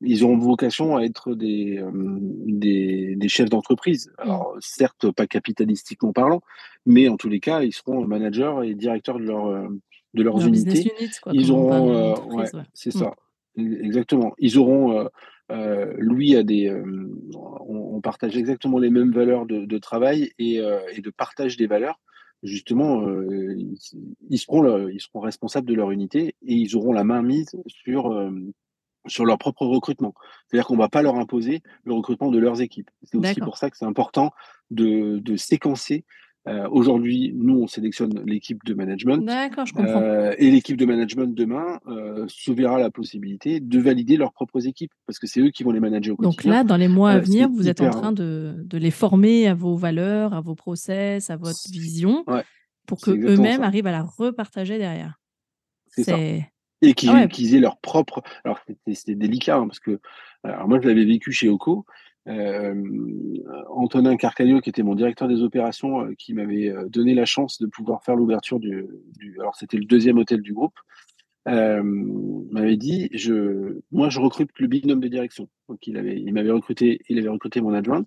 ils 0.00 0.22
auront 0.22 0.38
vocation 0.38 0.96
à 0.96 1.02
être 1.02 1.34
des, 1.34 1.78
euh, 1.78 1.90
des, 1.92 3.16
des, 3.16 3.28
chefs 3.28 3.50
d'entreprise. 3.50 4.08
Mmh. 4.08 4.22
Alors, 4.22 4.56
certes, 4.60 5.10
pas 5.10 5.26
capitalistiquement 5.26 6.12
parlant, 6.12 6.42
mais 6.86 7.08
en 7.08 7.16
tous 7.16 7.28
les 7.28 7.40
cas, 7.40 7.62
ils 7.62 7.72
seront 7.72 8.06
managers 8.06 8.54
et 8.64 8.74
directeurs 8.74 9.18
de, 9.18 9.24
leur, 9.24 9.46
euh, 9.46 9.68
de 10.14 10.22
leurs 10.22 10.46
unités. 10.46 10.92
ils 11.32 11.50
auront, 11.50 11.90
euh, 11.92 12.14
ouais, 12.26 12.50
c'est 12.74 12.90
ça, 12.90 13.14
exactement. 13.56 14.34
Ils 14.38 14.58
auront, 14.58 14.92
euh, 14.92 15.08
Louis 15.50 16.36
a 16.36 16.42
des, 16.42 16.70
on, 16.70 17.96
on, 17.96 18.00
partage 18.00 18.36
exactement 18.36 18.78
les 18.78 18.90
mêmes 18.90 19.12
valeurs 19.12 19.46
de, 19.46 19.64
de 19.64 19.78
travail 19.78 20.32
et, 20.38 20.56
et, 20.92 21.00
de 21.00 21.10
partage 21.10 21.56
des 21.56 21.66
valeurs. 21.66 22.00
Justement, 22.42 23.02
ils, 24.28 24.38
seront, 24.38 24.88
ils 24.88 25.00
seront 25.00 25.20
responsables 25.20 25.66
de 25.66 25.74
leur 25.74 25.90
unité 25.90 26.34
et 26.42 26.54
ils 26.54 26.76
auront 26.76 26.92
la 26.92 27.04
main 27.04 27.22
mise 27.22 27.50
sur 27.66 28.12
sur 29.08 29.24
leur 29.24 29.38
propre 29.38 29.66
recrutement. 29.66 30.14
C'est-à-dire 30.46 30.66
qu'on 30.66 30.74
ne 30.74 30.80
va 30.80 30.88
pas 30.88 31.02
leur 31.02 31.16
imposer 31.16 31.62
le 31.84 31.94
recrutement 31.94 32.30
de 32.30 32.38
leurs 32.38 32.60
équipes. 32.60 32.90
C'est 33.02 33.16
aussi 33.16 33.40
pour 33.40 33.56
ça 33.56 33.70
que 33.70 33.76
c'est 33.76 33.84
important 33.84 34.32
de, 34.70 35.18
de 35.18 35.36
séquencer. 35.36 36.04
Euh, 36.48 36.66
aujourd'hui, 36.70 37.32
nous, 37.34 37.60
on 37.60 37.66
sélectionne 37.66 38.22
l'équipe 38.24 38.64
de 38.64 38.72
management. 38.72 39.18
D'accord, 39.18 39.66
je 39.66 39.74
comprends. 39.74 40.00
Euh, 40.00 40.34
et 40.38 40.50
l'équipe 40.50 40.76
de 40.76 40.86
management 40.86 41.34
demain 41.34 41.78
euh, 41.88 42.24
se 42.28 42.52
verra 42.52 42.78
la 42.78 42.90
possibilité 42.90 43.60
de 43.60 43.78
valider 43.78 44.16
leurs 44.16 44.32
propres 44.32 44.66
équipes, 44.66 44.92
parce 45.06 45.18
que 45.18 45.26
c'est 45.26 45.40
eux 45.40 45.50
qui 45.50 45.62
vont 45.62 45.72
les 45.72 45.80
manager 45.80 46.14
au 46.14 46.16
quotidien. 46.16 46.50
Donc 46.50 46.56
là, 46.56 46.64
dans 46.64 46.76
les 46.76 46.88
mois 46.88 47.10
à 47.10 47.18
venir, 47.18 47.50
vous 47.50 47.68
êtes 47.68 47.80
en 47.82 47.90
train 47.90 48.12
de, 48.12 48.56
de, 48.64 48.78
les 48.78 48.90
former 48.90 49.46
à 49.46 49.54
vos 49.54 49.76
valeurs, 49.76 50.32
à 50.32 50.40
vos 50.40 50.54
process, 50.54 51.28
à 51.28 51.36
votre 51.36 51.70
vision, 51.70 52.24
pour 52.86 53.00
qu'eux-mêmes 53.00 53.62
arrivent 53.62 53.86
à 53.86 53.92
la 53.92 54.02
repartager 54.02 54.78
derrière. 54.78 55.20
C'est 55.88 56.04
ça 56.04 56.16
et 56.80 56.94
qu'ils 56.94 57.10
ah 57.10 57.26
aient 57.26 57.60
leur 57.60 57.78
propre. 57.78 58.22
Alors 58.44 58.60
c'était 58.86 59.14
délicat 59.14 59.56
hein, 59.56 59.66
parce 59.66 59.80
que 59.80 60.00
alors 60.44 60.68
moi 60.68 60.78
je 60.80 60.86
l'avais 60.86 61.04
vécu 61.04 61.32
chez 61.32 61.48
Oco. 61.48 61.84
Euh, 62.26 62.74
Antonin 63.70 64.16
Carcagnot, 64.16 64.60
qui 64.60 64.70
était 64.70 64.82
mon 64.82 64.94
directeur 64.94 65.28
des 65.28 65.42
opérations, 65.42 66.02
euh, 66.02 66.14
qui 66.18 66.34
m'avait 66.34 66.68
euh, 66.68 66.88
donné 66.88 67.14
la 67.14 67.24
chance 67.24 67.58
de 67.58 67.66
pouvoir 67.66 68.02
faire 68.02 68.16
l'ouverture 68.16 68.60
du, 68.60 68.86
du, 69.16 69.36
Alors 69.40 69.56
c'était 69.56 69.78
le 69.78 69.84
deuxième 69.84 70.18
hôtel 70.18 70.42
du 70.42 70.52
groupe. 70.52 70.74
Euh, 71.46 71.82
m'avait 72.50 72.76
dit 72.76 73.08
je 73.14 73.78
moi 73.90 74.10
je 74.10 74.20
recrute 74.20 74.50
le 74.58 74.66
binôme 74.66 75.00
de 75.00 75.08
direction. 75.08 75.48
Donc 75.68 75.86
il 75.86 75.96
avait 75.96 76.20
il 76.20 76.32
m'avait 76.34 76.50
recruté 76.50 77.00
il 77.08 77.18
avait 77.18 77.28
recruté 77.28 77.62
mon 77.62 77.72
adjoint 77.72 78.04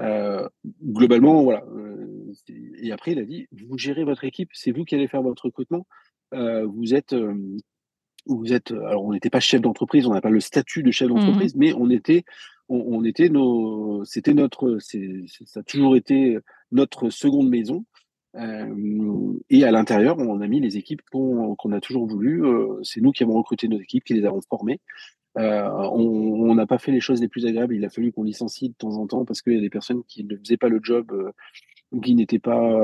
euh, 0.00 0.48
globalement 0.82 1.42
voilà 1.42 1.64
et 2.80 2.92
après 2.92 3.12
il 3.12 3.18
a 3.18 3.24
dit 3.24 3.46
vous 3.52 3.76
gérez 3.76 4.04
votre 4.04 4.24
équipe 4.24 4.48
c'est 4.54 4.70
vous 4.70 4.84
qui 4.84 4.94
allez 4.94 5.08
faire 5.08 5.22
votre 5.22 5.46
recrutement. 5.46 5.86
Vous 6.32 6.94
êtes 6.94 7.14
vous 8.26 8.52
êtes, 8.52 8.70
alors 8.70 9.04
on 9.04 9.12
n'était 9.12 9.30
pas 9.30 9.40
chef 9.40 9.60
d'entreprise, 9.60 10.06
on 10.06 10.14
n'a 10.14 10.20
pas 10.20 10.30
le 10.30 10.40
statut 10.40 10.82
de 10.82 10.90
chef 10.90 11.08
mmh. 11.08 11.14
d'entreprise, 11.14 11.56
mais 11.56 11.72
on 11.74 11.90
était, 11.90 12.24
on, 12.72 13.04
était 13.04 13.28
nos, 13.28 14.04
c'était 14.04 14.34
notre, 14.34 14.78
ça 14.80 15.60
a 15.60 15.62
toujours 15.62 15.96
été 15.96 16.38
notre 16.70 17.10
seconde 17.10 17.48
maison. 17.48 17.84
Euh, 18.36 19.38
et 19.50 19.64
à 19.64 19.70
l'intérieur, 19.70 20.18
on 20.18 20.40
a 20.40 20.48
mis 20.48 20.60
les 20.60 20.76
équipes 20.78 21.02
qu'on, 21.10 21.54
qu'on 21.56 21.72
a 21.72 21.80
toujours 21.80 22.06
voulu. 22.06 22.44
Euh, 22.44 22.78
c'est 22.82 23.00
nous 23.00 23.12
qui 23.12 23.22
avons 23.22 23.34
recruté 23.34 23.68
nos 23.68 23.78
équipes, 23.78 24.04
qui 24.04 24.14
les 24.14 24.24
avons 24.24 24.40
formées. 24.48 24.80
Euh, 25.38 25.68
on 25.70 26.54
n'a 26.54 26.66
pas 26.66 26.78
fait 26.78 26.92
les 26.92 27.00
choses 27.00 27.20
les 27.20 27.28
plus 27.28 27.46
agréables. 27.46 27.74
Il 27.74 27.84
a 27.84 27.90
fallu 27.90 28.12
qu'on 28.12 28.22
licencie 28.22 28.68
de 28.68 28.74
temps 28.74 28.96
en 28.96 29.06
temps 29.06 29.24
parce 29.24 29.42
qu'il 29.42 29.54
y 29.54 29.58
a 29.58 29.60
des 29.60 29.70
personnes 29.70 30.02
qui 30.04 30.24
ne 30.24 30.36
faisaient 30.36 30.56
pas 30.58 30.68
le 30.68 30.80
job 30.82 31.12
qui 32.02 32.14
n'était 32.14 32.38
pas, 32.38 32.74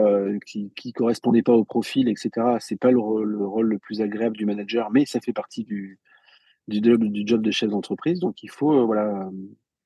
qui, 0.46 0.70
qui 0.76 0.92
correspondait 0.92 1.42
pas 1.42 1.54
au 1.54 1.64
profil, 1.64 2.08
etc. 2.08 2.30
C'est 2.60 2.78
pas 2.78 2.90
le, 2.90 2.98
rôle 2.98 3.66
le 3.66 3.78
plus 3.78 4.02
agréable 4.02 4.36
du 4.36 4.44
manager, 4.44 4.90
mais 4.90 5.06
ça 5.06 5.20
fait 5.20 5.32
partie 5.32 5.64
du, 5.64 5.98
du 6.68 6.80
job, 6.82 7.04
du 7.04 7.22
job 7.26 7.42
de 7.42 7.50
chef 7.50 7.70
d'entreprise. 7.70 8.20
Donc 8.20 8.42
il 8.42 8.50
faut, 8.50 8.84
voilà, 8.86 9.30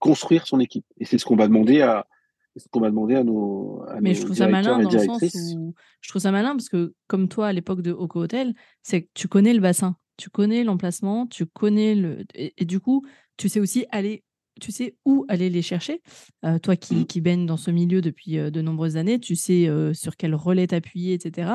construire 0.03 0.49
son 0.49 0.59
équipe. 0.59 0.85
Et 0.99 1.05
c'est 1.05 1.17
ce 1.17 1.25
qu'on 1.25 1.37
va 1.37 1.47
demander 1.47 1.81
à, 1.81 2.09
ce 2.57 2.67
qu'on 2.69 2.81
va 2.81 2.91
demander 2.91 3.15
à 3.15 3.23
nos, 3.23 3.85
à 3.89 4.01
mais 4.01 4.15
je 4.15 4.25
trouve 4.25 4.37
ça 4.37 4.49
malin 4.49 4.81
dans 4.81 4.91
le 4.91 4.99
sens 4.99 5.23
où 5.55 5.75
je 6.01 6.09
trouve 6.09 6.21
ça 6.21 6.33
malin 6.33 6.51
parce 6.57 6.69
que 6.69 6.93
comme 7.07 7.29
toi 7.29 7.47
à 7.47 7.53
l'époque 7.53 7.83
de 7.83 7.93
Oco 7.93 8.21
Hotel, 8.21 8.53
c'est 8.83 9.03
que 9.03 9.09
tu 9.15 9.29
connais 9.29 9.55
le 9.55 9.61
bassin, 9.61 9.97
tu 10.17 10.29
connais 10.29 10.65
l'emplacement, 10.65 11.29
tu 11.29 11.47
connais 11.47 11.95
le 11.95 12.25
et, 12.35 12.65
du 12.65 12.81
coup 12.81 13.07
tu 13.37 13.49
sais 13.49 13.61
aussi 13.61 13.87
aller 13.91 14.25
tu 14.61 14.73
sais 14.73 14.97
où 15.07 15.25
aller 15.29 15.49
les 15.49 15.63
chercher. 15.63 16.03
Euh, 16.45 16.59
toi 16.59 16.77
qui, 16.77 16.97
mmh. 16.97 17.07
qui 17.07 17.21
baignes 17.21 17.47
dans 17.47 17.57
ce 17.57 17.71
milieu 17.71 18.03
depuis 18.03 18.39
euh, 18.39 18.51
de 18.51 18.61
nombreuses 18.61 18.97
années, 18.97 19.19
tu 19.19 19.35
sais 19.35 19.67
euh, 19.67 19.95
sur 19.95 20.17
quel 20.17 20.35
relais 20.35 20.67
t'appuyer, 20.67 21.15
etc. 21.15 21.53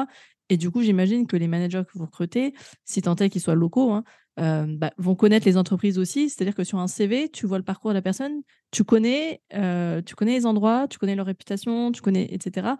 Et 0.50 0.58
du 0.58 0.72
coup, 0.72 0.82
j'imagine 0.82 1.28
que 1.28 1.36
les 1.36 1.48
managers 1.48 1.84
que 1.86 1.98
vous 1.98 2.06
recrutez, 2.06 2.54
si 2.86 3.02
tant 3.02 3.16
est 3.16 3.30
qu'ils 3.30 3.42
soient 3.42 3.56
locaux, 3.56 3.92
hein, 3.92 4.04
bah, 4.38 4.92
vont 4.98 5.16
connaître 5.16 5.46
les 5.46 5.58
entreprises 5.58 5.98
aussi. 5.98 6.30
C'est-à-dire 6.30 6.56
que 6.56 6.64
sur 6.64 6.80
un 6.80 6.88
CV, 6.88 7.30
tu 7.30 7.46
vois 7.48 7.58
le 7.58 7.64
parcours 7.64 7.92
de 7.92 7.96
la 7.96 8.02
personne, 8.02 8.42
tu 8.72 8.84
connais, 8.84 9.42
tu 9.52 10.16
connais 10.16 10.34
les 10.34 10.46
endroits, 10.46 10.88
tu 10.88 10.98
connais 11.00 11.16
leur 11.16 11.26
réputation, 11.26 11.92
tu 11.92 12.02
connais, 12.02 12.28
etc. 12.32 12.76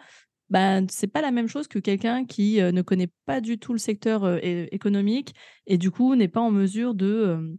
Bah, 0.50 0.80
c'est 0.90 1.08
pas 1.08 1.22
la 1.22 1.32
même 1.32 1.48
chose 1.48 1.68
que 1.68 1.80
quelqu'un 1.80 2.26
qui 2.26 2.62
ne 2.62 2.82
connaît 2.82 3.10
pas 3.26 3.42
du 3.42 3.60
tout 3.60 3.74
le 3.74 3.80
secteur 3.80 4.40
économique 4.44 5.36
et 5.66 5.78
du 5.78 5.92
coup 5.92 6.16
n'est 6.16 6.30
pas 6.30 6.42
en 6.42 6.52
mesure 6.52 6.94
de 6.94 7.58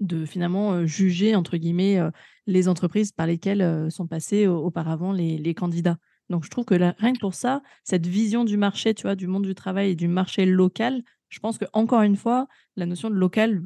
de 0.00 0.24
finalement 0.24 0.86
juger, 0.86 1.34
entre 1.34 1.56
guillemets, 1.56 1.98
les 2.46 2.68
entreprises 2.68 3.12
par 3.12 3.26
lesquelles 3.26 3.90
sont 3.90 4.06
passés 4.06 4.46
auparavant 4.46 5.12
les, 5.12 5.54
candidats. 5.54 5.98
Donc, 6.28 6.44
je 6.44 6.50
trouve 6.50 6.64
que 6.64 6.74
rien 6.74 7.12
que 7.12 7.18
pour 7.18 7.34
ça, 7.34 7.62
cette 7.84 8.06
vision 8.06 8.44
du 8.44 8.56
marché, 8.56 8.94
tu 8.94 9.02
vois, 9.02 9.14
du 9.14 9.26
monde 9.26 9.44
du 9.44 9.54
travail 9.54 9.90
et 9.90 9.94
du 9.94 10.08
marché 10.08 10.44
local, 10.46 11.02
je 11.28 11.40
pense 11.40 11.58
que 11.58 11.64
encore 11.72 12.02
une 12.02 12.16
fois, 12.16 12.48
la 12.76 12.86
notion 12.86 13.10
de 13.10 13.14
local 13.14 13.62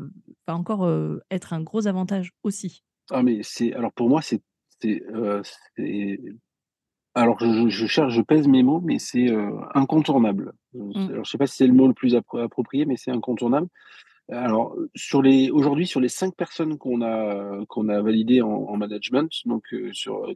va 0.46 0.56
encore 0.56 0.88
être 1.30 1.52
un 1.52 1.60
gros 1.60 1.86
avantage 1.86 2.32
aussi. 2.42 2.82
Ah, 3.10 3.22
mais 3.22 3.40
c'est 3.42 3.72
alors 3.72 3.92
pour 3.92 4.08
moi, 4.08 4.20
c'est 4.22 4.42
alors 7.14 7.38
je, 7.38 7.86
cherche, 7.86 8.14
je 8.14 8.22
pèse 8.22 8.48
mes 8.48 8.62
mots, 8.62 8.80
mais 8.80 8.98
c'est 8.98 9.28
incontournable. 9.74 10.54
Mmh. 10.74 11.08
Alors, 11.10 11.24
je 11.24 11.30
sais 11.30 11.38
pas 11.38 11.46
si 11.46 11.56
c'est 11.56 11.66
le 11.66 11.74
mot 11.74 11.86
le 11.86 11.94
plus 11.94 12.14
approprié, 12.14 12.86
mais 12.86 12.96
c'est 12.96 13.10
incontournable. 13.10 13.68
Alors, 14.30 14.74
sur 14.94 15.20
les, 15.20 15.50
aujourd'hui, 15.50 15.86
sur 15.86 16.00
les 16.00 16.08
cinq 16.08 16.34
personnes 16.34 16.78
qu'on 16.78 17.02
a, 17.02 17.64
qu'on 17.68 17.88
a 17.88 18.00
validées 18.00 18.40
en, 18.40 18.76
management, 18.76 19.30
donc 19.44 19.64
euh, 19.74 19.92
sur 19.92 20.26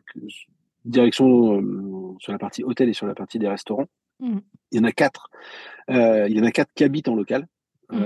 euh, 0.87 0.91
direction 0.91 1.61
euh, 1.61 2.15
sur 2.19 2.33
la 2.33 2.39
partie 2.39 2.65
hôtel 2.65 2.89
et 2.89 2.93
sur 2.93 3.07
la 3.07 3.15
partie 3.15 3.39
des 3.39 3.49
restaurants, 3.49 3.87
mmh. 4.21 4.39
il 4.73 4.79
y 4.79 4.81
en 4.81 4.85
a 4.85 4.93
quatre. 4.93 5.29
il 5.89 6.33
y 6.33 6.41
en 6.41 6.45
a 6.45 6.51
quatre 6.51 6.73
qui 6.75 6.85
habitent 6.85 7.09
en 7.09 7.17
local. 7.17 7.47
Mmh. 7.89 8.03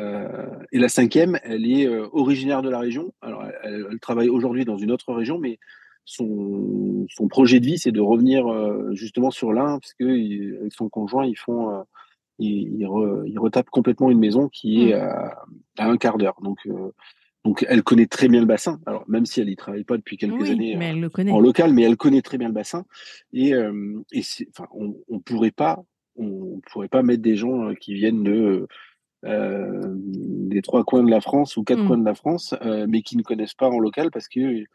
et 0.72 0.78
la 0.78 0.90
cinquième, 0.90 1.38
elle 1.42 1.70
est 1.70 1.88
originaire 1.88 2.60
de 2.60 2.68
la 2.68 2.78
région. 2.78 3.14
Alors, 3.22 3.44
elle, 3.62 3.98
travaille 4.00 4.28
aujourd'hui 4.28 4.66
dans 4.66 4.76
une 4.76 4.90
autre 4.90 5.14
région, 5.14 5.38
mais 5.38 5.58
son, 6.04 7.06
son 7.08 7.28
projet 7.28 7.60
de 7.60 7.66
vie, 7.66 7.78
c'est 7.78 7.92
de 7.92 8.00
revenir 8.00 8.44
justement 8.92 9.30
sur 9.30 9.54
l'un, 9.54 9.78
parce 9.78 9.94
que 9.94 10.60
avec 10.60 10.74
son 10.74 10.90
conjoint, 10.90 11.24
ils 11.24 11.38
font 11.38 11.82
il, 12.40 13.38
retape 13.38 13.70
complètement 13.70 14.10
une 14.10 14.18
maison 14.18 14.48
qui 14.48 14.90
est 14.90 14.96
mmh. 14.96 15.30
à, 15.78 15.86
un 15.86 15.96
quart 15.96 16.18
d'heure. 16.18 16.36
Donc, 16.42 16.58
euh, 16.66 16.92
donc, 17.44 17.64
elle 17.68 17.82
connaît 17.82 18.06
très 18.06 18.28
bien 18.28 18.40
le 18.40 18.46
bassin. 18.46 18.80
Alors, 18.86 19.04
même 19.08 19.24
si 19.26 19.40
elle 19.40 19.48
n'y 19.48 19.56
travaille 19.56 19.84
pas 19.84 19.96
depuis 19.96 20.16
quelques 20.16 20.50
années 20.50 20.76
en 21.30 21.40
local, 21.40 21.72
mais 21.72 21.82
elle 21.82 21.96
connaît 21.96 22.22
très 22.22 22.38
bien 22.38 22.48
le 22.48 22.54
bassin. 22.54 22.84
Et, 23.32 23.54
euh, 23.54 24.02
et 24.12 24.22
enfin, 24.50 24.68
on 24.72 24.94
ne 25.08 25.18
pourrait 25.18 25.50
pas, 25.50 25.82
on 26.16 26.60
pourrait 26.70 26.88
pas 26.88 27.02
mettre 27.02 27.22
des 27.22 27.36
gens 27.36 27.70
euh, 27.70 27.74
qui 27.74 27.94
viennent 27.94 28.22
de 28.22 28.66
des 29.22 30.62
trois 30.62 30.82
coins 30.82 31.02
de 31.02 31.10
la 31.10 31.20
France 31.20 31.58
ou 31.58 31.62
quatre 31.62 31.82
mmh. 31.82 31.86
coins 31.86 31.98
de 31.98 32.06
la 32.06 32.14
France, 32.14 32.54
mais 32.88 33.02
qui 33.02 33.18
ne 33.18 33.22
connaissent 33.22 33.52
pas 33.54 33.68
en 33.68 33.78
local 33.78 34.10
parce 34.10 34.28
que 34.28 34.40
Il 34.40 34.66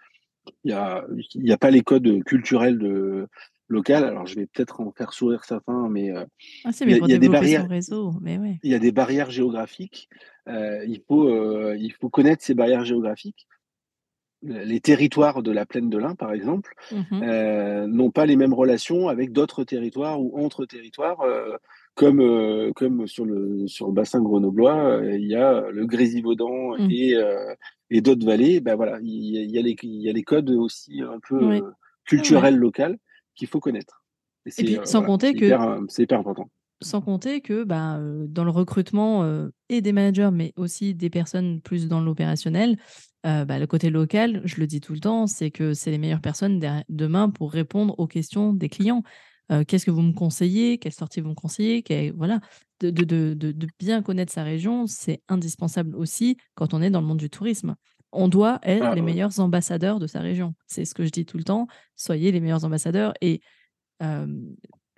n'y 0.65 0.71
a, 0.71 1.04
a 1.49 1.58
pas 1.58 1.71
les 1.71 1.82
codes 1.82 2.23
culturels 2.23 2.78
de 2.78 3.28
local. 3.67 4.04
Alors, 4.04 4.28
je 4.28 4.36
vais 4.36 4.45
peut-être 4.45 4.82
en 4.82 4.91
faire 4.91 5.13
sourire 5.13 5.43
certains, 5.43 5.89
mais, 5.89 6.12
ah, 6.12 6.25
il, 6.82 7.10
y 7.10 7.13
a, 7.13 7.17
des 7.17 7.30
barrières. 7.30 7.67
Réseau, 7.67 8.13
mais 8.21 8.39
Il 8.63 8.71
y 8.71 8.75
a 8.75 8.80
des 8.80 8.91
barrières 8.91 9.32
géographiques. 9.32 10.10
il, 10.47 11.01
faut, 11.08 11.30
il 11.73 11.91
faut 11.99 12.10
connaître 12.10 12.43
ces 12.43 12.54
barrières 12.54 12.86
géographiques 12.86 13.47
les 14.45 14.80
territoires 14.80 15.43
de 15.43 15.51
la 15.51 15.65
plaine 15.65 15.89
de 15.89 15.97
l'Ain, 15.97 16.15
par 16.15 16.34
exemple, 16.34 16.73
mmh 16.91 17.23
euh, 17.23 17.88
n'ont 17.88 18.12
pas 18.12 18.25
les 18.25 18.36
mêmes 18.36 18.54
relations 18.54 19.08
avec 19.08 19.32
d'autres 19.32 19.63
territoires 19.63 20.21
ou 20.21 20.38
entre 20.38 20.65
territoires, 20.65 21.21
euh, 21.21 21.58
comme, 21.95 22.19
euh, 22.19 22.71
comme 22.73 23.08
sur, 23.08 23.25
le, 23.25 23.67
sur 23.67 23.88
le 23.88 23.93
bassin 23.93 24.21
grenoblois, 24.21 25.01
il 25.04 25.25
y 25.25 25.36
a 25.36 25.69
le 25.71 25.86
Grésivaudan 25.86 26.78
mmh. 26.78 26.91
et, 26.91 27.13
et 27.89 28.01
d'autres 28.01 28.25
vallées. 28.25 28.60
Ben 28.60 28.75
voilà, 28.75 28.99
il 29.01 29.51
y, 29.51 29.58
a, 29.58 29.62
les, 29.62 29.75
il 29.82 30.01
y 30.01 30.10
a 30.10 30.13
les 30.13 30.23
codes 30.23 30.49
aussi 30.51 31.01
un 31.01 31.19
peu 31.28 31.62
culturels 32.06 32.58
locaux 32.58 32.95
qu'il 33.36 33.48
faut 33.48 33.60
connaître. 33.60 34.04
Et, 34.45 34.63
puis, 34.63 34.80
sans 34.84 35.04
compter 35.04 35.34
que 35.34 35.50
c'est 35.88 36.04
hyper 36.04 36.19
important. 36.19 36.50
Sans 36.82 37.02
compter 37.02 37.41
que 37.41 37.63
bah, 37.63 38.00
dans 38.28 38.43
le 38.43 38.52
recrutement 38.52 39.50
et 39.69 39.82
des 39.82 39.91
managers, 39.91 40.30
mais 40.32 40.54
aussi 40.56 40.93
des 40.93 41.10
personnes 41.10 41.62
plus 41.62 41.88
dans 41.88 42.02
l'opérationnel, 42.02 42.78
bah, 43.24 43.58
le 43.58 43.65
côté 43.65 43.89
local, 43.89 44.41
je 44.43 44.58
le 44.58 44.67
dis 44.67 44.82
tout 44.82 44.93
le 44.93 45.00
temps, 45.00 45.26
c'est 45.26 45.52
que 45.52 45.74
c'est 45.74 45.89
les 45.89 45.98
meilleures 45.98 46.21
personnes 46.21 46.60
demain 46.89 47.30
pour 47.30 47.52
répondre 47.52 47.98
aux 47.98 48.08
questions 48.08 48.54
des 48.54 48.69
clients. 48.69 49.04
Qu'est-ce 49.67 49.86
que 49.86 49.91
vous 49.91 50.02
me 50.02 50.13
conseillez? 50.13 50.78
Quelle 50.78 50.93
sortie 50.93 51.21
vous 51.21 51.30
me 51.30 51.34
conseillez? 51.34 52.12
Voilà, 52.15 52.39
de, 52.82 52.89
de, 52.91 53.34
de, 53.34 53.67
bien 53.80 54.02
connaître 54.02 54.34
sa 54.34 54.43
région, 54.43 54.86
c'est 54.86 55.21
indispensable 55.28 55.95
aussi 55.95 56.38
quand 56.56 56.74
on 56.74 56.82
est 56.82 56.89
dans 56.89 57.02
le 57.02 57.08
monde 57.08 57.19
du 57.19 57.30
tourisme. 57.30 57.76
On 58.12 58.28
doit 58.28 58.60
être 58.63 58.86
ah, 58.86 58.96
les 58.96 59.02
meilleurs 59.02 59.39
ambassadeurs 59.39 60.00
de 60.00 60.08
sa 60.08 60.20
région. 60.20 60.56
C'est 60.68 60.86
ce 60.86 60.94
que 60.94 61.04
je 61.04 61.10
dis 61.10 61.26
tout 61.26 61.38
le 61.38 61.44
temps. 61.44 61.68
Soyez 61.96 62.32
les 62.32 62.39
meilleurs 62.39 62.63
ambassadeurs. 62.63 63.13
Et 63.22 63.41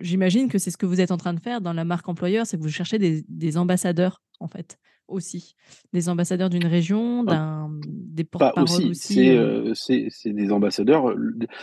j'imagine 0.00 0.48
que 0.48 0.58
c'est 0.58 0.70
ce 0.70 0.76
que 0.76 0.86
vous 0.86 1.00
êtes 1.00 1.10
en 1.10 1.16
train 1.16 1.34
de 1.34 1.40
faire 1.40 1.60
dans 1.60 1.72
la 1.72 1.84
marque 1.84 2.08
employeur, 2.08 2.46
c'est 2.46 2.56
que 2.56 2.62
vous 2.62 2.68
cherchez 2.68 2.98
des, 2.98 3.56
ambassadeurs, 3.56 4.22
en 4.40 4.48
fait, 4.48 4.78
aussi. 5.08 5.54
Des 5.92 6.08
ambassadeurs 6.08 6.50
d'une 6.50 6.66
région, 6.66 7.24
ah, 7.26 7.30
d'un, 7.30 7.70
des 7.86 8.24
porte-parole 8.24 8.64
aussi. 8.64 8.90
aussi 8.90 9.30
euh. 9.30 9.70
Euh, 9.70 9.74
c'est, 9.74 10.32
des 10.32 10.52
ambassadeurs. 10.52 11.14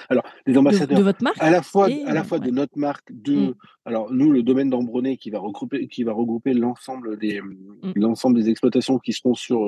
Alors, 0.10 0.24
des 0.46 0.58
ambassadeurs 0.58 0.98
de, 0.98 1.04
votre 1.04 1.24
marque 1.24 1.42
à 1.42 1.52
la 1.52 1.62
fois, 1.62 1.88
à 2.06 2.14
la 2.14 2.24
fois 2.24 2.40
de 2.40 2.50
notre 2.50 2.78
marque, 2.78 3.12
de. 3.12 3.36
Mmh. 3.36 3.54
Alors, 3.86 4.12
nous, 4.12 4.32
le 4.32 4.44
domaine 4.44 4.70
d'Ambronnet 4.70 5.18
qui 5.18 5.30
va 5.30 5.40
regrouper, 5.40 5.88
qui 5.88 6.04
va 6.04 6.12
regrouper 6.12 6.54
l'ensemble 6.54 7.18
des, 7.18 7.40
mmh. 7.40 7.94
l'ensemble 7.96 8.42
des 8.42 8.50
exploitations 8.50 8.98
qui 9.00 9.14
seront 9.14 9.36
sur, 9.36 9.60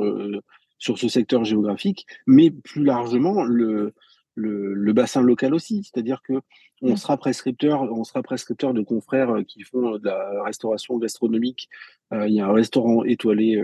sur 0.77 0.97
ce 0.97 1.07
secteur 1.07 1.43
géographique, 1.43 2.05
mais 2.25 2.51
plus 2.51 2.83
largement, 2.83 3.43
le, 3.43 3.93
le, 4.37 4.93
bassin 4.93 5.21
local 5.21 5.53
aussi. 5.53 5.83
C'est-à-dire 5.83 6.21
que 6.21 6.41
on 6.81 6.93
mmh. 6.93 6.97
sera 6.97 7.17
prescripteur, 7.17 7.81
on 7.81 8.03
sera 8.03 8.21
prescripteur 8.21 8.73
de 8.73 8.81
confrères 8.81 9.31
euh, 9.31 9.43
qui 9.43 9.63
font 9.63 9.95
euh, 9.95 9.99
de 9.99 10.05
la 10.05 10.43
restauration 10.43 10.97
gastronomique. 10.97 11.69
Euh, 12.13 12.27
il 12.27 12.35
y 12.35 12.39
a 12.39 12.47
un 12.47 12.53
restaurant 12.53 13.03
étoilé 13.03 13.61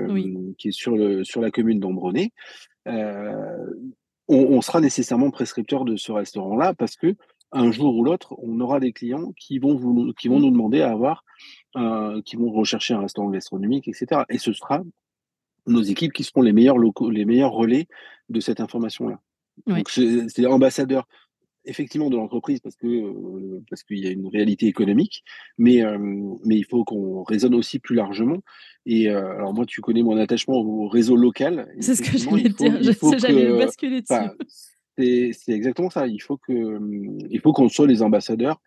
qui 0.57 0.69
est 0.69 0.71
sur, 0.71 0.95
le, 0.95 1.23
sur 1.23 1.41
la 1.41 1.51
commune 1.51 1.79
d'Ambronay. 1.79 2.31
on, 4.27 4.61
sera 4.61 4.81
nécessairement 4.81 5.29
prescripteur 5.29 5.85
de 5.85 5.95
ce 5.95 6.11
restaurant-là 6.11 6.73
parce 6.73 6.95
que 6.95 7.15
un 7.55 7.71
jour 7.71 7.95
ou 7.95 8.03
l'autre, 8.03 8.33
on 8.39 8.59
aura 8.61 8.79
des 8.79 8.93
clients 8.93 9.31
qui 9.37 9.59
vont, 9.59 9.75
vous, 9.75 10.11
qui 10.13 10.27
vont 10.27 10.39
mmh. 10.39 10.41
nous 10.41 10.51
demander 10.51 10.81
à 10.81 10.91
avoir, 10.91 11.23
qui 12.25 12.35
vont 12.35 12.51
rechercher 12.51 12.95
un 12.95 13.01
restaurant 13.01 13.29
gastronomique, 13.29 13.87
etc. 13.87 14.23
Et 14.29 14.39
ce 14.39 14.53
sera 14.53 14.81
nos 15.67 15.81
équipes 15.81 16.13
qui 16.13 16.23
seront 16.23 16.41
les 16.41 16.53
meilleurs 16.53 16.77
locaux, 16.77 17.09
les 17.09 17.25
meilleurs 17.25 17.51
relais 17.51 17.87
de 18.29 18.39
cette 18.39 18.59
information-là. 18.59 19.19
Donc 19.67 19.89
c'est 19.89 20.45
ambassadeur 20.45 21.07
effectivement 21.65 22.09
de 22.09 22.15
l'entreprise 22.15 22.59
parce 22.59 22.75
que 22.75 22.87
euh, 22.87 23.63
parce 23.69 23.83
qu'il 23.83 23.99
y 23.99 24.07
a 24.07 24.11
une 24.11 24.27
réalité 24.27 24.67
économique, 24.67 25.23
mais 25.57 25.83
euh, 25.83 25.97
mais 26.45 26.57
il 26.57 26.65
faut 26.65 26.83
qu'on 26.83 27.23
raisonne 27.23 27.55
aussi 27.55 27.79
plus 27.79 27.95
largement. 27.95 28.39
Et 28.85 29.09
euh, 29.09 29.35
alors 29.35 29.53
moi, 29.53 29.65
tu 29.65 29.81
connais 29.81 30.03
mon 30.03 30.17
attachement 30.17 30.55
au 30.55 30.87
réseau 30.87 31.15
local. 31.15 31.67
C'est 31.79 31.95
ce 31.95 32.01
que 32.01 32.17
j'allais 32.17 32.49
dire. 32.49 33.17
J'allais 33.17 33.57
basculer 33.57 34.01
dessus. 34.01 35.33
c'est 35.33 35.53
exactement 35.53 35.89
ça. 35.89 36.07
Il 36.07 36.21
faut 36.21 36.37
que 36.37 36.79
il 37.29 37.39
faut 37.39 37.53
qu'on 37.53 37.69
soit 37.69 37.87
les 37.87 38.01
ambassadeurs. 38.01 38.61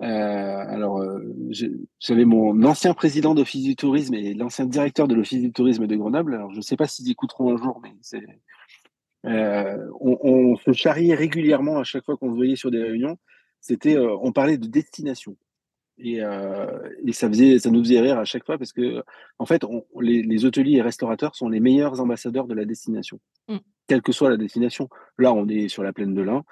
Alors, 0.00 1.02
j'avais 2.00 2.24
mon 2.24 2.62
ancien 2.64 2.94
président 2.94 3.34
d'Office 3.34 3.64
du 3.64 3.76
tourisme 3.76 4.14
et 4.14 4.34
l'ancien 4.34 4.66
directeur 4.66 5.08
de 5.08 5.14
l'Office 5.14 5.40
du 5.40 5.52
tourisme 5.52 5.86
de 5.86 5.96
Grenoble. 5.96 6.34
Alors, 6.34 6.50
je 6.50 6.56
ne 6.56 6.62
sais 6.62 6.76
pas 6.76 6.86
s'ils 6.86 7.10
écouteront 7.10 7.54
un 7.54 7.56
jour, 7.56 7.80
mais 7.82 7.94
c'est 8.02 8.22
euh, 9.24 9.90
on, 10.00 10.56
se 10.56 10.72
charriait 10.72 11.14
régulièrement 11.14 11.78
à 11.78 11.84
chaque 11.84 12.04
fois 12.04 12.16
qu'on 12.16 12.30
se 12.30 12.36
voyait 12.36 12.56
sur 12.56 12.70
des 12.70 12.82
réunions. 12.82 13.16
C'était, 13.60 13.96
euh, 13.96 14.16
on 14.20 14.32
parlait 14.32 14.58
de 14.58 14.66
destination. 14.66 15.36
Et, 15.98 16.22
euh, 16.22 16.66
et, 17.06 17.12
ça 17.12 17.28
faisait, 17.28 17.58
ça 17.58 17.70
nous 17.70 17.82
faisait 17.82 18.00
rire 18.00 18.18
à 18.18 18.24
chaque 18.24 18.44
fois 18.44 18.58
parce 18.58 18.72
que, 18.72 19.02
en 19.38 19.46
fait, 19.46 19.64
les, 20.00 20.44
hôteliers 20.44 20.78
et 20.78 20.82
restaurateurs 20.82 21.36
sont 21.36 21.48
les 21.48 21.60
meilleurs 21.60 22.00
ambassadeurs 22.00 22.46
de 22.46 22.54
la 22.54 22.64
destination, 22.64 23.20
mm. 23.48 23.58
quelle 23.86 24.02
que 24.02 24.10
soit 24.10 24.28
la 24.28 24.36
destination. 24.36 24.88
Là, 25.18 25.32
on 25.32 25.46
est 25.48 25.68
sur 25.68 25.84
la 25.84 25.92
plaine 25.92 26.14
de 26.14 26.22
l'Ain. 26.22 26.44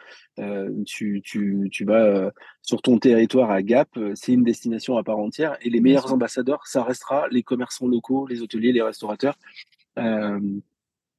tu, 0.86 1.22
tu, 1.24 1.68
tu, 1.72 1.84
vas 1.84 2.30
sur 2.62 2.82
ton 2.82 2.98
territoire 2.98 3.50
à 3.50 3.62
Gap, 3.62 3.88
c'est 4.14 4.32
une 4.32 4.44
destination 4.44 4.96
à 4.96 5.02
part 5.02 5.18
entière. 5.18 5.56
Et 5.62 5.70
les 5.70 5.80
meilleurs 5.80 6.12
ambassadeurs, 6.12 6.66
ça 6.66 6.84
restera 6.84 7.26
les 7.28 7.42
commerçants 7.42 7.88
locaux, 7.88 8.26
les 8.28 8.42
hôteliers, 8.42 8.72
les 8.72 8.82
restaurateurs 8.82 9.36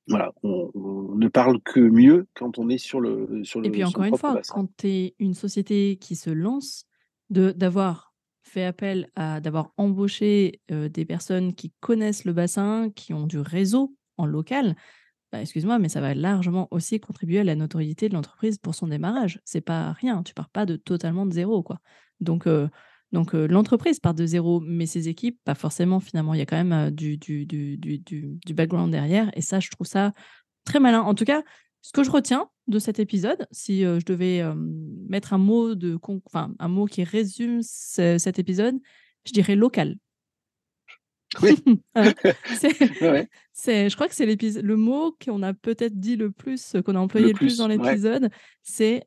voilà, 0.08 0.34
on, 0.44 0.72
ne 1.16 1.28
parle 1.28 1.62
que 1.62 1.80
mieux 1.80 2.28
quand 2.36 2.60
on 2.60 2.70
est 2.70 2.78
sur 2.78 3.00
le 3.00 3.44
sur 3.44 3.62
le. 3.62 3.68
Et 3.68 3.72
puis 3.72 3.84
encore 3.84 4.04
une 4.04 4.18
fois, 4.18 4.42
quand 4.50 4.68
tu 4.76 4.88
es 4.88 5.16
une 5.20 5.34
société 5.34 5.98
qui 5.98 6.16
se 6.16 6.30
lance, 6.30 6.86
d'avoir 7.30 8.13
fait 8.54 8.66
appel 8.66 9.10
à 9.16 9.42
d'avoir 9.42 9.72
embauché 9.78 10.62
euh, 10.72 10.90
des 10.90 11.06
personnes 11.06 11.54
qui 11.54 11.74
connaissent 11.80 12.26
le 12.26 12.34
bassin, 12.34 12.90
qui 12.96 13.14
ont 13.14 13.28
du 13.28 13.40
réseau 13.40 13.96
en 14.18 14.26
local, 14.26 14.76
bah, 15.32 15.42
excuse-moi, 15.42 15.80
mais 15.80 15.90
ça 15.90 16.02
va 16.02 16.14
largement 16.14 16.68
aussi 16.72 17.00
contribuer 17.00 17.40
à 17.40 17.44
la 17.44 17.56
notoriété 17.56 18.08
de 18.08 18.14
l'entreprise 18.14 18.60
pour 18.60 18.76
son 18.76 18.88
démarrage. 18.88 19.42
C'est 19.46 19.62
pas 19.62 19.92
rien, 19.94 20.22
tu 20.24 20.34
pars 20.34 20.50
pas 20.50 20.66
de 20.66 20.76
totalement 20.76 21.26
de 21.26 21.34
zéro, 21.34 21.64
quoi. 21.64 21.80
Donc 22.20 22.48
euh, 22.48 22.68
donc 23.12 23.34
l'entreprise 23.34 24.00
part 24.00 24.16
de 24.16 24.26
zéro, 24.26 24.60
mais 24.62 24.88
ses 24.88 25.08
équipes, 25.08 25.40
pas 25.44 25.54
forcément 25.54 26.00
finalement. 26.00 26.34
Il 26.34 26.40
y 26.40 26.42
a 26.42 26.48
quand 26.48 26.64
même 26.64 26.90
du, 26.90 27.18
du, 27.18 27.46
du, 27.46 27.78
du, 27.78 28.54
background 28.56 28.92
derrière. 28.92 29.30
Et 29.38 29.42
ça, 29.42 29.60
je 29.60 29.70
trouve 29.70 29.86
ça 29.86 30.14
très 30.66 30.80
malin. 30.80 31.02
En 31.02 31.14
tout 31.14 31.24
cas, 31.24 31.44
ce 31.84 31.92
que 31.92 32.04
je 32.04 32.10
retiens 32.10 32.50
de 32.66 32.80
cet 32.80 32.98
épisode, 32.98 33.46
si 33.52 33.82
je 33.82 34.04
devais 34.06 34.42
mettre 35.08 35.34
un 35.34 35.38
mot, 35.38 35.76
de, 35.76 36.00
enfin, 36.26 36.56
un 36.58 36.68
mot 36.68 36.86
qui 36.86 37.04
résume 37.04 37.62
cet 37.62 38.40
épisode, 38.40 38.76
je 39.26 39.34
dirais 39.34 39.56
local. 39.56 39.98
Oui. 41.42 41.56
c'est, 43.54 43.90
je 43.90 43.96
crois 43.96 44.08
que 44.08 44.16
c'est 44.16 44.26
le 44.26 44.76
mot 44.78 45.16
qu'on 45.24 45.44
a 45.44 45.54
peut-être 45.54 46.00
dit 46.00 46.16
le 46.16 46.32
plus, 46.32 46.76
qu'on 46.86 46.96
a 46.96 47.00
employé 47.00 47.28
le, 47.28 47.34
plus, 47.34 47.58
dans 47.58 47.68
l'épisode, 47.68 48.30
c'est 48.64 49.06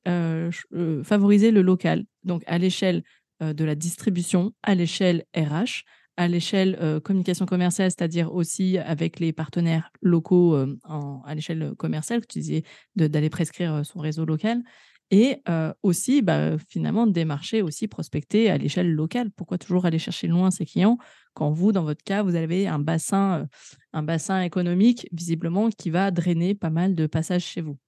favoriser 1.02 1.50
le 1.50 1.62
local. 1.62 2.04
Donc 2.24 2.42
à 2.46 2.58
l'échelle 2.58 3.02
euh, 3.42 3.52
de 3.52 3.66
la 3.66 3.74
distribution 3.74 4.52
à 4.62 4.74
l'échelle 4.74 5.26
RH, 5.36 5.84
à 6.16 6.28
l'échelle 6.28 6.78
euh, 6.80 7.00
communication 7.00 7.46
commerciale, 7.46 7.90
c'est-à-dire 7.90 8.32
aussi 8.34 8.78
avec 8.78 9.20
les 9.20 9.32
partenaires 9.32 9.90
locaux 10.02 10.54
euh, 10.54 10.78
à 11.24 11.34
l'échelle 11.34 11.74
commerciale, 11.76 12.20
que 12.20 12.26
tu 12.26 12.40
disais 12.40 12.62
d'aller 12.94 13.30
prescrire 13.30 13.84
son 13.84 14.00
réseau 14.00 14.24
local, 14.24 14.62
et 15.12 15.36
aussi 15.84 16.20
bah, 16.20 16.58
finalement 16.68 17.06
démarcher, 17.06 17.62
aussi 17.62 17.86
prospecter 17.86 18.50
à 18.50 18.58
l'échelle 18.58 18.92
locale. 18.92 19.30
Pourquoi 19.30 19.56
toujours 19.56 19.86
aller 19.86 20.00
chercher 20.00 20.26
loin 20.26 20.50
ses 20.50 20.66
clients 20.66 20.98
quand 21.32 21.52
vous, 21.52 21.70
dans 21.70 21.84
votre 21.84 22.02
cas, 22.02 22.24
vous 22.24 22.34
avez 22.34 22.66
un 22.66 22.80
bassin, 22.80 23.46
un 23.92 24.02
bassin 24.02 24.42
économique 24.42 25.08
visiblement 25.12 25.70
qui 25.70 25.90
va 25.90 26.10
drainer 26.10 26.56
pas 26.56 26.70
mal 26.70 26.96
de 26.96 27.06
passages 27.06 27.44
chez 27.44 27.60
vous? 27.60 27.78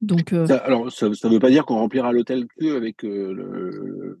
Donc, 0.00 0.32
alors, 0.32 0.90
ça 0.90 1.08
ne 1.08 1.32
veut 1.32 1.38
pas 1.38 1.50
dire 1.50 1.64
qu'on 1.64 1.76
remplira 1.76 2.10
l'hôtel 2.10 2.48
que 2.58 2.76
avec 2.76 3.04
le, 3.04 4.18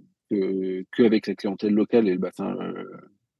qu'avec 0.92 1.26
la 1.26 1.34
clientèle 1.34 1.74
locale 1.74 2.08
et 2.08 2.12
le 2.12 2.18
bassin 2.18 2.56
euh, 2.60 2.84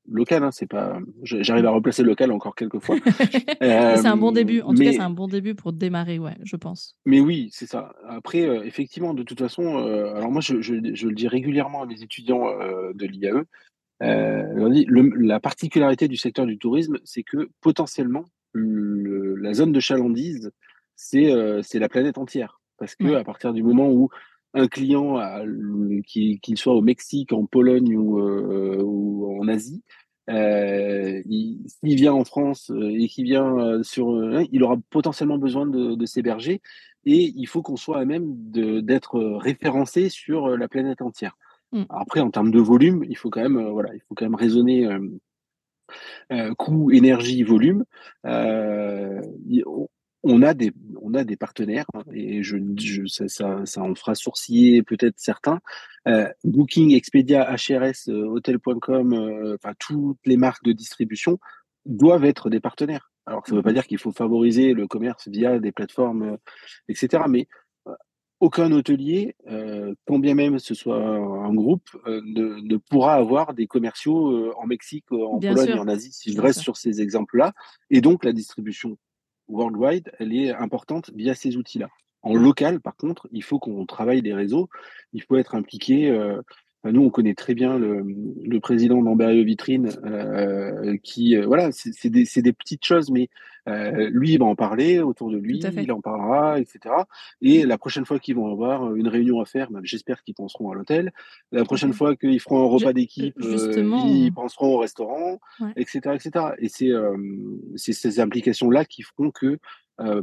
local. 0.08 0.44
Hein, 0.44 0.50
c'est 0.52 0.66
pas, 0.66 0.98
j'arrive 1.22 1.66
à 1.66 1.70
replacer 1.70 2.02
local 2.02 2.32
encore 2.32 2.54
quelques 2.54 2.80
fois. 2.80 2.96
c'est 3.60 4.06
un 4.06 4.16
bon 4.16 4.32
début. 4.32 4.60
En 4.60 4.74
tout 4.74 4.82
cas, 4.82 4.92
c'est 4.92 5.00
un 5.00 5.10
bon 5.10 5.28
début 5.28 5.54
pour 5.54 5.72
démarrer, 5.72 6.18
ouais, 6.18 6.36
je 6.44 6.56
pense. 6.56 6.96
Mais 7.04 7.20
oui, 7.20 7.48
c'est 7.52 7.66
ça. 7.66 7.94
Après, 8.08 8.42
euh, 8.42 8.62
effectivement, 8.64 9.14
de 9.14 9.22
toute 9.22 9.38
façon, 9.38 9.78
euh, 9.78 10.14
alors 10.14 10.30
moi, 10.30 10.40
je, 10.40 10.60
je, 10.60 10.74
le 10.74 11.14
dis 11.14 11.28
régulièrement 11.28 11.82
à 11.82 11.86
mes 11.86 12.02
étudiants 12.02 12.46
de 12.94 13.06
l'IAE. 13.06 13.44
la 14.00 15.40
particularité 15.40 16.08
du 16.08 16.16
secteur 16.16 16.46
du 16.46 16.58
tourisme, 16.58 16.98
c'est 17.04 17.22
que 17.22 17.50
potentiellement, 17.60 18.24
la 18.54 19.54
zone 19.54 19.72
de 19.72 19.80
chalandise, 19.80 20.50
c'est 20.96 21.32
c'est 21.62 21.78
la 21.78 21.88
planète 21.88 22.18
entière. 22.18 22.60
Parce 22.78 22.94
que 22.94 23.14
à 23.14 23.24
partir 23.24 23.52
du 23.52 23.62
moment 23.62 23.90
où 23.90 24.08
un 24.54 24.68
client, 24.68 25.18
qu'il 26.06 26.56
soit 26.56 26.74
au 26.74 26.82
Mexique, 26.82 27.32
en 27.32 27.46
Pologne 27.46 27.96
ou, 27.96 28.18
euh, 28.18 28.82
en 29.40 29.48
Asie, 29.48 29.79
s'il 30.30 31.96
vient 31.96 32.12
en 32.12 32.24
France 32.24 32.70
et 32.74 33.08
qu'il 33.08 33.24
vient 33.24 33.82
sur, 33.82 34.42
il 34.52 34.62
aura 34.62 34.76
potentiellement 34.90 35.38
besoin 35.38 35.66
de, 35.66 35.94
de 35.94 36.06
s'héberger 36.06 36.60
et 37.04 37.32
il 37.34 37.46
faut 37.46 37.62
qu'on 37.62 37.76
soit 37.76 37.98
à 37.98 38.04
même 38.04 38.24
d'être 38.50 39.20
référencé 39.20 40.08
sur 40.08 40.56
la 40.56 40.68
planète 40.68 41.02
entière. 41.02 41.36
Mmh. 41.72 41.84
Après, 41.88 42.20
en 42.20 42.30
termes 42.30 42.50
de 42.50 42.60
volume, 42.60 43.04
il 43.08 43.16
faut 43.16 43.30
quand 43.30 43.42
même, 43.42 43.68
voilà, 43.70 43.94
il 43.94 44.00
faut 44.08 44.14
quand 44.14 44.24
même 44.24 44.34
raisonner 44.34 44.88
euh, 46.32 46.54
coût, 46.54 46.90
énergie, 46.90 47.42
volume. 47.42 47.84
Euh, 48.24 49.20
on 50.22 50.42
a 50.42 50.54
des 50.54 50.72
on 51.00 51.14
a 51.14 51.24
des 51.24 51.36
partenaires 51.36 51.86
et 52.12 52.42
je, 52.42 52.56
je 52.78 53.06
ça, 53.06 53.28
ça, 53.28 53.64
ça, 53.64 53.82
en 53.82 53.94
fera 53.94 54.14
sourciller 54.14 54.82
peut-être 54.82 55.18
certains. 55.18 55.60
Euh, 56.08 56.28
Booking, 56.44 56.94
Expedia, 56.94 57.54
HRS, 57.54 58.08
euh, 58.08 58.26
Hotel.com, 58.26 59.12
euh, 59.12 59.56
enfin 59.56 59.74
toutes 59.78 60.18
les 60.26 60.36
marques 60.36 60.64
de 60.64 60.72
distribution 60.72 61.38
doivent 61.86 62.24
être 62.24 62.50
des 62.50 62.60
partenaires. 62.60 63.10
Alors 63.26 63.46
ça 63.46 63.52
ne 63.52 63.58
veut 63.58 63.62
pas 63.62 63.70
mmh 63.70 63.74
dire 63.74 63.86
qu'il 63.86 63.98
faut 63.98 64.12
favoriser 64.12 64.74
le 64.74 64.86
commerce 64.86 65.28
via 65.28 65.58
des 65.58 65.72
plateformes, 65.72 66.36
etc. 66.88 67.24
Mais 67.28 67.48
aucun 68.40 68.72
hôtelier, 68.72 69.36
euh, 69.48 69.94
quand 70.06 70.18
bien 70.18 70.34
même 70.34 70.58
ce 70.58 70.74
soit 70.74 71.04
un 71.04 71.54
groupe, 71.54 71.88
euh, 72.06 72.22
ne, 72.24 72.60
ne, 72.60 72.76
pourra 72.78 73.14
avoir 73.14 73.52
des 73.52 73.66
commerciaux 73.66 74.32
euh, 74.32 74.52
en 74.56 74.66
Mexique, 74.66 75.12
en 75.12 75.38
Pologne 75.38 75.68
et 75.68 75.78
en 75.78 75.88
Asie, 75.88 76.12
si 76.12 76.32
je 76.32 76.40
reste 76.40 76.60
sur 76.60 76.78
ces 76.78 77.02
exemples-là. 77.02 77.52
Et 77.90 78.00
donc, 78.00 78.24
la 78.24 78.32
distribution 78.32 78.96
worldwide, 79.50 80.10
elle 80.18 80.34
est 80.34 80.52
importante 80.52 81.10
via 81.14 81.34
ces 81.34 81.56
outils-là. 81.56 81.88
En 82.22 82.34
local, 82.34 82.80
par 82.80 82.96
contre, 82.96 83.28
il 83.32 83.42
faut 83.42 83.58
qu'on 83.58 83.86
travaille 83.86 84.22
des 84.22 84.34
réseaux, 84.34 84.68
il 85.12 85.22
faut 85.22 85.36
être 85.36 85.54
impliqué. 85.54 86.10
Euh, 86.10 86.42
nous, 86.84 87.02
on 87.02 87.10
connaît 87.10 87.34
très 87.34 87.54
bien 87.54 87.78
le, 87.78 88.58
président 88.60 89.02
d'Amberio 89.02 89.44
Vitrine, 89.44 89.90
euh, 90.04 90.96
qui, 91.02 91.36
euh, 91.36 91.46
voilà, 91.46 91.70
c'est 91.72 92.10
des, 92.10 92.24
des, 92.24 92.52
petites 92.52 92.84
choses, 92.84 93.10
mais 93.10 93.28
euh, 93.70 94.10
lui, 94.12 94.32
il 94.32 94.38
va 94.38 94.46
en 94.46 94.54
parler 94.54 95.00
autour 95.00 95.30
de 95.30 95.36
lui, 95.36 95.58
il 95.58 95.92
en 95.92 96.00
parlera, 96.00 96.60
etc. 96.60 96.94
Et 97.40 97.64
la 97.64 97.78
prochaine 97.78 98.04
fois 98.04 98.18
qu'ils 98.18 98.36
vont 98.36 98.50
avoir 98.50 98.94
une 98.94 99.08
réunion 99.08 99.40
à 99.40 99.44
faire, 99.44 99.70
ben, 99.70 99.80
j'espère 99.82 100.22
qu'ils 100.22 100.34
penseront 100.34 100.70
à 100.70 100.74
l'hôtel. 100.74 101.12
La 101.52 101.64
prochaine 101.64 101.92
fois 101.92 102.16
qu'ils 102.16 102.40
feront 102.40 102.64
un 102.64 102.68
repas 102.68 102.92
d'équipe, 102.92 103.34
ils 103.40 104.32
penseront 104.34 104.74
au 104.74 104.78
restaurant, 104.78 105.40
etc., 105.76 106.14
etc. 106.14 106.46
Et 106.58 106.68
c'est 106.68 107.92
ces 107.92 108.20
implications-là 108.20 108.84
qui 108.84 109.02
feront 109.02 109.30
que, 109.30 109.58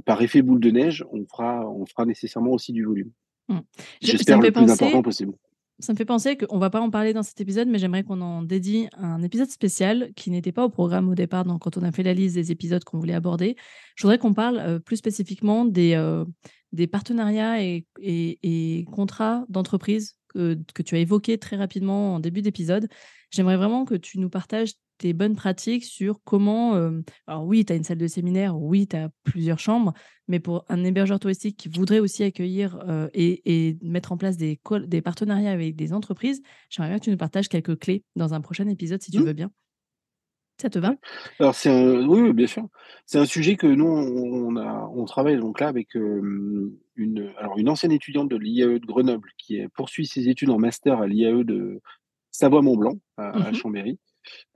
par 0.05 0.21
effet 0.21 0.41
boule 0.41 0.59
de 0.59 0.71
neige, 0.71 1.05
on 1.11 1.25
fera, 1.25 1.67
on 1.69 1.85
fera 1.85 2.05
nécessairement 2.05 2.51
aussi 2.51 2.73
du 2.73 2.83
volume. 2.83 3.11
Mmh. 3.49 3.59
J'espère 4.01 4.39
le 4.41 4.51
plus 4.51 4.69
important 4.69 5.01
possible. 5.01 5.33
Ça 5.79 5.93
me 5.93 5.97
fait 5.97 6.05
penser 6.05 6.37
qu'on 6.37 6.57
va 6.57 6.71
pas 6.71 6.81
en 6.81 6.89
parler 6.89 7.13
dans 7.13 7.21
cet 7.21 7.39
épisode, 7.39 7.67
mais 7.67 7.77
j'aimerais 7.77 8.03
qu'on 8.03 8.19
en 8.21 8.41
dédie 8.41 8.87
un 8.93 9.21
épisode 9.21 9.49
spécial 9.49 10.11
qui 10.15 10.31
n'était 10.31 10.51
pas 10.51 10.65
au 10.65 10.69
programme 10.69 11.07
au 11.07 11.13
départ, 11.13 11.45
donc 11.45 11.61
quand 11.61 11.77
on 11.77 11.83
a 11.83 11.91
fait 11.91 12.01
la 12.01 12.15
liste 12.15 12.33
des 12.33 12.51
épisodes 12.51 12.83
qu'on 12.83 12.97
voulait 12.97 13.13
aborder. 13.13 13.55
Je 13.95 14.01
voudrais 14.01 14.17
qu'on 14.17 14.33
parle 14.33 14.57
euh, 14.57 14.79
plus 14.79 14.97
spécifiquement 14.97 15.65
des, 15.65 15.93
euh, 15.93 16.25
partenariats 16.91 17.61
et, 17.61 18.85
contrats 18.91 19.45
d'entreprise 19.49 20.17
que, 20.29 20.57
tu 20.83 20.95
as 20.95 20.99
évoqués 20.99 21.37
très 21.37 21.57
rapidement 21.57 22.15
en 22.15 22.19
début 22.19 22.41
d'épisode. 22.41 22.87
J'aimerais 23.29 23.57
vraiment 23.57 23.85
que 23.85 23.95
tu 23.95 24.19
nous 24.19 24.29
partages 24.29 24.73
tes 24.97 25.13
bonnes 25.13 25.35
pratiques 25.35 25.85
sur 25.85 26.19
comment. 26.23 26.73
alors, 27.27 27.45
oui, 27.45 27.65
tu 27.65 27.73
as 27.73 27.75
une 27.75 27.83
salle 27.83 27.97
de 27.97 28.07
séminaire, 28.07 28.57
oui, 28.57 28.87
tu 28.87 28.95
as 28.95 29.09
plusieurs 29.23 29.59
chambres, 29.59 29.93
mais 30.27 30.39
pour 30.39 30.65
un 30.69 30.83
hébergeur 30.83 31.19
touristique 31.19 31.57
qui 31.57 31.69
voudrait 31.69 31.99
aussi 31.99 32.23
accueillir 32.23 32.79
et, 33.13 33.77
mettre 33.81 34.11
en 34.11 34.17
place 34.17 34.37
des, 34.37 34.59
des 34.85 35.01
partenariats 35.01 35.51
avec 35.51 35.75
des 35.75 35.93
entreprises, 35.93 36.41
j'aimerais 36.69 36.89
bien 36.89 36.99
que 36.99 37.03
tu 37.03 37.11
nous 37.11 37.17
partages 37.17 37.49
quelques 37.49 37.77
clés 37.79 38.03
dans 38.15 38.33
un 38.33 38.41
prochain 38.41 38.67
épisode, 38.67 39.01
si 39.01 39.11
tu 39.11 39.19
mmh. 39.19 39.23
veux 39.23 39.33
bien. 39.33 39.51
Ça 40.59 40.71
te 40.71 40.79
va? 40.79 40.95
Alors, 41.39 41.53
c'est 41.53 41.69
oui, 41.69 42.33
bien 42.33 42.47
sûr. 42.47 42.67
C'est 43.05 43.19
un 43.19 43.25
sujet 43.25 43.55
que 43.55 43.67
nous, 43.67 43.85
on, 43.85 44.55
a, 44.57 44.89
on 44.91 45.05
travaille 45.05 45.37
donc 45.37 45.59
là 45.59 45.67
avec 45.67 45.93
une, 45.93 47.31
alors 47.37 47.59
une 47.59 47.69
ancienne 47.69 47.91
étudiante 47.91 48.27
de 48.27 48.37
l'IAE 48.37 48.79
de 48.79 48.85
Grenoble 48.85 49.29
qui 49.37 49.61
poursuit 49.75 50.07
ses 50.07 50.29
études 50.29 50.49
en 50.49 50.57
master 50.57 50.99
à 50.99 51.05
l'IAE 51.05 51.43
de 51.43 51.79
Savoie-Mont-Blanc, 52.31 52.95
à, 53.17 53.51
mmh 53.51 53.53
Chambéry. 53.53 53.99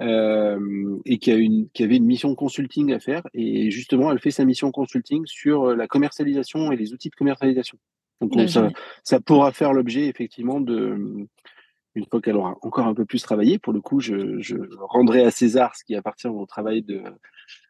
Euh, 0.02 0.98
et 1.06 1.20
qui, 1.20 1.32
a 1.32 1.36
une, 1.36 1.70
qui 1.70 1.84
avait 1.84 1.98
une 1.98 2.06
mission 2.06 2.34
consulting 2.34 2.92
à 2.94 3.00
faire. 3.00 3.22
Et 3.34 3.70
justement, 3.70 4.12
elle 4.12 4.20
fait 4.20 4.32
sa 4.32 4.46
mission 4.46 4.72
consulting 4.72 5.26
sur 5.26 5.70
euh, 5.70 5.76
la 5.76 5.88
commercialisation 5.88 6.72
et 6.72 6.76
les 6.76 6.94
outils 6.94 7.10
de 7.10 7.16
commercialisation. 7.16 7.78
Donc, 8.20 8.50
ça, 8.50 8.70
ça, 9.04 9.20
pourra 9.20 9.52
faire 9.52 9.74
l'objet 9.74 10.08
effectivement 10.08 10.62
de, 10.62 11.28
une 11.96 12.06
fois 12.06 12.22
qu'elle 12.22 12.36
aura 12.36 12.56
encore 12.62 12.86
un 12.86 12.94
peu 12.94 13.06
plus 13.06 13.22
travaillé. 13.22 13.58
Pour 13.58 13.74
le 13.74 13.82
coup, 13.82 14.00
je, 14.00 14.40
je 14.40 14.56
rendrai 14.80 15.24
à 15.24 15.32
César 15.32 15.76
ce 15.76 15.84
qui 15.84 15.96
appartient 15.96 16.28
au 16.28 16.46
travail 16.46 16.84
de, 16.84 17.02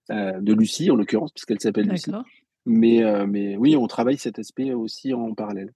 euh, 0.10 0.40
de 0.42 0.54
Lucie, 0.54 0.92
en 0.92 0.96
l'occurrence, 0.96 1.32
puisqu'elle 1.32 1.62
s'appelle 1.62 1.88
Lucie. 1.88 2.12
Mais, 2.66 3.02
mais 3.26 3.58
oui, 3.58 3.76
on 3.76 3.88
travaille 3.88 4.18
cet 4.18 4.38
aspect 4.40 4.74
aussi 4.74 5.14
en 5.14 5.34
parallèle. 5.34 5.74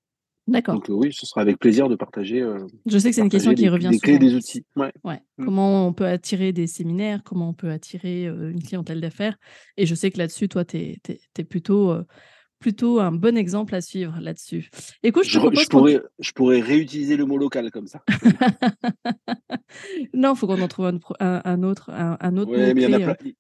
D'accord. 0.47 0.75
Donc 0.75 0.85
oui, 0.89 1.11
ce 1.11 1.25
sera 1.25 1.41
avec 1.41 1.57
plaisir 1.57 1.89
de 1.89 1.95
partager. 1.95 2.41
Euh, 2.41 2.67
je 2.85 2.97
sais 2.99 3.09
que 3.09 3.15
c'est 3.15 3.21
une 3.21 3.29
question 3.29 3.55
qui 3.55 3.67
revient 3.67 3.89
des 3.89 3.97
souvent. 3.97 4.17
Clés, 4.17 4.19
des 4.19 4.35
outils. 4.35 4.63
Ouais. 4.75 4.91
ouais. 5.03 5.19
Mm. 5.37 5.45
Comment 5.45 5.87
on 5.87 5.93
peut 5.93 6.05
attirer 6.05 6.53
des 6.53 6.67
séminaires, 6.67 7.23
comment 7.23 7.49
on 7.49 7.53
peut 7.53 7.71
attirer 7.71 8.27
euh, 8.27 8.51
une 8.51 8.61
clientèle 8.61 9.01
d'affaires. 9.01 9.37
Et 9.77 9.87
je 9.87 9.95
sais 9.95 10.11
que 10.11 10.19
là-dessus, 10.19 10.47
toi, 10.47 10.63
tu 10.63 10.77
es, 10.77 10.97
es, 11.07 11.43
plutôt, 11.43 11.91
euh, 11.91 12.03
plutôt 12.59 12.99
un 12.99 13.11
bon 13.11 13.37
exemple 13.37 13.73
à 13.73 13.81
suivre 13.81 14.19
là-dessus. 14.21 14.69
Écoute, 15.01 15.23
je, 15.23 15.39
je, 15.39 15.67
pourrais, 15.67 15.99
je 16.19 16.31
pourrais 16.31 16.59
réutiliser 16.59 17.17
le 17.17 17.25
mot 17.25 17.37
local 17.37 17.71
comme 17.71 17.87
ça. 17.87 18.03
non, 20.13 20.33
il 20.33 20.37
faut 20.37 20.45
qu'on 20.45 20.61
en 20.61 20.67
trouve 20.67 20.99
un, 21.19 21.41
un, 21.43 21.63
autre. 21.63 21.89
Un, 21.89 22.17
un 22.19 22.37
autre 22.37 22.51
ouais, 22.51 22.75
mais 22.75 22.83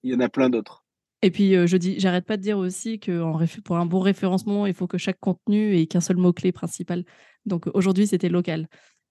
il 0.03 0.11
y 0.11 0.15
en 0.15 0.21
a 0.21 0.29
plein 0.29 0.49
d'autres. 0.49 0.84
Et 1.21 1.31
puis, 1.31 1.53
je 1.67 1.77
dis, 1.77 1.99
j'arrête 1.99 2.25
pas 2.25 2.37
de 2.37 2.41
dire 2.41 2.57
aussi 2.57 2.99
que 2.99 3.21
en 3.21 3.39
pour 3.63 3.77
un 3.77 3.85
bon 3.85 3.99
référencement, 3.99 4.67
il 4.67 4.73
faut 4.73 4.87
que 4.87 4.97
chaque 4.97 5.19
contenu 5.19 5.75
ait 5.77 5.87
qu'un 5.87 6.01
seul 6.01 6.17
mot-clé 6.17 6.51
principal. 6.51 7.03
Donc 7.45 7.67
aujourd'hui, 7.73 8.05
c'était 8.05 8.29
local. 8.29 8.67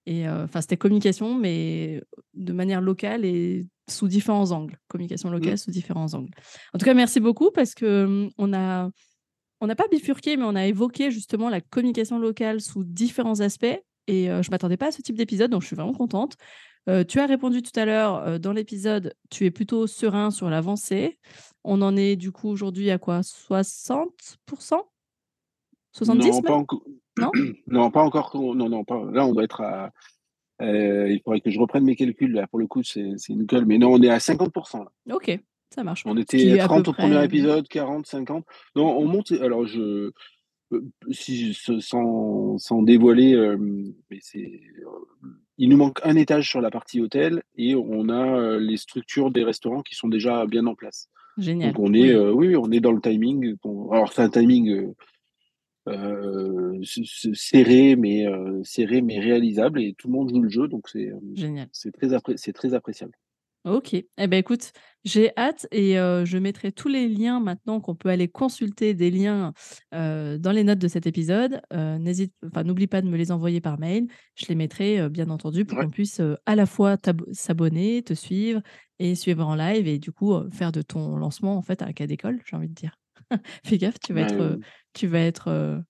Et 0.06 0.28
enfin, 0.28 0.60
c'était 0.60 0.76
communication, 0.76 1.34
mais 1.34 2.02
de 2.34 2.52
manière 2.52 2.80
locale 2.80 3.24
et 3.24 3.66
sous 3.88 4.06
différents 4.06 4.50
angles. 4.52 4.78
Communication 4.88 5.30
locale 5.30 5.54
mmh. 5.54 5.58
sous 5.58 5.70
différents 5.70 6.12
angles. 6.14 6.32
En 6.74 6.78
tout 6.78 6.84
cas, 6.84 6.94
merci 6.94 7.20
beaucoup 7.20 7.50
parce 7.50 7.74
que 7.74 8.06
mmh, 8.06 8.30
on 8.38 8.52
a, 8.52 8.90
on 9.60 9.66
n'a 9.66 9.74
pas 9.74 9.88
bifurqué, 9.90 10.36
mais 10.36 10.44
on 10.44 10.54
a 10.54 10.66
évoqué 10.66 11.10
justement 11.10 11.48
la 11.48 11.60
communication 11.60 12.18
locale 12.18 12.60
sous 12.60 12.84
différents 12.84 13.40
aspects. 13.40 13.80
Et 14.06 14.26
je 14.26 14.50
m'attendais 14.50 14.76
pas 14.76 14.88
à 14.88 14.92
ce 14.92 15.00
type 15.00 15.16
d'épisode, 15.16 15.50
donc 15.50 15.62
je 15.62 15.68
suis 15.68 15.76
vraiment 15.76 15.94
contente. 15.94 16.34
Tu 17.08 17.18
as 17.18 17.26
répondu 17.26 17.62
tout 17.62 17.78
à 17.78 17.84
l'heure 17.84 18.38
dans 18.40 18.52
l'épisode, 18.52 19.14
tu 19.30 19.46
es 19.46 19.50
plutôt 19.50 19.86
serein 19.86 20.30
sur 20.30 20.50
l'avancée. 20.50 21.18
On 21.64 21.80
en 21.80 21.96
est 21.96 22.16
du 22.16 22.30
coup 22.30 22.48
aujourd'hui 22.48 22.90
à 22.90 22.98
quoi? 22.98 23.20
60% 23.20 24.82
70 25.94 26.28
non, 26.28 26.42
pas 26.42 26.64
non, 27.18 27.30
non, 27.68 27.90
pas 27.90 28.02
encore. 28.02 28.32
Non, 28.34 28.68
non, 28.68 28.84
pas. 28.84 29.02
Là, 29.12 29.26
on 29.26 29.32
doit 29.32 29.44
être 29.44 29.60
à. 29.60 29.92
Euh, 30.62 31.08
il 31.10 31.20
faudrait 31.24 31.40
que 31.40 31.50
je 31.50 31.58
reprenne 31.58 31.84
mes 31.84 31.96
calculs. 31.96 32.32
Là, 32.32 32.46
pour 32.46 32.58
le 32.58 32.66
coup, 32.66 32.82
c'est 32.82 33.14
une 33.28 33.46
colle. 33.46 33.64
Mais 33.66 33.78
non, 33.78 33.92
on 33.92 34.02
est 34.02 34.10
à 34.10 34.18
50%. 34.18 34.84
Ok, 35.12 35.38
ça 35.70 35.84
marche. 35.84 36.02
On 36.06 36.16
était 36.16 36.58
à 36.60 36.64
30 36.66 36.88
au 36.88 36.92
premier 36.92 37.24
épisode, 37.24 37.68
40, 37.68 38.06
50. 38.06 38.44
Non, 38.76 38.98
on 38.98 39.06
monte. 39.06 39.32
Alors, 39.32 39.66
je. 39.66 40.10
Euh, 40.72 40.84
si, 41.10 41.54
sans, 41.54 42.58
sans 42.58 42.82
dévoiler, 42.82 43.34
euh, 43.34 43.56
mais 44.10 44.18
c'est. 44.20 44.60
Il 45.56 45.68
nous 45.68 45.76
manque 45.76 46.00
un 46.02 46.16
étage 46.16 46.48
sur 46.48 46.60
la 46.60 46.70
partie 46.70 47.00
hôtel 47.00 47.42
et 47.56 47.74
on 47.74 48.08
a 48.08 48.58
les 48.58 48.76
structures 48.76 49.30
des 49.30 49.44
restaurants 49.44 49.82
qui 49.82 49.94
sont 49.94 50.08
déjà 50.08 50.46
bien 50.46 50.66
en 50.66 50.74
place. 50.74 51.08
Génial. 51.38 51.72
Donc 51.72 51.80
on 51.84 51.94
est, 51.94 52.14
oui, 52.16 52.48
oui 52.48 52.56
on 52.56 52.70
est 52.70 52.80
dans 52.80 52.92
le 52.92 53.00
timing. 53.00 53.54
Alors 53.90 54.12
c'est 54.12 54.22
un 54.22 54.30
timing 54.30 54.94
euh, 55.86 56.80
serré 56.82 57.94
mais 57.94 58.26
euh, 58.26 58.62
serré 58.64 59.02
mais 59.02 59.20
réalisable 59.20 59.82
et 59.82 59.92
tout 59.92 60.08
le 60.08 60.14
monde 60.14 60.30
joue 60.30 60.40
le 60.40 60.48
jeu 60.48 60.66
donc 60.66 60.88
c'est 60.88 61.12
génial 61.34 61.68
c'est 61.72 61.92
très 61.92 62.08
c'est 62.36 62.54
très 62.54 62.72
appréciable 62.72 63.12
ok. 63.64 63.94
Eh 63.94 64.26
ben 64.26 64.34
écoute 64.34 64.72
j'ai 65.04 65.32
hâte 65.36 65.66
et 65.70 65.94
je 65.96 66.38
mettrai 66.38 66.72
tous 66.72 66.88
les 66.88 67.08
liens 67.08 67.38
maintenant 67.38 67.80
qu'on 67.80 67.94
peut 67.94 68.08
aller 68.08 68.26
consulter 68.28 68.94
des 68.94 69.10
liens 69.10 69.52
dans 69.92 70.52
les 70.54 70.64
notes 70.64 70.78
de 70.78 70.88
cet 70.88 71.06
épisode. 71.06 71.60
N'hésite 71.72 72.32
enfin 72.46 72.64
n'oublie 72.64 72.86
pas 72.86 73.02
de 73.02 73.08
me 73.08 73.16
les 73.18 73.30
envoyer 73.30 73.60
par 73.60 73.78
mail. 73.78 74.06
Je 74.34 74.46
les 74.46 74.54
mettrai 74.54 75.08
bien 75.10 75.28
entendu 75.28 75.66
pour 75.66 75.78
qu'on 75.78 75.90
puisse 75.90 76.22
à 76.46 76.56
la 76.56 76.64
fois 76.66 76.96
s'abonner 77.32 78.02
te 78.02 78.14
suivre 78.14 78.62
et 78.98 79.14
suivre 79.14 79.46
en 79.46 79.54
live 79.54 79.86
et 79.88 79.98
du 79.98 80.10
coup 80.10 80.34
faire 80.50 80.72
de 80.72 80.80
ton 80.80 81.16
lancement 81.16 81.56
en 81.58 81.62
fait 81.62 81.82
à 81.82 81.86
la 81.86 81.92
cas 81.92 82.06
d'école 82.06 82.40
j'ai 82.46 82.56
envie 82.56 82.68
de 82.68 82.74
dire 82.74 82.96
Fais 83.64 83.78
gaffe, 83.78 83.98
tu 84.00 84.12
vas 84.12 84.22
être, 84.22 84.58
tu 84.92 85.06
vas 85.06 85.20
être 85.20 85.82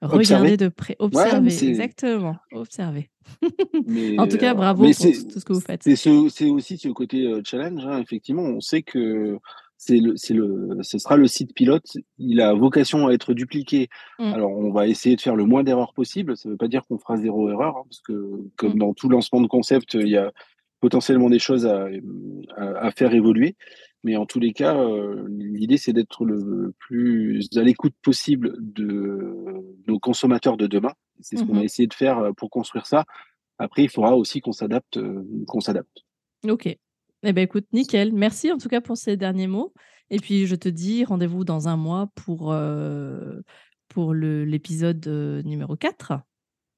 regardé 0.00 0.56
de 0.56 0.68
près, 0.68 0.96
observé. 0.98 1.52
exactement, 1.68 2.36
observé. 2.52 3.10
en 4.18 4.26
tout 4.26 4.38
cas, 4.38 4.54
bravo 4.54 4.84
pour 4.84 4.94
tout 4.94 5.40
ce 5.40 5.44
que 5.44 5.52
vous 5.52 5.60
faites. 5.60 5.82
C'est 5.82 6.48
aussi 6.48 6.78
ce 6.78 6.88
côté 6.88 7.32
challenge. 7.44 7.84
Hein. 7.86 8.00
Effectivement, 8.00 8.42
on 8.42 8.60
sait 8.60 8.82
que 8.82 9.38
c'est 9.84 9.98
le, 9.98 10.14
le, 10.30 10.82
ce 10.82 10.98
sera 10.98 11.16
le 11.16 11.26
site 11.26 11.54
pilote. 11.54 11.96
Il 12.16 12.40
a 12.40 12.54
vocation 12.54 13.08
à 13.08 13.12
être 13.12 13.34
dupliqué. 13.34 13.88
Mmh. 14.20 14.32
Alors, 14.32 14.52
on 14.52 14.70
va 14.70 14.86
essayer 14.86 15.16
de 15.16 15.20
faire 15.20 15.34
le 15.34 15.44
moins 15.44 15.64
d'erreurs 15.64 15.92
possible. 15.92 16.36
Ça 16.36 16.48
ne 16.48 16.52
veut 16.52 16.56
pas 16.56 16.68
dire 16.68 16.86
qu'on 16.86 16.98
fera 16.98 17.16
zéro 17.16 17.50
erreur, 17.50 17.76
hein, 17.76 17.82
parce 17.88 18.00
que 18.00 18.48
comme 18.56 18.74
mmh. 18.74 18.78
dans 18.78 18.94
tout 18.94 19.08
lancement 19.08 19.40
de 19.40 19.48
concept, 19.48 19.94
il 19.94 20.06
y 20.06 20.16
a 20.16 20.30
potentiellement 20.80 21.30
des 21.30 21.40
choses 21.40 21.66
à, 21.66 21.88
à, 22.56 22.92
faire 22.92 23.12
évoluer. 23.12 23.56
Mais 24.04 24.16
en 24.16 24.26
tous 24.26 24.40
les 24.40 24.52
cas, 24.52 24.76
l'idée, 25.28 25.76
c'est 25.76 25.92
d'être 25.92 26.24
le 26.24 26.74
plus 26.78 27.48
à 27.56 27.62
l'écoute 27.62 27.94
possible 28.02 28.56
de 28.58 29.44
nos 29.86 29.98
consommateurs 29.98 30.56
de 30.56 30.66
demain. 30.66 30.92
C'est 31.20 31.36
ce 31.36 31.44
qu'on 31.44 31.54
va 31.54 31.60
mmh 31.60 31.64
essayé 31.64 31.86
de 31.86 31.94
faire 31.94 32.32
pour 32.36 32.50
construire 32.50 32.86
ça. 32.86 33.04
Après, 33.58 33.84
il 33.84 33.88
faudra 33.88 34.16
aussi 34.16 34.40
qu'on 34.40 34.52
s'adapte. 34.52 34.98
qu'on 35.46 35.60
s'adapte. 35.60 36.02
Ok. 36.48 36.66
Eh 36.66 37.32
ben, 37.32 37.42
écoute, 37.42 37.66
nickel. 37.72 38.12
Merci 38.12 38.50
en 38.50 38.58
tout 38.58 38.68
cas 38.68 38.80
pour 38.80 38.96
ces 38.96 39.16
derniers 39.16 39.46
mots. 39.46 39.72
Et 40.10 40.18
puis, 40.18 40.46
je 40.46 40.56
te 40.56 40.68
dis 40.68 41.04
rendez-vous 41.04 41.44
dans 41.44 41.68
un 41.68 41.76
mois 41.76 42.08
pour, 42.16 42.52
pour 43.88 44.14
l'épisode 44.14 45.06
numéro 45.44 45.76
4. 45.76 46.14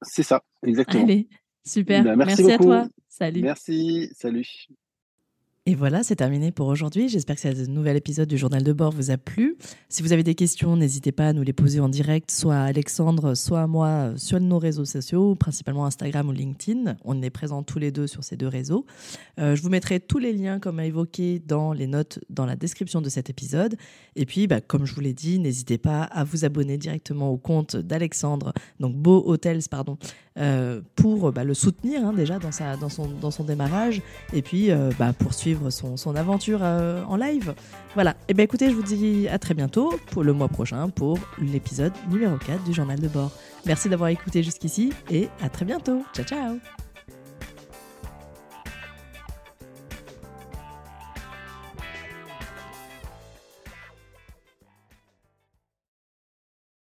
C'est 0.01 0.23
ça, 0.23 0.43
exactement. 0.63 1.03
Allez, 1.03 1.27
super. 1.65 2.03
Bah, 2.03 2.15
merci, 2.15 2.51
à 2.51 2.57
toi. 2.57 2.87
Salut. 3.07 3.41
Merci, 3.41 4.09
salut. 4.13 4.67
Et 5.67 5.73
voilà, 5.73 6.03
c'est 6.03 6.17
terminé 6.17 6.51
pour 6.51 6.67
aujourd'hui. 6.67 7.09
J'espère 7.09 7.37
que 7.37 7.41
ce 7.41 7.67
nouvel 7.67 7.97
épisode 7.97 8.29
du 8.29 8.37
journal 8.37 8.61
de 8.61 8.71
bord 8.71 8.91
vous 8.91 9.09
a 9.09 9.17
plu. 9.17 9.57
Si 9.89 10.03
vous 10.03 10.13
avez 10.13 10.21
des 10.21 10.35
questions, 10.35 10.77
n'hésitez 10.77 11.11
pas 11.11 11.29
à 11.29 11.33
nous 11.33 11.41
les 11.41 11.53
poser 11.53 11.79
en 11.79 11.89
direct, 11.89 12.29
soit 12.29 12.53
à 12.53 12.65
Alexandre, 12.65 13.33
soit 13.33 13.63
à 13.63 13.65
moi 13.65 13.87
euh, 13.87 14.13
sur 14.15 14.39
nos 14.39 14.59
réseaux 14.59 14.85
sociaux, 14.85 15.33
principalement 15.33 15.87
Instagram 15.87 16.29
ou 16.29 16.33
LinkedIn. 16.33 16.97
On 17.03 17.19
est 17.23 17.31
présents 17.31 17.63
tous 17.63 17.79
les 17.79 17.89
deux 17.89 18.05
sur 18.05 18.23
ces 18.23 18.37
deux 18.37 18.47
réseaux. 18.47 18.85
Euh, 19.39 19.55
je 19.55 19.63
vous 19.63 19.69
mettrai 19.69 19.99
tous 19.99 20.19
les 20.19 20.33
liens, 20.33 20.59
comme 20.59 20.79
évoqué, 20.79 21.41
dans 21.43 21.73
les 21.73 21.87
notes, 21.87 22.19
dans 22.29 22.45
la 22.45 22.55
description 22.55 23.01
de 23.01 23.09
cet 23.09 23.31
épisode. 23.31 23.75
Et 24.15 24.27
puis, 24.27 24.45
bah, 24.45 24.61
comme 24.61 24.85
je 24.85 24.93
vous 24.93 25.01
l'ai 25.01 25.13
dit, 25.13 25.39
n'hésitez 25.39 25.79
pas 25.79 26.03
à 26.03 26.23
vous 26.23 26.45
abonner 26.45 26.77
directement 26.77 27.31
au 27.31 27.37
compte 27.37 27.75
d'Alexandre, 27.75 28.53
donc 28.79 28.95
Beau 28.95 29.23
Hotels, 29.25 29.63
pardon, 29.71 29.97
euh, 30.37 30.81
pour 30.95 31.31
bah, 31.31 31.43
le 31.43 31.53
soutenir 31.53 32.05
hein, 32.05 32.13
déjà 32.13 32.39
dans, 32.39 32.51
sa, 32.51 32.75
dans, 32.75 32.89
son, 32.89 33.07
dans 33.07 33.31
son 33.31 33.43
démarrage 33.43 34.01
et 34.33 34.41
puis 34.41 34.69
euh, 34.69 34.91
bah, 34.99 35.13
poursuivre 35.13 35.69
son, 35.69 35.95
son 35.95 36.15
aventure 36.15 36.59
euh, 36.61 37.03
en 37.05 37.15
live. 37.15 37.53
Voilà, 37.93 38.11
et 38.11 38.15
eh 38.29 38.33
bien 38.33 38.43
écoutez, 38.43 38.69
je 38.69 38.75
vous 38.75 38.83
dis 38.83 39.27
à 39.29 39.39
très 39.39 39.53
bientôt 39.53 39.93
pour 40.11 40.23
le 40.23 40.33
mois 40.33 40.49
prochain 40.49 40.89
pour 40.89 41.17
l'épisode 41.39 41.93
numéro 42.09 42.37
4 42.37 42.63
du 42.63 42.73
journal 42.73 42.99
de 42.99 43.07
bord. 43.07 43.31
Merci 43.65 43.89
d'avoir 43.89 44.09
écouté 44.09 44.43
jusqu'ici 44.43 44.91
et 45.09 45.29
à 45.41 45.49
très 45.49 45.65
bientôt. 45.65 46.03
Ciao 46.13 46.25
ciao 46.25 46.84